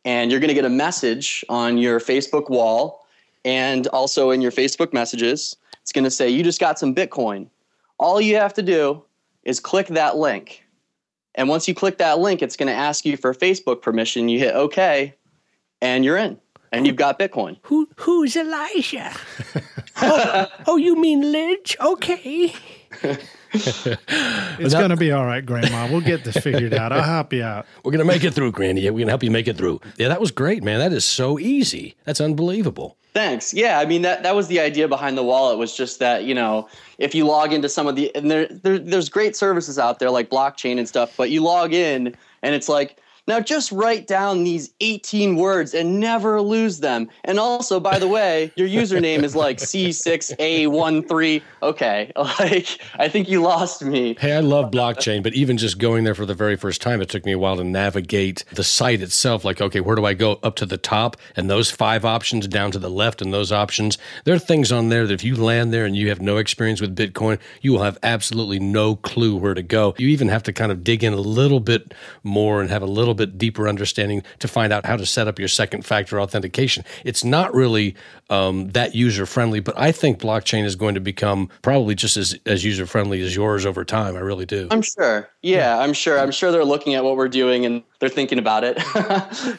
and 0.05 0.31
you're 0.31 0.41
going 0.41 0.49
to 0.49 0.55
get 0.55 0.65
a 0.65 0.71
message 0.71 1.45
on 1.49 1.77
your 1.77 2.01
Facebook 2.01 2.49
wall 2.49 3.07
and 3.45 3.87
also 3.89 4.31
in 4.31 4.41
your 4.41 4.53
Facebook 4.53 4.93
messages. 4.93 5.57
It's 5.83 5.93
going 5.93 6.05
to 6.05 6.11
say, 6.11 6.29
You 6.29 6.43
just 6.43 6.61
got 6.61 6.79
some 6.79 6.95
Bitcoin. 6.95 7.49
All 7.99 8.21
you 8.21 8.37
have 8.37 8.55
to 8.55 8.63
do 8.63 9.03
is 9.47 9.61
click 9.61 9.87
that 9.89 10.17
link. 10.17 10.65
And 11.37 11.49
once 11.49 11.69
you 11.69 11.75
click 11.75 11.99
that 11.99 12.19
link, 12.19 12.43
it's 12.43 12.57
going 12.57 12.67
to 12.67 12.75
ask 12.75 13.07
you 13.07 13.17
for 13.17 13.33
Facebook 13.33 13.81
permission. 13.81 14.29
You 14.29 14.39
hit 14.41 14.55
OK, 14.55 15.15
and 15.81 16.05
you're 16.05 16.17
in, 16.17 16.39
and 16.73 16.87
you've 16.87 16.97
got 16.97 17.19
Bitcoin. 17.19 17.59
Who 17.63 17.89
who's 17.97 18.37
Elijah? 18.37 19.13
oh, 20.03 20.47
oh, 20.67 20.77
you 20.77 20.97
mean 20.97 21.33
Lij? 21.33 21.77
Okay. 21.79 22.55
it's 23.53 24.75
going 24.75 24.91
to 24.91 24.97
be 24.97 25.13
all 25.13 25.27
right, 25.27 25.45
Grandma. 25.45 25.89
We'll 25.91 26.01
get 26.01 26.25
this 26.25 26.39
figured 26.39 26.75
out. 26.75 26.93
I'll 26.93 27.03
help 27.03 27.33
you 27.33 27.43
out. 27.43 27.67
we're 27.85 27.93
gonna 27.93 28.05
make 28.05 28.25
it 28.25 28.33
through, 28.33 28.53
Granny. 28.53 28.89
We're 28.91 29.01
gonna 29.01 29.11
help 29.11 29.23
you 29.23 29.31
make 29.31 29.47
it 29.47 29.57
through. 29.57 29.81
Yeah, 29.99 30.09
that 30.09 30.21
was 30.21 30.31
great, 30.31 30.65
man. 30.65 30.79
That 30.79 30.93
is 30.93 31.05
so 31.05 31.39
easy. 31.39 31.95
That's 32.05 32.21
unbelievable. 32.21 32.97
Thanks. 33.17 33.55
Yeah, 33.55 33.79
I 33.79 33.87
mean 33.87 34.03
that 34.03 34.25
that 34.25 34.37
was 34.37 34.49
the 34.49 34.61
idea 34.61 34.89
behind 34.89 35.17
the 35.17 35.23
wallet 35.23 35.57
was 35.57 35.75
just 35.75 36.01
that 36.01 36.25
you 36.25 36.35
know 36.35 36.69
if 36.99 37.15
you 37.15 37.25
log 37.25 37.51
into 37.51 37.67
some 37.67 37.87
of 37.87 37.97
the 37.97 38.15
and 38.15 38.31
there, 38.31 38.47
there 38.47 38.79
there's 38.79 39.09
great 39.09 39.35
services 39.35 39.79
out 39.79 40.01
there 40.01 40.11
like 40.11 40.29
blockchain 40.29 40.77
and 40.79 40.87
stuff, 40.87 41.15
but 41.17 41.31
you 41.31 41.43
log 41.43 41.73
in 41.73 42.15
and 42.43 42.55
it's 42.55 42.69
like 42.69 43.01
Now 43.29 43.41
just 43.41 43.73
write 43.73 44.07
down 44.07 44.45
these 44.45 44.71
18 44.81 45.35
words 45.35 45.75
and 45.75 45.99
never 45.99 46.41
lose 46.41 46.79
them. 46.79 47.09
And 47.25 47.41
also, 47.41 47.81
by 47.81 47.99
the 47.99 48.07
way, 48.07 48.53
your 48.55 48.69
username 48.69 49.25
is 49.25 49.35
like 49.35 49.57
C6A13. 49.59 51.43
Okay, 51.61 52.13
like 52.17 52.81
I 53.01 53.09
think 53.09 53.29
you 53.29 53.43
lost 53.43 53.83
me. 53.83 54.17
Hey, 54.21 54.33
I 54.33 54.41
love 54.41 54.71
blockchain, 54.71 55.25
but 55.25 55.35
even 55.35 55.59
just 55.59 55.79
going 55.79 56.05
there 56.05 56.15
for 56.15 56.25
the 56.25 56.35
very 56.35 56.55
first 56.55 56.81
time, 56.81 57.03
it 57.03 57.09
took 57.09 57.25
me 57.25 57.33
a 57.33 57.39
while 57.39 57.57
to 57.57 57.65
navigate 57.65 58.45
the 58.53 58.63
site 58.63 59.03
itself. 59.03 59.45
Like, 59.45 59.61
okay, 59.61 59.81
where 59.81 59.97
do 59.97 60.05
I 60.05 60.15
go 60.15 60.39
up 60.45 60.55
to 60.57 60.67
the 60.67 60.79
top 60.79 61.17
and 61.35 61.51
those 61.51 61.69
five 61.69 62.05
options 62.05 62.47
down 62.47 62.71
to 62.73 62.79
the 62.79 62.91
left 62.91 63.21
and 63.21 63.35
those 63.35 63.51
options? 63.51 63.99
There 64.25 64.37
are 64.37 64.39
things 64.39 64.71
on 64.71 64.89
there 64.89 65.05
that 65.05 65.15
if 65.15 65.25
you 65.25 65.35
land 65.35 65.73
there 65.73 65.85
and 65.85 65.97
you 65.97 66.11
have 66.11 66.21
no 66.21 66.37
experience 66.37 66.81
with 66.81 66.95
Bitcoin, 66.95 67.41
you 67.61 67.73
will 67.73 67.83
have 67.83 67.99
absolutely 68.05 68.61
no 68.61 68.95
clue 68.95 69.35
where 69.35 69.55
to 69.55 69.63
go. 69.63 69.97
You 69.99 70.07
even 70.09 70.29
have 70.29 70.45
to 70.45 70.53
kind 70.53 70.71
of 70.71 70.85
dig 70.85 71.03
in 71.03 71.13
a 71.13 71.17
little 71.17 71.61
bit 71.61 71.93
more 72.23 72.61
and 72.61 72.71
have 72.71 72.83
a 72.83 72.87
little 72.87 73.16
bit 73.17 73.39
deeper 73.39 73.69
understanding 73.69 74.23
to 74.39 74.49
find 74.49 74.73
out 74.73 74.87
how 74.87 74.97
to 74.97 75.07
set 75.07 75.29
up 75.29 75.39
your 75.39 75.49
second 75.49 75.85
factor 75.85 76.21
authentication. 76.21 76.85
It's 77.05 77.25
not 77.25 77.55
really 77.55 77.97
um, 78.31 78.71
that 78.71 78.95
user 78.95 79.27
friendly, 79.27 79.61
but 79.61 79.79
I 79.79 79.93
think 79.93 80.19
blockchain 80.19 80.65
is 80.65 80.77
going 80.77 80.95
to 80.95 81.01
become 81.01 81.49
probably 81.63 81.95
just 81.95 82.17
as, 82.17 82.39
as 82.47 82.65
user 82.65 82.87
friendly 82.87 83.21
as 83.23 83.35
yours 83.35 83.65
over 83.65 83.85
time. 83.85 84.17
I 84.17 84.21
really 84.21 84.47
do. 84.47 84.69
I'm 84.71 84.83
sure. 84.83 85.29
Yeah, 85.43 85.79
I'm 85.79 85.93
sure. 85.93 86.19
I'm 86.19 86.31
sure 86.31 86.51
they're 86.51 86.65
looking 86.65 86.95
at 86.95 87.05
what 87.05 87.17
we're 87.17 87.29
doing 87.29 87.65
and 87.67 87.83
they're 88.01 88.09
thinking 88.09 88.39
about 88.39 88.65
it. 88.65 88.79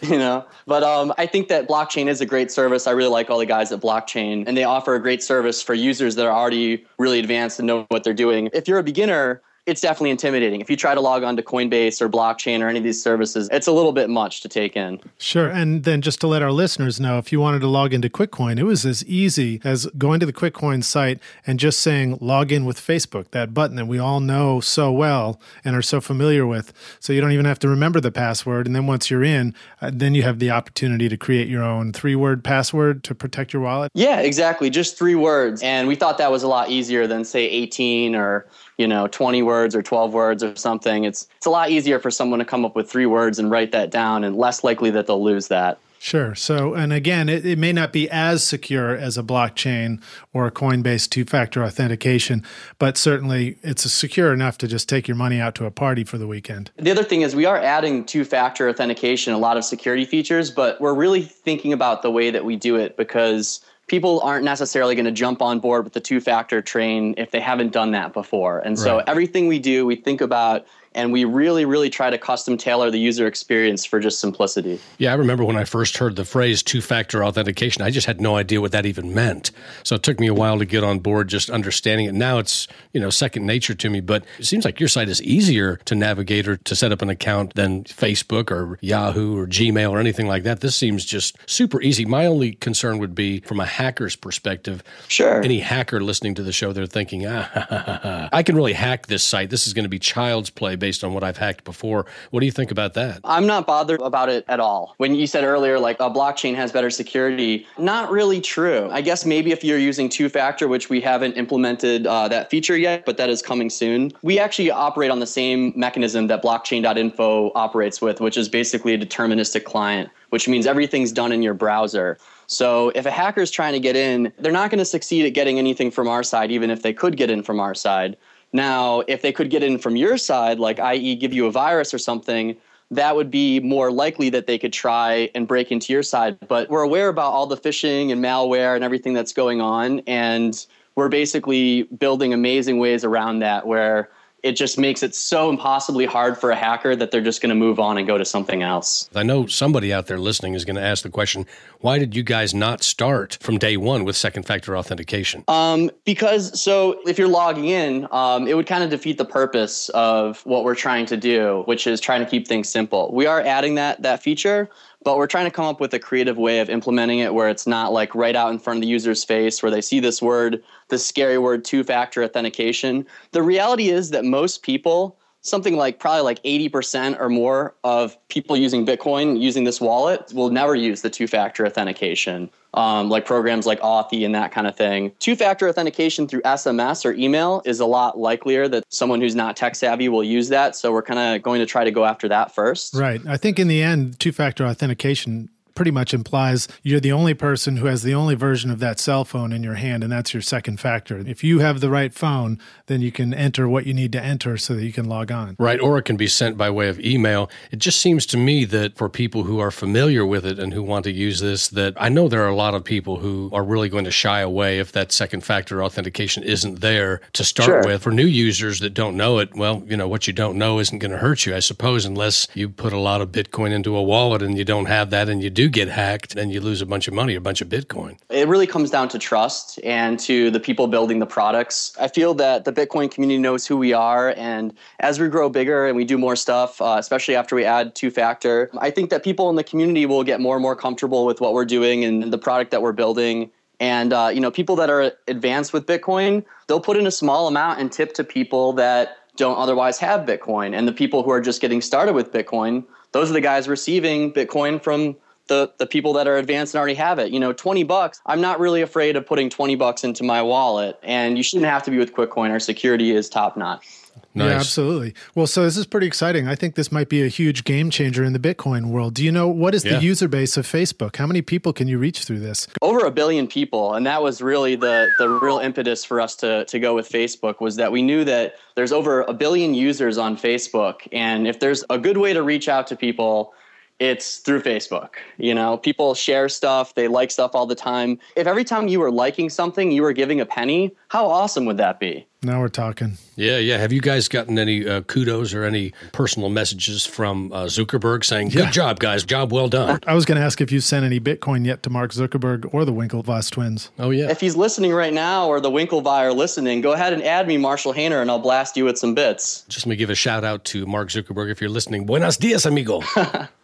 you 0.09 0.17
know, 0.17 0.45
but 0.65 0.83
um, 0.83 1.13
I 1.17 1.25
think 1.25 1.47
that 1.47 1.67
blockchain 1.67 2.07
is 2.07 2.21
a 2.21 2.25
great 2.25 2.51
service. 2.51 2.87
I 2.87 2.91
really 2.91 3.09
like 3.09 3.29
all 3.29 3.39
the 3.39 3.45
guys 3.45 3.71
at 3.71 3.79
blockchain, 3.79 4.43
and 4.47 4.55
they 4.55 4.63
offer 4.63 4.95
a 4.95 5.01
great 5.01 5.23
service 5.23 5.61
for 5.61 5.73
users 5.73 6.15
that 6.15 6.25
are 6.25 6.31
already 6.31 6.85
really 6.99 7.19
advanced 7.19 7.59
and 7.59 7.67
know 7.67 7.85
what 7.89 8.03
they're 8.03 8.13
doing. 8.13 8.49
If 8.53 8.67
you're 8.67 8.79
a 8.79 8.83
beginner, 8.83 9.41
it's 9.67 9.81
definitely 9.81 10.11
intimidating. 10.11 10.61
If 10.61 10.69
you 10.69 10.77
try 10.77 10.95
to 10.95 11.01
log 11.01 11.23
on 11.23 11.35
to 11.35 11.43
Coinbase 11.43 12.01
or 12.01 12.07
blockchain 12.07 12.61
or 12.61 12.69
any 12.69 12.77
of 12.77 12.85
these 12.85 13.03
services, 13.03 13.49
it's 13.51 13.67
a 13.67 13.73
little 13.73 13.91
bit 13.91 14.09
much 14.09 14.39
to 14.41 14.49
take 14.49 14.77
in. 14.77 14.99
Sure. 15.19 15.49
And 15.49 15.83
then 15.83 16.01
just 16.01 16.21
to 16.21 16.27
let 16.27 16.41
our 16.41 16.53
listeners 16.53 17.01
know, 17.01 17.17
if 17.17 17.33
you 17.33 17.41
wanted 17.41 17.59
to 17.59 17.67
log 17.67 17.93
into 17.93 18.09
QuickCoin, 18.09 18.59
it 18.59 18.63
was 18.63 18.85
as 18.85 19.03
easy 19.05 19.59
as 19.65 19.85
going 19.97 20.21
to 20.21 20.25
the 20.25 20.31
QuickCoin 20.31 20.85
site 20.85 21.19
and 21.45 21.59
just 21.59 21.79
saying 21.81 22.17
log 22.21 22.53
in 22.53 22.63
with 22.63 22.79
Facebook, 22.79 23.31
that 23.31 23.53
button 23.53 23.75
that 23.75 23.87
we 23.87 23.99
all 23.99 24.21
know 24.21 24.61
so 24.61 24.89
well 24.89 25.39
and 25.65 25.75
are 25.75 25.81
so 25.81 25.99
familiar 25.99 26.47
with. 26.47 26.71
So 27.01 27.11
you 27.11 27.19
don't 27.19 27.33
even 27.33 27.45
have 27.45 27.59
to 27.59 27.67
remember 27.67 27.99
the 27.99 28.11
password. 28.11 28.67
And 28.67 28.75
then 28.75 28.87
once 28.87 29.11
you're 29.11 29.23
in, 29.23 29.53
uh, 29.81 29.91
then 29.93 30.15
you 30.15 30.23
have 30.23 30.39
the 30.39 30.49
opportunity 30.49 31.09
to 31.09 31.17
create 31.17 31.49
your 31.49 31.63
own 31.63 31.91
three 31.91 32.15
word 32.15 32.41
password 32.41 33.03
to 33.03 33.13
protect 33.13 33.51
your 33.51 33.63
wallet. 33.63 33.91
Yeah, 33.93 34.21
exactly. 34.21 34.69
Just 34.69 34.97
three 34.97 35.15
words. 35.15 35.61
And 35.61 35.89
we 35.89 35.95
thought 35.95 36.17
that 36.19 36.31
was 36.31 36.43
a 36.43 36.47
lot 36.47 36.69
easier 36.69 37.05
than, 37.05 37.25
say, 37.25 37.49
18 37.49 38.15
or 38.15 38.47
you 38.77 38.87
know 38.87 39.07
20 39.07 39.41
words 39.43 39.75
or 39.75 39.81
12 39.81 40.13
words 40.13 40.43
or 40.43 40.55
something 40.55 41.03
it's 41.03 41.27
it's 41.37 41.45
a 41.45 41.49
lot 41.49 41.69
easier 41.69 41.99
for 41.99 42.11
someone 42.11 42.39
to 42.39 42.45
come 42.45 42.65
up 42.65 42.75
with 42.75 42.89
three 42.89 43.05
words 43.05 43.39
and 43.39 43.51
write 43.51 43.71
that 43.71 43.89
down 43.89 44.23
and 44.23 44.35
less 44.35 44.63
likely 44.63 44.89
that 44.89 45.07
they'll 45.07 45.23
lose 45.23 45.47
that 45.47 45.79
Sure. 45.99 46.35
So, 46.35 46.73
and 46.73 46.93
again, 46.93 47.27
it, 47.27 47.45
it 47.45 47.57
may 47.57 47.73
not 47.73 47.91
be 47.91 48.09
as 48.09 48.43
secure 48.43 48.95
as 48.95 49.17
a 49.17 49.23
blockchain 49.23 50.01
or 50.31 50.45
a 50.45 50.51
Coinbase 50.51 51.09
two 51.09 51.25
factor 51.25 51.63
authentication, 51.63 52.43
but 52.77 52.97
certainly 52.97 53.57
it's 53.63 53.89
secure 53.91 54.31
enough 54.31 54.57
to 54.59 54.67
just 54.67 54.87
take 54.87 55.07
your 55.07 55.17
money 55.17 55.39
out 55.39 55.55
to 55.55 55.65
a 55.65 55.71
party 55.71 56.03
for 56.03 56.17
the 56.17 56.27
weekend. 56.27 56.71
The 56.77 56.91
other 56.91 57.03
thing 57.03 57.21
is, 57.21 57.35
we 57.35 57.45
are 57.45 57.57
adding 57.57 58.05
two 58.05 58.23
factor 58.23 58.69
authentication, 58.69 59.33
a 59.33 59.37
lot 59.37 59.57
of 59.57 59.65
security 59.65 60.05
features, 60.05 60.51
but 60.51 60.79
we're 60.79 60.93
really 60.93 61.23
thinking 61.23 61.73
about 61.73 62.03
the 62.03 62.11
way 62.11 62.29
that 62.29 62.45
we 62.45 62.55
do 62.55 62.75
it 62.75 62.95
because 62.95 63.61
people 63.87 64.19
aren't 64.21 64.43
necessarily 64.43 64.95
going 64.95 65.05
to 65.05 65.11
jump 65.11 65.41
on 65.41 65.59
board 65.59 65.83
with 65.83 65.93
the 65.93 65.99
two 65.99 66.19
factor 66.19 66.61
train 66.61 67.13
if 67.17 67.31
they 67.31 67.39
haven't 67.39 67.71
done 67.71 67.91
that 67.91 68.13
before. 68.13 68.59
And 68.59 68.77
so 68.77 68.97
right. 68.97 69.09
everything 69.09 69.47
we 69.47 69.59
do, 69.59 69.85
we 69.85 69.95
think 69.95 70.21
about 70.21 70.65
and 70.97 71.13
we 71.13 71.23
really 71.23 71.63
really 71.63 71.89
try 71.89 72.09
to 72.09 72.17
custom 72.17 72.57
tailor 72.57 72.91
the 72.91 72.99
user 72.99 73.27
experience 73.27 73.85
for 73.85 73.99
just 73.99 74.19
simplicity. 74.19 74.81
Yeah 74.97 75.11
i 75.11 75.15
remember 75.15 75.45
when 75.45 75.55
i 75.55 75.63
first 75.63 75.97
heard 75.97 76.15
the 76.15 76.25
phrase 76.25 76.61
two-factor 76.63 77.23
authentication. 77.23 77.83
I 77.83 77.91
just 77.91 78.07
had 78.07 78.19
no 78.19 78.35
idea 78.35 78.59
what 78.59 78.71
that 78.71 78.85
even 78.85 79.13
meant. 79.13 79.51
So 79.83 79.95
it 79.95 80.03
took 80.03 80.19
me 80.19 80.27
a 80.27 80.33
while 80.33 80.57
to 80.57 80.65
get 80.65 80.83
on 80.83 80.99
board 80.99 81.29
just 81.29 81.49
understanding 81.49 82.07
it. 82.07 82.13
Now 82.13 82.39
it's 82.39 82.67
you 82.91 82.99
know 82.99 83.09
second 83.09 83.45
nature 83.45 83.75
to 83.75 83.89
me 83.89 84.01
but 84.01 84.25
it 84.39 84.45
seems 84.45 84.65
like 84.65 84.79
your 84.79 84.89
site 84.89 85.07
is 85.07 85.21
easier 85.21 85.77
to 85.85 85.95
navigate 85.95 86.47
or 86.47 86.57
to 86.57 86.75
set 86.75 86.91
up 86.91 87.01
an 87.01 87.09
account 87.09 87.53
than 87.53 87.83
facebook 87.83 88.49
or 88.51 88.79
yahoo 88.81 89.37
or 89.37 89.45
gmail 89.45 89.91
or 89.91 89.99
anything 89.99 90.27
like 90.27 90.43
that. 90.43 90.61
This 90.61 90.75
seems 90.75 91.05
just 91.05 91.37
super 91.45 91.81
easy. 91.81 92.05
My 92.05 92.25
only 92.25 92.53
concern 92.53 92.97
would 92.97 93.13
be 93.13 93.41
from 93.41 93.59
a 93.59 93.65
hacker's 93.65 94.15
perspective. 94.15 94.83
Sure. 95.07 95.43
Any 95.43 95.59
hacker 95.59 96.01
listening 96.01 96.33
to 96.35 96.43
the 96.43 96.51
show 96.51 96.73
they're 96.73 96.87
thinking 96.87 97.25
ah 97.27 98.29
i 98.33 98.41
can 98.41 98.55
really 98.55 98.73
hack 98.73 99.07
this 99.07 99.23
site. 99.23 99.49
This 99.49 99.67
is 99.67 99.73
going 99.73 99.83
to 99.83 99.89
be 99.89 99.99
child's 99.99 100.49
play 100.49 100.75
based 100.87 101.03
on 101.03 101.13
what 101.13 101.21
I've 101.21 101.35
hacked 101.35 101.65
before. 101.65 102.05
What 102.31 102.39
do 102.39 102.45
you 102.45 102.51
think 102.53 102.71
about 102.71 102.93
that? 102.93 103.19
I'm 103.25 103.45
not 103.45 103.67
bothered 103.67 103.99
about 103.99 104.29
it 104.29 104.45
at 104.47 104.61
all. 104.61 104.95
When 104.95 105.15
you 105.15 105.27
said 105.27 105.43
earlier, 105.43 105.77
like 105.77 105.99
a 105.99 106.09
blockchain 106.09 106.55
has 106.55 106.71
better 106.71 106.89
security, 106.89 107.67
not 107.77 108.09
really 108.09 108.39
true. 108.39 108.87
I 108.89 109.01
guess 109.01 109.25
maybe 109.25 109.51
if 109.51 109.65
you're 109.65 109.77
using 109.77 110.07
two 110.07 110.29
factor, 110.29 110.65
which 110.69 110.89
we 110.89 111.01
haven't 111.01 111.33
implemented 111.33 112.07
uh, 112.07 112.29
that 112.29 112.49
feature 112.49 112.77
yet, 112.77 113.05
but 113.05 113.17
that 113.17 113.29
is 113.29 113.41
coming 113.41 113.69
soon. 113.69 114.13
We 114.21 114.39
actually 114.39 114.71
operate 114.71 115.11
on 115.11 115.19
the 115.19 115.27
same 115.27 115.73
mechanism 115.75 116.27
that 116.27 116.41
blockchain.info 116.41 117.51
operates 117.53 118.01
with, 118.01 118.21
which 118.21 118.37
is 118.37 118.47
basically 118.47 118.93
a 118.93 118.97
deterministic 118.97 119.65
client, 119.65 120.09
which 120.29 120.47
means 120.47 120.65
everything's 120.65 121.11
done 121.11 121.33
in 121.33 121.41
your 121.41 121.53
browser. 121.53 122.17
So 122.47 122.93
if 122.95 123.05
a 123.05 123.11
hacker 123.11 123.41
is 123.41 123.51
trying 123.51 123.73
to 123.73 123.81
get 123.81 123.97
in, 123.97 124.31
they're 124.39 124.53
not 124.53 124.71
going 124.71 124.79
to 124.79 124.85
succeed 124.85 125.25
at 125.25 125.33
getting 125.33 125.59
anything 125.59 125.91
from 125.91 126.07
our 126.07 126.23
side, 126.23 126.49
even 126.49 126.69
if 126.71 126.81
they 126.81 126.93
could 126.93 127.17
get 127.17 127.29
in 127.29 127.43
from 127.43 127.59
our 127.59 127.75
side. 127.75 128.15
Now, 128.53 129.03
if 129.07 129.21
they 129.21 129.31
could 129.31 129.49
get 129.49 129.63
in 129.63 129.77
from 129.77 129.95
your 129.95 130.17
side, 130.17 130.59
like 130.59 130.79
i.e., 130.79 131.15
give 131.15 131.33
you 131.33 131.45
a 131.45 131.51
virus 131.51 131.93
or 131.93 131.97
something, 131.97 132.55
that 132.91 133.15
would 133.15 133.29
be 133.29 133.59
more 133.59 133.91
likely 133.91 134.29
that 134.29 134.47
they 134.47 134.57
could 134.57 134.71
try 134.71 135.29
and 135.35 135.47
break 135.47 135.71
into 135.71 135.91
your 135.91 136.03
side. 136.03 136.37
But 136.47 136.69
we're 136.69 136.83
aware 136.83 137.09
about 137.09 137.33
all 137.33 137.45
the 137.45 137.57
phishing 137.57 138.11
and 138.11 138.23
malware 138.23 138.75
and 138.75 138.83
everything 138.83 139.13
that's 139.13 139.33
going 139.33 139.59
on. 139.59 139.99
And 140.07 140.65
we're 140.95 141.09
basically 141.09 141.83
building 141.83 142.33
amazing 142.33 142.79
ways 142.79 143.03
around 143.03 143.39
that 143.39 143.67
where 143.67 144.09
it 144.47 144.55
just 144.55 144.77
makes 144.77 145.03
it 145.03 145.13
so 145.13 145.49
impossibly 145.49 146.05
hard 146.05 146.37
for 146.37 146.51
a 146.51 146.55
hacker 146.55 146.95
that 146.95 147.11
they're 147.11 147.21
just 147.21 147.41
going 147.41 147.49
to 147.49 147.55
move 147.55 147.79
on 147.79 147.97
and 147.97 148.07
go 148.07 148.17
to 148.17 148.25
something 148.25 148.63
else. 148.63 149.09
I 149.13 149.23
know 149.23 149.45
somebody 149.45 149.93
out 149.93 150.07
there 150.07 150.17
listening 150.17 150.53
is 150.53 150.65
going 150.65 150.77
to 150.77 150.81
ask 150.81 151.03
the 151.03 151.09
question 151.09 151.45
why 151.81 151.99
did 151.99 152.15
you 152.15 152.23
guys 152.23 152.55
not 152.55 152.81
start 152.81 153.37
from 153.41 153.59
day 153.59 153.77
one 153.77 154.03
with 154.03 154.15
second 154.15 154.43
factor 154.43 154.75
authentication? 154.75 155.43
Um, 155.47 155.91
because, 156.05 156.59
so 156.59 156.99
if 157.05 157.19
you're 157.19 157.27
logging 157.27 157.65
in, 157.65 158.07
um, 158.11 158.47
it 158.47 158.55
would 158.55 158.65
kind 158.65 158.83
of 158.83 158.89
defeat 158.89 159.17
the 159.17 159.25
purpose 159.25 159.89
of 159.89 160.43
what 160.45 160.63
we're 160.63 160.75
trying 160.75 161.05
to 161.07 161.17
do, 161.17 161.61
which 161.65 161.85
is 161.85 162.01
trying 162.01 162.23
to 162.23 162.29
keep 162.29 162.47
things 162.47 162.67
simple. 162.67 163.13
We 163.13 163.27
are 163.27 163.41
adding 163.41 163.75
that, 163.75 164.01
that 164.01 164.23
feature, 164.23 164.69
but 165.03 165.17
we're 165.17 165.27
trying 165.27 165.45
to 165.45 165.51
come 165.51 165.65
up 165.65 165.79
with 165.79 165.93
a 165.93 165.99
creative 165.99 166.37
way 166.37 166.59
of 166.59 166.69
implementing 166.69 167.19
it 167.19 167.33
where 167.33 167.49
it's 167.49 167.67
not 167.67 167.93
like 167.93 168.15
right 168.15 168.35
out 168.35 168.51
in 168.51 168.59
front 168.59 168.77
of 168.77 168.81
the 168.81 168.87
user's 168.87 169.23
face 169.23 169.61
where 169.61 169.71
they 169.71 169.81
see 169.81 169.99
this 169.99 170.21
word 170.21 170.63
the 170.89 170.97
scary 170.97 171.37
word 171.37 171.65
two 171.65 171.83
factor 171.83 172.23
authentication. 172.23 173.05
The 173.31 173.41
reality 173.41 173.89
is 173.89 174.11
that 174.11 174.25
most 174.25 174.61
people, 174.61 175.17
something 175.41 175.77
like 175.77 175.99
probably 175.99 176.21
like 176.21 176.41
80% 176.43 177.19
or 177.19 177.29
more 177.29 177.75
of 177.83 178.17
people 178.27 178.57
using 178.57 178.85
Bitcoin 178.85 179.39
using 179.39 179.63
this 179.63 179.79
wallet 179.79 180.31
will 180.33 180.49
never 180.49 180.75
use 180.75 181.01
the 181.01 181.09
two 181.09 181.27
factor 181.27 181.65
authentication. 181.65 182.49
Um, 182.73 183.09
like 183.09 183.25
programs 183.25 183.65
like 183.65 183.79
Authy 183.79 184.23
and 184.23 184.35
that 184.35 184.51
kind 184.51 184.67
of 184.67 184.75
thing. 184.75 185.11
Two 185.19 185.35
factor 185.35 185.67
authentication 185.67 186.27
through 186.27 186.41
SMS 186.41 187.05
or 187.05 187.13
email 187.13 187.63
is 187.65 187.79
a 187.79 187.87
lot 187.87 188.19
likelier 188.19 188.67
that 188.67 188.83
someone 188.89 189.19
who's 189.19 189.33
not 189.33 189.55
tech 189.55 189.75
savvy 189.75 190.09
will 190.09 190.23
use 190.23 190.49
that. 190.49 190.75
So 190.75 190.91
we're 190.91 191.01
kind 191.01 191.17
of 191.17 191.41
going 191.41 191.59
to 191.59 191.65
try 191.65 191.83
to 191.83 191.91
go 191.91 192.05
after 192.05 192.27
that 192.27 192.53
first. 192.53 192.93
Right. 192.93 193.19
I 193.27 193.37
think 193.37 193.57
in 193.57 193.67
the 193.67 193.81
end, 193.81 194.19
two 194.19 194.31
factor 194.31 194.63
authentication 194.63 195.49
pretty 195.77 195.91
much 195.91 196.11
implies 196.11 196.67
you're 196.81 196.99
the 196.99 197.11
only 197.11 197.35
person 197.35 197.77
who 197.77 197.85
has 197.85 198.01
the 198.01 198.13
only 198.15 198.33
version 198.33 198.71
of 198.71 198.79
that 198.79 198.99
cell 198.99 199.23
phone 199.23 199.53
in 199.53 199.61
your 199.61 199.75
hand, 199.75 200.03
and 200.03 200.11
that's 200.11 200.33
your 200.33 200.41
second 200.41 200.79
factor. 200.79 201.19
If 201.19 201.43
you 201.43 201.59
have 201.59 201.81
the 201.81 201.91
right 201.91 202.11
phone, 202.11 202.59
then 202.87 203.01
you 203.01 203.11
can 203.11 203.31
enter 203.31 203.69
what 203.69 203.85
you 203.85 203.93
need 203.93 204.11
to 204.13 204.21
enter 204.21 204.57
so 204.57 204.73
that 204.73 204.83
you 204.83 204.91
can 204.91 205.05
log 205.05 205.31
on. 205.31 205.55
Right, 205.59 205.79
or 205.79 205.99
it 205.99 206.05
can 206.05 206.17
be 206.17 206.25
sent 206.25 206.57
by 206.57 206.71
way 206.71 206.89
of 206.89 206.99
email. 206.99 207.51
It 207.69 207.77
just 207.77 208.01
seems 208.01 208.25
to 208.27 208.37
me 208.37 208.65
that 208.65 208.97
for 208.97 209.07
people 209.07 209.43
who 209.43 209.59
are 209.59 209.69
familiar 209.69 210.25
with 210.25 210.47
it 210.47 210.57
and 210.57 210.73
who 210.73 210.81
want 210.81 211.03
to 211.03 211.11
use 211.11 211.41
this, 211.41 211.67
that 211.67 211.93
I 211.95 212.09
know 212.09 212.27
there 212.27 212.43
are 212.43 212.49
a 212.49 212.55
lot 212.55 212.73
of 212.73 212.83
people 212.83 213.17
who 213.17 213.51
are 213.53 213.63
really 213.63 213.87
going 213.87 214.05
to 214.05 214.11
shy 214.11 214.39
away 214.39 214.79
if 214.79 214.93
that 214.93 215.11
second 215.11 215.41
factor 215.41 215.83
authentication 215.83 216.41
isn't 216.41 216.81
there 216.81 217.21
to 217.33 217.43
start 217.43 217.67
sure. 217.67 217.85
with. 217.85 218.01
For 218.01 218.11
new 218.11 218.25
users 218.25 218.79
that 218.79 218.95
don't 218.95 219.15
know 219.15 219.37
it, 219.37 219.53
well, 219.53 219.83
you 219.85 219.95
know, 219.95 220.07
what 220.07 220.25
you 220.25 220.33
don't 220.33 220.57
know 220.57 220.79
isn't 220.79 220.97
going 220.97 221.11
to 221.11 221.19
hurt 221.19 221.45
you, 221.45 221.55
I 221.55 221.59
suppose, 221.59 222.03
unless 222.03 222.47
you 222.55 222.67
put 222.67 222.93
a 222.93 222.99
lot 222.99 223.21
of 223.21 223.31
Bitcoin 223.31 223.71
into 223.71 223.95
a 223.95 224.01
wallet 224.01 224.41
and 224.41 224.57
you 224.57 224.65
don't 224.65 224.85
have 224.85 225.11
that 225.11 225.29
and 225.29 225.43
you 225.43 225.51
do 225.51 225.66
get 225.69 225.87
hacked 225.87 226.35
and 226.35 226.51
you 226.51 226.61
lose 226.61 226.81
a 226.81 226.85
bunch 226.85 227.07
of 227.07 227.13
money, 227.13 227.35
a 227.35 227.41
bunch 227.41 227.61
of 227.61 227.69
Bitcoin. 227.69 228.17
It 228.29 228.47
really 228.47 228.67
comes 228.67 228.89
down 228.89 229.09
to 229.09 229.19
trust 229.19 229.79
and 229.83 230.19
to 230.21 230.51
the 230.51 230.59
people 230.59 230.87
building 230.87 231.19
the 231.19 231.25
products. 231.25 231.95
I 231.99 232.07
feel 232.07 232.33
that 232.35 232.65
the 232.65 232.73
Bitcoin 232.73 233.09
community 233.09 233.39
knows 233.39 233.65
who 233.65 233.77
we 233.77 233.93
are. 233.93 234.33
And 234.37 234.73
as 234.99 235.19
we 235.19 235.27
grow 235.27 235.49
bigger 235.49 235.87
and 235.87 235.95
we 235.95 236.05
do 236.05 236.17
more 236.17 236.35
stuff, 236.35 236.81
uh, 236.81 236.95
especially 236.99 237.35
after 237.35 237.55
we 237.55 237.65
add 237.65 237.95
two 237.95 238.11
factor, 238.11 238.69
I 238.77 238.91
think 238.91 239.09
that 239.09 239.23
people 239.23 239.49
in 239.49 239.55
the 239.55 239.63
community 239.63 240.05
will 240.05 240.23
get 240.23 240.39
more 240.39 240.55
and 240.55 240.61
more 240.61 240.75
comfortable 240.75 241.25
with 241.25 241.41
what 241.41 241.53
we're 241.53 241.65
doing 241.65 242.03
and 242.03 242.31
the 242.31 242.37
product 242.37 242.71
that 242.71 242.81
we're 242.81 242.93
building. 242.93 243.51
And 243.79 244.13
uh, 244.13 244.31
you 244.33 244.39
know, 244.39 244.51
people 244.51 244.75
that 244.77 244.89
are 244.89 245.11
advanced 245.27 245.73
with 245.73 245.85
Bitcoin, 245.85 246.43
they'll 246.67 246.79
put 246.79 246.97
in 246.97 247.05
a 247.05 247.11
small 247.11 247.47
amount 247.47 247.79
and 247.79 247.91
tip 247.91 248.13
to 248.15 248.23
people 248.23 248.73
that 248.73 249.17
don't 249.35 249.57
otherwise 249.57 249.99
have 249.99 250.21
Bitcoin. 250.25 250.75
And 250.75 250.87
the 250.87 250.93
people 250.93 251.23
who 251.23 251.29
are 251.29 251.41
just 251.41 251.61
getting 251.61 251.81
started 251.81 252.13
with 252.13 252.31
Bitcoin, 252.31 252.83
those 253.11 253.29
are 253.29 253.33
the 253.33 253.41
guys 253.41 253.67
receiving 253.67 254.33
Bitcoin 254.33 254.81
from 254.81 255.15
the, 255.47 255.71
the 255.77 255.85
people 255.85 256.13
that 256.13 256.27
are 256.27 256.37
advanced 256.37 256.73
and 256.75 256.79
already 256.79 256.95
have 256.95 257.19
it. 257.19 257.31
You 257.31 257.39
know, 257.39 257.53
20 257.53 257.83
bucks, 257.83 258.21
I'm 258.25 258.41
not 258.41 258.59
really 258.59 258.81
afraid 258.81 259.15
of 259.15 259.25
putting 259.25 259.49
20 259.49 259.75
bucks 259.75 260.03
into 260.03 260.23
my 260.23 260.41
wallet. 260.41 260.99
And 261.03 261.37
you 261.37 261.43
shouldn't 261.43 261.69
have 261.69 261.83
to 261.83 261.91
be 261.91 261.97
with 261.97 262.13
QuickCoin. 262.13 262.49
Our 262.51 262.59
security 262.59 263.11
is 263.11 263.29
top 263.29 263.57
notch. 263.57 263.85
Nice. 264.33 264.49
Yeah, 264.51 264.55
absolutely. 264.57 265.15
Well, 265.33 265.47
so 265.47 265.63
this 265.63 265.77
is 265.77 265.87
pretty 265.87 266.05
exciting. 266.05 266.47
I 266.47 266.53
think 266.53 266.75
this 266.75 266.91
might 266.91 267.09
be 267.09 267.23
a 267.23 267.27
huge 267.27 267.63
game 267.63 267.89
changer 267.89 268.23
in 268.23 268.33
the 268.33 268.39
Bitcoin 268.39 268.87
world. 268.87 269.15
Do 269.15 269.23
you 269.23 269.31
know 269.31 269.47
what 269.47 269.73
is 269.73 269.83
Yeah. 269.83 269.97
the 269.97 270.03
user 270.03 270.27
base 270.27 270.57
of 270.57 270.67
Facebook? 270.67 271.15
How 271.15 271.25
many 271.25 271.41
people 271.41 271.73
can 271.73 271.87
you 271.87 271.97
reach 271.97 272.19
through 272.23 272.39
this? 272.39 272.67
over 272.83 272.99
a 273.05 273.09
billion 273.11 273.47
people 273.47 273.95
and 273.95 274.05
that 274.05 274.21
was 274.21 274.41
really 274.41 274.75
the 274.75 275.09
the 275.17 275.27
real 275.27 275.57
impetus 275.57 276.05
for 276.05 276.21
us 276.21 276.35
to 276.35 276.65
to 276.65 276.77
go 276.79 276.93
with 276.93 277.09
Facebook 277.09 277.59
was 277.59 277.77
that 277.77 277.91
we 277.91 278.01
knew 278.03 278.23
that 278.23 278.55
there's 278.75 278.91
over 278.91 279.21
a 279.23 279.33
billion 279.33 279.73
users 279.73 280.17
on 280.19 280.37
Facebook 280.37 280.95
and 281.11 281.47
if 281.47 281.59
there's 281.59 281.83
a 281.89 281.97
good 281.97 282.17
way 282.17 282.33
to 282.33 282.43
reach 282.43 282.69
out 282.69 282.85
to 282.87 282.95
people 282.95 283.53
it's 283.99 284.37
through 284.37 284.61
Facebook. 284.61 285.15
You 285.37 285.53
know, 285.55 285.77
people 285.77 286.13
share 286.13 286.49
stuff, 286.49 286.93
they 286.95 287.07
like 287.07 287.31
stuff 287.31 287.51
all 287.55 287.65
the 287.65 287.75
time. 287.75 288.19
If 288.35 288.45
every 288.47 288.63
time 288.63 288.87
you 288.87 288.99
were 288.99 289.11
liking 289.11 289.49
something, 289.49 289.91
you 289.91 290.01
were 290.03 290.13
giving 290.13 290.39
a 290.39 290.45
penny, 290.45 290.95
how 291.07 291.25
awesome 291.27 291.65
would 291.65 291.77
that 291.77 291.99
be? 291.99 292.27
Now 292.43 292.59
we're 292.61 292.67
talking. 292.67 293.17
Yeah, 293.35 293.57
yeah. 293.57 293.79
Have 293.79 293.91
you 293.91 293.99
guys 293.99 294.27
gotten 294.27 294.59
any 294.59 294.87
uh, 294.87 295.01
kudos 295.01 295.55
or 295.55 295.63
any 295.63 295.91
personal 296.11 296.49
messages 296.49 297.03
from 297.03 297.51
uh, 297.51 297.63
Zuckerberg 297.65 298.23
saying, 298.23 298.51
Yeah. 298.51 298.65
"Good 298.65 298.73
job, 298.73 298.99
guys! 298.99 299.23
Job 299.23 299.51
well 299.51 299.67
done"? 299.67 299.99
I 300.05 300.13
was 300.13 300.23
going 300.25 300.39
to 300.39 300.45
ask 300.45 300.61
if 300.61 300.71
you 300.71 300.79
sent 300.79 301.03
any 301.03 301.19
Bitcoin 301.19 301.65
yet 301.65 301.81
to 301.83 301.89
Mark 301.89 302.11
Zuckerberg 302.11 302.71
or 302.71 302.85
the 302.85 302.93
Winklevoss 302.93 303.49
twins. 303.49 303.89
oh 303.97 304.11
yeah. 304.11 304.29
If 304.29 304.39
he's 304.39 304.55
listening 304.55 304.93
right 304.93 305.13
now 305.13 305.47
or 305.47 305.59
the 305.59 305.71
Winklevi 305.71 306.05
are 306.05 306.31
listening, 306.31 306.81
go 306.81 306.91
ahead 306.91 307.11
and 307.11 307.23
add 307.23 307.47
me, 307.47 307.57
Marshall 307.57 307.93
Hayner, 307.95 308.21
and 308.21 308.29
I'll 308.29 308.37
blast 308.39 308.77
you 308.77 308.85
with 308.85 308.99
some 308.99 309.15
bits. 309.15 309.63
Just 309.67 309.87
let 309.87 309.89
me 309.89 309.95
give 309.95 310.11
a 310.11 310.15
shout 310.15 310.43
out 310.45 310.63
to 310.65 310.85
Mark 310.85 311.09
Zuckerberg 311.09 311.49
if 311.49 311.59
you're 311.59 311.71
listening. 311.71 312.05
Buenos 312.05 312.37
dias, 312.37 312.67
amigo. 312.67 313.01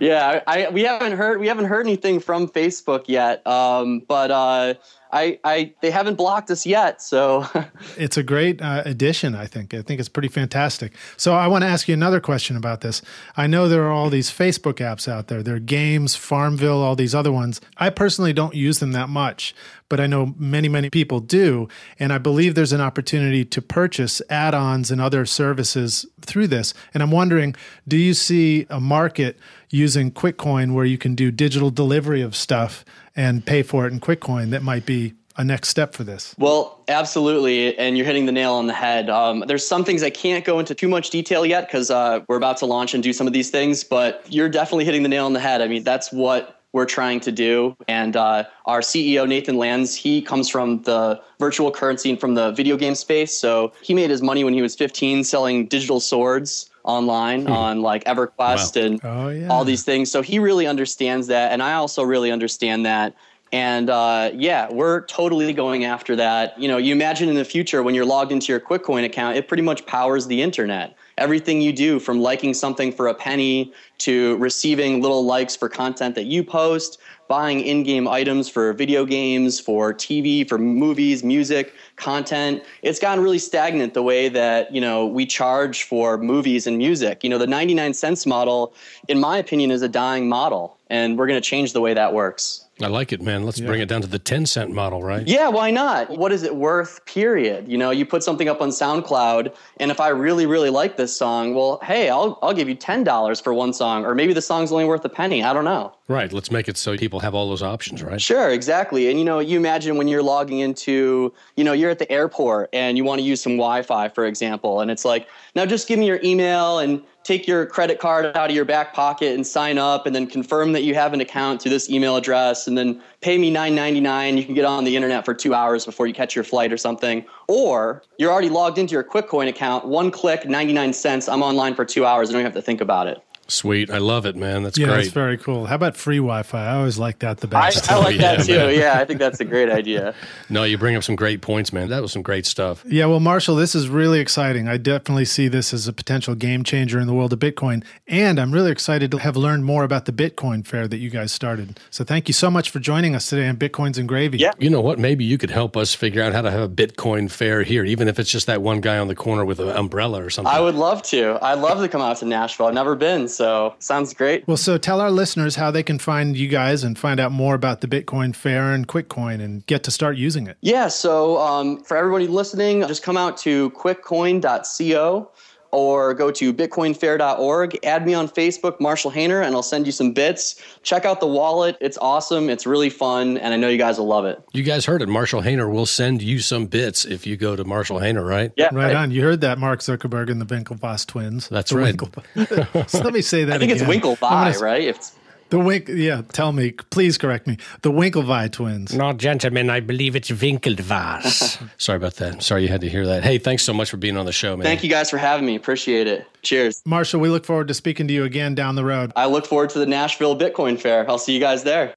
Yeah, 0.00 0.42
I, 0.46 0.68
we 0.70 0.82
haven't 0.82 1.16
heard 1.16 1.40
we 1.40 1.48
haven't 1.48 1.66
heard 1.66 1.86
anything 1.86 2.20
from 2.20 2.48
Facebook 2.48 3.04
yet, 3.06 3.46
um, 3.46 4.00
but 4.00 4.30
uh, 4.30 4.74
I, 5.12 5.38
I 5.44 5.74
they 5.82 5.90
haven't 5.90 6.14
blocked 6.14 6.50
us 6.50 6.64
yet. 6.64 7.02
So 7.02 7.46
It's 7.96 8.16
a 8.16 8.22
great 8.22 8.62
uh, 8.62 8.82
addition, 8.84 9.34
I 9.34 9.46
think. 9.46 9.74
I 9.74 9.82
think 9.82 10.00
it's 10.00 10.08
pretty 10.08 10.28
fantastic. 10.28 10.92
So 11.16 11.34
I 11.34 11.46
want 11.46 11.62
to 11.62 11.68
ask 11.68 11.88
you 11.88 11.94
another 11.94 12.20
question 12.20 12.56
about 12.56 12.80
this. 12.80 13.02
I 13.36 13.46
know 13.46 13.68
there 13.68 13.84
are 13.84 13.92
all 13.92 14.10
these 14.10 14.30
Facebook 14.30 14.74
apps 14.74 15.08
out 15.08 15.28
there. 15.28 15.42
There 15.42 15.56
are 15.56 15.60
games, 15.60 16.14
Farmville, 16.14 16.82
all 16.82 16.96
these 16.96 17.14
other 17.14 17.32
ones. 17.32 17.60
I 17.76 17.90
personally 17.90 18.32
don't 18.32 18.54
use 18.54 18.78
them 18.78 18.92
that 18.92 19.08
much, 19.08 19.54
but 19.88 20.00
I 20.00 20.06
know 20.06 20.34
many, 20.38 20.68
many 20.68 20.88
people 20.88 21.20
do. 21.20 21.68
And 21.98 22.12
I 22.12 22.18
believe 22.18 22.54
there's 22.54 22.72
an 22.72 22.80
opportunity 22.80 23.44
to 23.44 23.60
purchase 23.60 24.22
add 24.30 24.54
ons 24.54 24.90
and 24.90 25.00
other 25.00 25.26
services 25.26 26.06
through 26.22 26.46
this. 26.46 26.72
And 26.94 27.02
I'm 27.02 27.10
wondering 27.10 27.54
do 27.86 27.96
you 27.96 28.14
see 28.14 28.66
a 28.70 28.80
market 28.80 29.38
using 29.72 30.10
Quickcoin 30.12 30.74
where 30.74 30.84
you 30.84 30.98
can 30.98 31.14
do 31.14 31.30
digital 31.30 31.70
delivery 31.70 32.22
of 32.22 32.36
stuff 32.36 32.84
and 33.16 33.44
pay 33.44 33.62
for 33.62 33.86
it 33.86 33.92
in 33.92 34.00
Quickcoin 34.00 34.50
that 34.50 34.62
might 34.62 34.86
be 34.86 35.14
a 35.36 35.44
next 35.44 35.68
step 35.68 35.94
for 35.94 36.04
this? 36.04 36.34
Well, 36.38 36.82
absolutely, 36.88 37.76
and 37.78 37.96
you're 37.96 38.06
hitting 38.06 38.26
the 38.26 38.32
nail 38.32 38.52
on 38.52 38.66
the 38.66 38.74
head. 38.74 39.08
Um, 39.08 39.44
there's 39.46 39.66
some 39.66 39.84
things 39.84 40.02
I 40.02 40.10
can't 40.10 40.44
go 40.44 40.58
into 40.58 40.74
too 40.74 40.88
much 40.88 41.10
detail 41.10 41.46
yet 41.46 41.66
because 41.66 41.90
uh, 41.90 42.20
we're 42.28 42.36
about 42.36 42.58
to 42.58 42.66
launch 42.66 42.94
and 42.94 43.02
do 43.02 43.12
some 43.12 43.26
of 43.26 43.32
these 43.32 43.50
things, 43.50 43.82
but 43.82 44.24
you're 44.28 44.50
definitely 44.50 44.84
hitting 44.84 45.02
the 45.02 45.08
nail 45.08 45.24
on 45.24 45.32
the 45.32 45.40
head. 45.40 45.62
I 45.62 45.68
mean, 45.68 45.84
that's 45.84 46.12
what 46.12 46.60
we're 46.72 46.86
trying 46.86 47.20
to 47.20 47.32
do. 47.32 47.76
And 47.86 48.16
uh, 48.16 48.44
our 48.66 48.80
CEO, 48.80 49.28
Nathan 49.28 49.56
Lands, 49.56 49.94
he 49.94 50.22
comes 50.22 50.48
from 50.48 50.82
the 50.82 51.20
virtual 51.38 51.70
currency 51.70 52.10
and 52.10 52.18
from 52.18 52.34
the 52.34 52.50
video 52.52 52.76
game 52.76 52.94
space. 52.94 53.36
So 53.36 53.72
he 53.82 53.94
made 53.94 54.10
his 54.10 54.22
money 54.22 54.42
when 54.42 54.54
he 54.54 54.62
was 54.62 54.74
15 54.74 55.24
selling 55.24 55.66
digital 55.66 56.00
swords 56.00 56.70
online 56.84 57.46
on 57.46 57.82
like 57.82 58.04
EverQuest 58.04 58.82
and 58.84 59.00
Oh, 59.04 59.28
yeah. 59.28 59.48
all 59.48 59.64
these 59.64 59.82
things. 59.82 60.10
So 60.10 60.22
he 60.22 60.38
really 60.38 60.66
understands 60.66 61.26
that, 61.28 61.52
and 61.52 61.62
I 61.62 61.74
also 61.74 62.02
really 62.02 62.30
understand 62.30 62.84
that. 62.86 63.14
And 63.54 63.90
uh, 63.90 64.30
yeah, 64.34 64.72
we're 64.72 65.04
totally 65.04 65.52
going 65.52 65.84
after 65.84 66.16
that. 66.16 66.58
You 66.58 66.68
know, 66.68 66.78
you 66.78 66.92
imagine 66.94 67.28
in 67.28 67.34
the 67.34 67.44
future 67.44 67.82
when 67.82 67.94
you're 67.94 68.06
logged 68.06 68.32
into 68.32 68.50
your 68.50 68.60
QuickCoin 68.60 69.04
account, 69.04 69.36
it 69.36 69.46
pretty 69.46 69.62
much 69.62 69.84
powers 69.84 70.26
the 70.26 70.40
internet. 70.40 70.96
Everything 71.18 71.60
you 71.60 71.70
do, 71.74 72.00
from 72.00 72.20
liking 72.20 72.54
something 72.54 72.90
for 72.90 73.08
a 73.08 73.14
penny 73.14 73.70
to 73.98 74.38
receiving 74.38 75.02
little 75.02 75.26
likes 75.26 75.54
for 75.54 75.68
content 75.68 76.14
that 76.14 76.24
you 76.24 76.42
post, 76.42 76.98
buying 77.32 77.60
in-game 77.60 78.06
items 78.06 78.46
for 78.46 78.74
video 78.74 79.06
games, 79.06 79.58
for 79.58 79.94
TV, 79.94 80.46
for 80.46 80.58
movies, 80.58 81.24
music, 81.24 81.72
content. 81.96 82.62
It's 82.82 82.98
gotten 82.98 83.24
really 83.24 83.38
stagnant 83.38 83.94
the 83.94 84.02
way 84.02 84.28
that, 84.28 84.70
you 84.74 84.82
know, 84.82 85.06
we 85.06 85.24
charge 85.24 85.84
for 85.84 86.18
movies 86.18 86.66
and 86.66 86.76
music. 86.76 87.24
You 87.24 87.30
know, 87.30 87.38
the 87.38 87.46
99 87.46 87.94
cents 87.94 88.26
model 88.26 88.74
in 89.08 89.18
my 89.18 89.38
opinion 89.38 89.70
is 89.70 89.80
a 89.80 89.88
dying 89.88 90.28
model 90.28 90.76
and 90.90 91.18
we're 91.18 91.26
going 91.26 91.40
to 91.40 91.48
change 91.48 91.72
the 91.72 91.80
way 91.80 91.94
that 91.94 92.12
works. 92.12 92.66
I 92.84 92.88
like 92.88 93.12
it, 93.12 93.22
man. 93.22 93.44
Let's 93.44 93.60
bring 93.60 93.80
it 93.80 93.88
down 93.88 94.00
to 94.02 94.06
the 94.06 94.18
10 94.18 94.46
cent 94.46 94.70
model, 94.70 95.02
right? 95.02 95.26
Yeah, 95.26 95.48
why 95.48 95.70
not? 95.70 96.10
What 96.10 96.32
is 96.32 96.42
it 96.42 96.56
worth, 96.56 97.04
period? 97.06 97.68
You 97.68 97.78
know, 97.78 97.90
you 97.90 98.04
put 98.04 98.22
something 98.22 98.48
up 98.48 98.60
on 98.60 98.70
SoundCloud, 98.70 99.54
and 99.78 99.90
if 99.90 100.00
I 100.00 100.08
really, 100.08 100.46
really 100.46 100.70
like 100.70 100.96
this 100.96 101.16
song, 101.16 101.54
well, 101.54 101.78
hey, 101.82 102.08
I'll, 102.08 102.38
I'll 102.42 102.54
give 102.54 102.68
you 102.68 102.76
$10 102.76 103.42
for 103.42 103.54
one 103.54 103.72
song, 103.72 104.04
or 104.04 104.14
maybe 104.14 104.32
the 104.32 104.42
song's 104.42 104.72
only 104.72 104.84
worth 104.84 105.04
a 105.04 105.08
penny. 105.08 105.42
I 105.42 105.52
don't 105.52 105.64
know. 105.64 105.92
Right. 106.08 106.32
Let's 106.32 106.50
make 106.50 106.68
it 106.68 106.76
so 106.76 106.96
people 106.96 107.20
have 107.20 107.34
all 107.34 107.48
those 107.48 107.62
options, 107.62 108.02
right? 108.02 108.20
Sure, 108.20 108.50
exactly. 108.50 109.08
And 109.08 109.18
you 109.18 109.24
know, 109.24 109.38
you 109.38 109.56
imagine 109.56 109.96
when 109.96 110.08
you're 110.08 110.22
logging 110.22 110.58
into, 110.58 111.32
you 111.56 111.64
know, 111.64 111.72
you're 111.72 111.90
at 111.90 111.98
the 111.98 112.10
airport 112.12 112.68
and 112.72 112.98
you 112.98 113.04
want 113.04 113.20
to 113.20 113.24
use 113.24 113.40
some 113.40 113.56
Wi-Fi, 113.56 114.08
for 114.10 114.26
example, 114.26 114.80
and 114.80 114.90
it's 114.90 115.04
like, 115.04 115.26
now 115.54 115.64
just 115.64 115.88
give 115.88 115.98
me 115.98 116.06
your 116.06 116.20
email 116.22 116.80
and 116.80 117.02
take 117.24 117.46
your 117.46 117.66
credit 117.66 117.98
card 117.98 118.36
out 118.36 118.50
of 118.50 118.56
your 118.56 118.64
back 118.64 118.92
pocket 118.94 119.34
and 119.34 119.46
sign 119.46 119.78
up 119.78 120.06
and 120.06 120.14
then 120.14 120.26
confirm 120.26 120.72
that 120.72 120.82
you 120.82 120.94
have 120.94 121.12
an 121.12 121.20
account 121.20 121.60
to 121.60 121.68
this 121.68 121.88
email 121.88 122.16
address 122.16 122.66
and 122.66 122.76
then 122.76 123.00
pay 123.20 123.38
me 123.38 123.52
$9.99 123.52 124.36
you 124.36 124.44
can 124.44 124.54
get 124.54 124.64
on 124.64 124.84
the 124.84 124.96
internet 124.96 125.24
for 125.24 125.34
two 125.34 125.54
hours 125.54 125.84
before 125.84 126.06
you 126.06 126.14
catch 126.14 126.34
your 126.34 126.44
flight 126.44 126.72
or 126.72 126.76
something. 126.76 127.24
Or 127.48 128.02
you're 128.18 128.32
already 128.32 128.48
logged 128.48 128.78
into 128.78 128.92
your 128.92 129.04
quickcoin 129.04 129.48
account. 129.48 129.86
One 129.86 130.10
click 130.10 130.46
99 130.48 130.92
cents. 130.92 131.28
I'm 131.28 131.42
online 131.42 131.74
for 131.74 131.84
two 131.84 132.04
hours. 132.04 132.28
I 132.28 132.32
don't 132.32 132.40
even 132.40 132.52
have 132.52 132.60
to 132.60 132.64
think 132.64 132.80
about 132.80 133.06
it 133.06 133.22
Sweet. 133.52 133.90
I 133.90 133.98
love 133.98 134.26
it, 134.26 134.36
man. 134.36 134.62
That's 134.62 134.78
yeah, 134.78 134.86
great. 134.86 134.96
that's 134.96 135.08
very 135.08 135.36
cool. 135.38 135.66
How 135.66 135.74
about 135.74 135.96
free 135.96 136.18
Wi-Fi? 136.18 136.64
I 136.66 136.76
always 136.76 136.98
like 136.98 137.20
that 137.20 137.38
the 137.38 137.48
I, 137.56 137.66
best. 137.66 137.90
I 137.90 137.98
like 137.98 138.16
yeah, 138.18 138.36
that 138.36 138.46
too 138.46 138.72
yeah 138.72 138.98
i 138.98 139.04
think 139.04 139.18
that's 139.18 139.40
a 139.40 139.44
great 139.44 139.68
idea 139.68 140.14
no, 140.48 140.64
you 140.64 140.76
bring 140.76 140.96
up 140.96 141.02
some 141.02 141.16
great 141.16 141.40
points, 141.40 141.72
man. 141.72 141.88
That 141.88 142.02
was 142.02 142.12
some 142.12 142.20
great 142.22 142.44
stuff. 142.44 142.84
yeah, 142.86 143.06
well, 143.06 143.20
Marshall, 143.20 143.56
this 143.56 143.74
is 143.74 143.88
really 143.88 144.20
exciting. 144.20 144.68
I 144.68 144.76
definitely 144.76 145.24
see 145.24 145.48
this 145.48 145.72
as 145.72 145.88
a 145.88 145.92
potential 145.92 146.34
game 146.34 146.62
changer 146.62 147.00
in 147.00 147.06
the 147.06 147.14
world 147.14 147.32
of 147.32 147.38
Bitcoin, 147.38 147.84
and 148.06 148.38
I'm 148.38 148.52
really 148.52 148.70
excited 148.70 149.10
to 149.12 149.18
have 149.18 149.36
learned 149.36 149.64
more 149.64 149.82
about 149.82 150.04
the 150.04 150.12
Bitcoin 150.12 150.66
fair 150.66 150.86
that 150.88 150.98
you 150.98 151.08
guys 151.08 151.32
started. 151.32 151.80
So, 151.90 152.04
thank 152.04 152.28
you 152.28 152.34
so 152.34 152.50
much 152.50 152.70
for 152.70 152.80
joining 152.80 153.14
us 153.14 153.28
today 153.30 153.48
on 153.48 153.56
Bitcoins 153.56 153.98
and 153.98 154.06
Gravy. 154.06 154.38
Yeah. 154.38 154.52
You 154.58 154.68
know 154.68 154.80
what? 154.82 154.98
Maybe 154.98 155.24
you 155.24 155.38
could 155.38 155.50
help 155.50 155.76
us 155.76 155.94
figure 155.94 156.22
out 156.22 156.32
how 156.34 156.42
to 156.42 156.50
have 156.50 156.60
a 156.60 156.68
Bitcoin 156.68 157.30
fair 157.30 157.62
here, 157.62 157.84
even 157.84 158.08
if 158.08 158.18
it's 158.18 158.30
just 158.30 158.46
that 158.46 158.60
one 158.60 158.80
guy 158.80 158.98
on 158.98 159.08
the 159.08 159.14
corner 159.14 159.44
with 159.44 159.58
an 159.58 159.70
umbrella 159.70 160.22
or 160.22 160.30
something. 160.30 160.52
i 160.52 160.60
would 160.60 160.74
love 160.74 161.02
to 161.02 161.38
i'd 161.42 161.58
love 161.58 161.78
to 161.78 161.88
come 161.88 162.00
out 162.00 162.16
to 162.16 162.24
nashville 162.24 162.66
i've 162.66 162.74
never 162.74 162.94
been 162.94 163.26
so 163.28 163.41
sounds 163.78 164.14
great 164.14 164.46
Well, 164.46 164.56
so 164.56 164.78
tell 164.78 165.00
our 165.00 165.10
listeners 165.10 165.56
how 165.56 165.70
they 165.70 165.82
can 165.82 165.98
find 165.98 166.36
you 166.36 166.48
guys 166.48 166.84
and 166.84 166.98
find 166.98 167.20
out 167.20 167.32
more 167.32 167.54
about 167.54 167.80
the 167.80 167.88
Bitcoin 167.88 168.34
fair 168.34 168.72
and 168.72 168.86
QuickCoin 168.86 169.40
and 169.40 169.66
get 169.66 169.82
to 169.84 169.90
start 169.90 170.16
using 170.16 170.46
it. 170.46 170.56
Yeah, 170.60 170.88
so 170.88 171.38
um, 171.38 171.82
for 171.82 171.96
everybody 171.96 172.26
listening, 172.26 172.86
just 172.86 173.02
come 173.02 173.16
out 173.16 173.36
to 173.38 173.70
quickcoin.co 173.70 175.30
or 175.72 176.14
go 176.14 176.30
to 176.30 176.52
bitcoinfair.org. 176.52 177.78
Add 177.84 178.06
me 178.06 178.14
on 178.14 178.28
Facebook, 178.28 178.80
Marshall 178.80 179.10
Hayner, 179.10 179.44
and 179.44 179.54
I'll 179.54 179.62
send 179.62 179.86
you 179.86 179.92
some 179.92 180.12
bits. 180.12 180.62
Check 180.82 181.04
out 181.04 181.20
the 181.20 181.26
wallet. 181.26 181.76
It's 181.80 181.98
awesome. 181.98 182.48
It's 182.50 182.66
really 182.66 182.90
fun, 182.90 183.38
and 183.38 183.52
I 183.52 183.56
know 183.56 183.68
you 183.68 183.78
guys 183.78 183.98
will 183.98 184.06
love 184.06 184.24
it. 184.26 184.40
you 184.52 184.62
guys 184.62 184.84
heard 184.86 185.02
it. 185.02 185.08
Marshall 185.08 185.42
Hayner 185.42 185.70
will 185.72 185.86
send 185.86 186.22
you 186.22 186.38
some 186.40 186.66
bits 186.66 187.04
if 187.04 187.26
you 187.26 187.36
go 187.36 187.56
to 187.56 187.64
Marshall 187.64 187.98
Hayner, 188.00 188.26
right? 188.26 188.52
Yeah, 188.56 188.68
Right 188.72 188.94
on. 188.94 189.10
You 189.10 189.22
heard 189.22 189.40
that, 189.40 189.58
Mark 189.58 189.80
Zuckerberg 189.80 190.30
and 190.30 190.40
the 190.40 190.46
Winklevoss 190.46 191.06
twins. 191.06 191.48
That's 191.48 191.70
The 191.70 191.78
right. 191.78 192.00
Winkle- 192.00 192.84
so 192.88 193.00
let 193.00 193.12
me 193.12 193.22
say 193.22 193.44
that 193.44 193.54
I 193.54 193.58
think 193.58 193.72
it's 193.72 193.80
again. 193.82 193.94
I'm 193.94 194.00
Winklevi, 194.00 194.20
gonna- 194.20 194.58
right? 194.58 194.82
If 194.82 194.96
it's, 194.96 195.12
The 195.52 195.58
Wink. 195.58 195.86
Yeah, 195.86 196.22
tell 196.32 196.50
me. 196.50 196.70
Please 196.72 197.18
correct 197.18 197.46
me. 197.46 197.58
The 197.82 197.92
Winklevi 197.92 198.50
twins. 198.50 198.94
No, 198.94 199.12
gentlemen, 199.12 199.68
I 199.68 199.80
believe 199.80 200.16
it's 200.16 200.30
Winkelvas. 200.30 201.62
Sorry 201.76 201.98
about 201.98 202.14
that. 202.14 202.42
Sorry 202.42 202.62
you 202.62 202.68
had 202.68 202.80
to 202.80 202.88
hear 202.88 203.04
that. 203.04 203.22
Hey, 203.22 203.36
thanks 203.36 203.62
so 203.62 203.74
much 203.74 203.90
for 203.90 203.98
being 203.98 204.16
on 204.16 204.24
the 204.24 204.32
show, 204.32 204.56
man. 204.56 204.64
thank 204.64 204.82
you 204.82 204.88
guys 204.88 205.10
for 205.10 205.18
having 205.18 205.44
me. 205.44 205.54
Appreciate 205.54 206.06
it. 206.06 206.26
Cheers. 206.40 206.80
Marshall, 206.86 207.20
we 207.20 207.28
look 207.28 207.44
forward 207.44 207.68
to 207.68 207.74
speaking 207.74 208.08
to 208.08 208.14
you 208.14 208.24
again 208.24 208.54
down 208.54 208.76
the 208.76 208.84
road. 208.86 209.12
I 209.14 209.26
look 209.26 209.44
forward 209.44 209.68
to 209.70 209.78
the 209.78 209.84
Nashville 209.84 210.38
Bitcoin 210.38 210.80
Fair. 210.80 211.06
I'll 211.06 211.18
see 211.18 211.34
you 211.34 211.40
guys 211.40 211.64
there. 211.64 211.92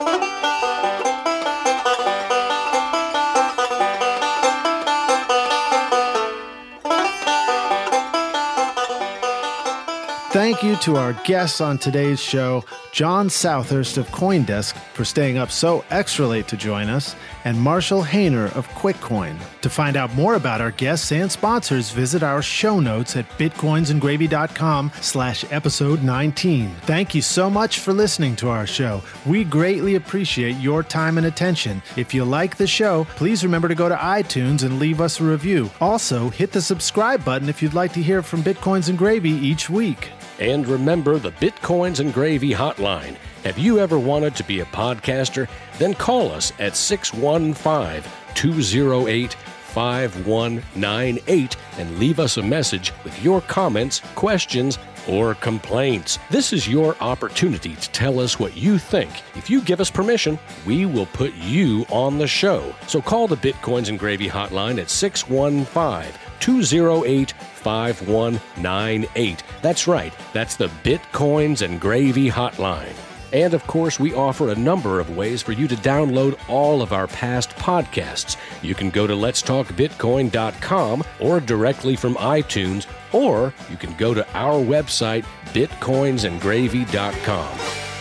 Thank 10.55 10.71
you 10.71 10.77
to 10.83 10.95
our 10.95 11.11
guests 11.25 11.59
on 11.59 11.77
today's 11.77 12.17
show 12.17 12.63
John 12.93 13.29
Southurst 13.29 13.97
of 13.97 14.07
Coindesk 14.11 14.73
for 14.93 15.03
staying 15.03 15.37
up 15.37 15.51
so 15.51 15.83
extra 15.89 16.25
late 16.25 16.47
to 16.47 16.55
join 16.55 16.87
us, 16.87 17.13
and 17.43 17.59
Marshall 17.59 18.01
Hayner 18.01 18.55
of 18.55 18.65
QuickCoin. 18.69 19.37
To 19.59 19.69
find 19.69 19.97
out 19.97 20.15
more 20.15 20.35
about 20.35 20.61
our 20.61 20.71
guests 20.71 21.11
and 21.11 21.29
sponsors, 21.29 21.89
visit 21.89 22.23
our 22.23 22.41
show 22.41 22.79
notes 22.79 23.17
at 23.17 23.29
bitcoinsandgravy.com 23.31 24.93
slash 25.01 25.43
episode 25.51 26.03
19. 26.03 26.69
Thank 26.83 27.13
you 27.13 27.21
so 27.21 27.49
much 27.49 27.79
for 27.79 27.91
listening 27.91 28.37
to 28.37 28.47
our 28.47 28.65
show. 28.65 29.01
We 29.25 29.43
greatly 29.43 29.95
appreciate 29.95 30.55
your 30.55 30.83
time 30.83 31.17
and 31.17 31.27
attention. 31.27 31.83
If 31.97 32.13
you 32.13 32.23
like 32.23 32.55
the 32.55 32.65
show, 32.65 33.03
please 33.17 33.43
remember 33.43 33.67
to 33.67 33.75
go 33.75 33.89
to 33.89 33.95
iTunes 33.95 34.63
and 34.63 34.79
leave 34.79 35.01
us 35.01 35.19
a 35.19 35.25
review. 35.25 35.69
Also, 35.81 36.29
hit 36.29 36.53
the 36.53 36.61
subscribe 36.61 37.25
button 37.25 37.49
if 37.49 37.61
you'd 37.61 37.73
like 37.73 37.91
to 37.91 38.01
hear 38.01 38.21
from 38.21 38.41
Bitcoins 38.41 38.87
and 38.87 38.97
Gravy 38.97 39.31
each 39.31 39.69
week. 39.69 40.11
And 40.39 40.67
remember 40.67 41.17
the 41.17 41.31
Bitcoins 41.31 41.99
and 41.99 42.13
Gravy 42.13 42.51
hotline. 42.51 43.15
Have 43.43 43.57
you 43.57 43.79
ever 43.79 43.97
wanted 43.97 44.35
to 44.35 44.43
be 44.43 44.59
a 44.59 44.65
podcaster? 44.65 45.47
Then 45.77 45.93
call 45.93 46.31
us 46.31 46.51
at 46.59 46.75
615 46.75 48.11
208 48.33 49.33
5198 49.75 51.57
and 51.77 51.99
leave 51.99 52.19
us 52.19 52.37
a 52.37 52.41
message 52.41 52.93
with 53.03 53.21
your 53.21 53.41
comments, 53.41 53.99
questions, 54.15 54.79
or 55.07 55.35
complaints. 55.35 56.17
This 56.29 56.53
is 56.53 56.67
your 56.67 56.95
opportunity 57.01 57.75
to 57.75 57.91
tell 57.91 58.19
us 58.19 58.39
what 58.39 58.55
you 58.55 58.77
think. 58.77 59.11
If 59.35 59.49
you 59.49 59.61
give 59.61 59.81
us 59.81 59.91
permission, 59.91 60.39
we 60.65 60.85
will 60.85 61.07
put 61.07 61.33
you 61.33 61.85
on 61.89 62.17
the 62.17 62.27
show. 62.27 62.73
So 62.87 63.01
call 63.01 63.27
the 63.27 63.35
Bitcoins 63.35 63.89
and 63.89 63.99
Gravy 63.99 64.29
hotline 64.29 64.79
at 64.79 64.89
615 64.89 66.13
208 66.45 67.31
5198. 67.31 69.43
That's 69.63 69.87
right, 69.87 70.13
that's 70.31 70.55
the 70.55 70.67
Bitcoins 70.83 71.63
and 71.63 71.81
Gravy 71.81 72.29
hotline. 72.29 72.93
And 73.33 73.55
of 73.55 73.65
course, 73.65 73.99
we 73.99 74.13
offer 74.13 74.49
a 74.49 74.55
number 74.55 74.99
of 74.99 75.17
ways 75.17 75.41
for 75.41 75.53
you 75.53 75.67
to 75.67 75.75
download 75.75 76.37
all 76.47 76.83
of 76.83 76.93
our 76.93 77.07
past 77.07 77.49
podcasts. 77.55 78.37
You 78.61 78.75
can 78.75 78.91
go 78.91 79.07
to 79.07 79.13
letstalkbitcoin.com 79.13 81.03
or 81.19 81.39
directly 81.39 81.95
from 81.95 82.13
iTunes, 82.15 82.85
or 83.11 83.51
you 83.71 83.77
can 83.77 83.95
go 83.95 84.13
to 84.13 84.23
our 84.37 84.63
website, 84.63 85.25
bitcoinsandgravy.com. 85.45 87.94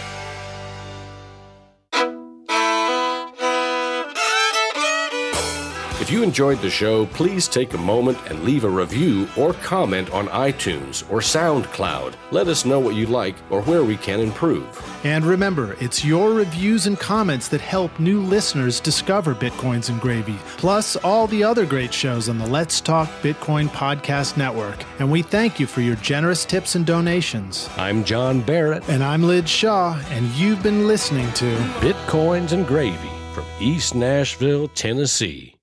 If 6.00 6.10
you 6.10 6.22
enjoyed 6.22 6.60
the 6.60 6.68
show, 6.68 7.06
please 7.06 7.48
take 7.48 7.72
a 7.72 7.78
moment 7.78 8.18
and 8.28 8.42
leave 8.42 8.64
a 8.64 8.68
review 8.68 9.26
or 9.38 9.54
comment 9.54 10.10
on 10.10 10.26
iTunes 10.28 11.08
or 11.10 11.20
SoundCloud. 11.20 12.14
Let 12.30 12.48
us 12.48 12.64
know 12.66 12.78
what 12.78 12.94
you 12.96 13.06
like 13.06 13.36
or 13.48 13.62
where 13.62 13.84
we 13.84 13.96
can 13.96 14.20
improve. 14.20 14.66
And 15.04 15.24
remember, 15.24 15.76
it's 15.80 16.04
your 16.04 16.32
reviews 16.34 16.86
and 16.86 16.98
comments 16.98 17.48
that 17.48 17.60
help 17.62 17.98
new 17.98 18.20
listeners 18.20 18.80
discover 18.80 19.34
Bitcoins 19.34 19.88
and 19.88 19.98
Gravy, 20.00 20.36
plus 20.58 20.96
all 20.96 21.26
the 21.28 21.42
other 21.44 21.64
great 21.64 21.94
shows 21.94 22.28
on 22.28 22.36
the 22.38 22.46
Let's 22.46 22.80
Talk 22.82 23.08
Bitcoin 23.22 23.68
Podcast 23.68 24.36
Network. 24.36 24.84
And 24.98 25.10
we 25.10 25.22
thank 25.22 25.58
you 25.58 25.66
for 25.66 25.80
your 25.80 25.96
generous 25.96 26.44
tips 26.44 26.74
and 26.74 26.84
donations. 26.84 27.70
I'm 27.78 28.04
John 28.04 28.42
Barrett, 28.42 28.86
And 28.88 29.02
I'm 29.02 29.22
Lij 29.22 29.48
Shaw, 29.48 29.98
and 30.10 30.26
you've 30.32 30.62
been 30.62 30.86
listening 30.86 31.32
to 31.34 31.56
Bitcoins 31.80 32.52
and 32.52 32.66
Gravy 32.66 33.10
from 33.32 33.46
East 33.58 33.94
Nashville, 33.94 34.68
Tennessee. 34.68 35.53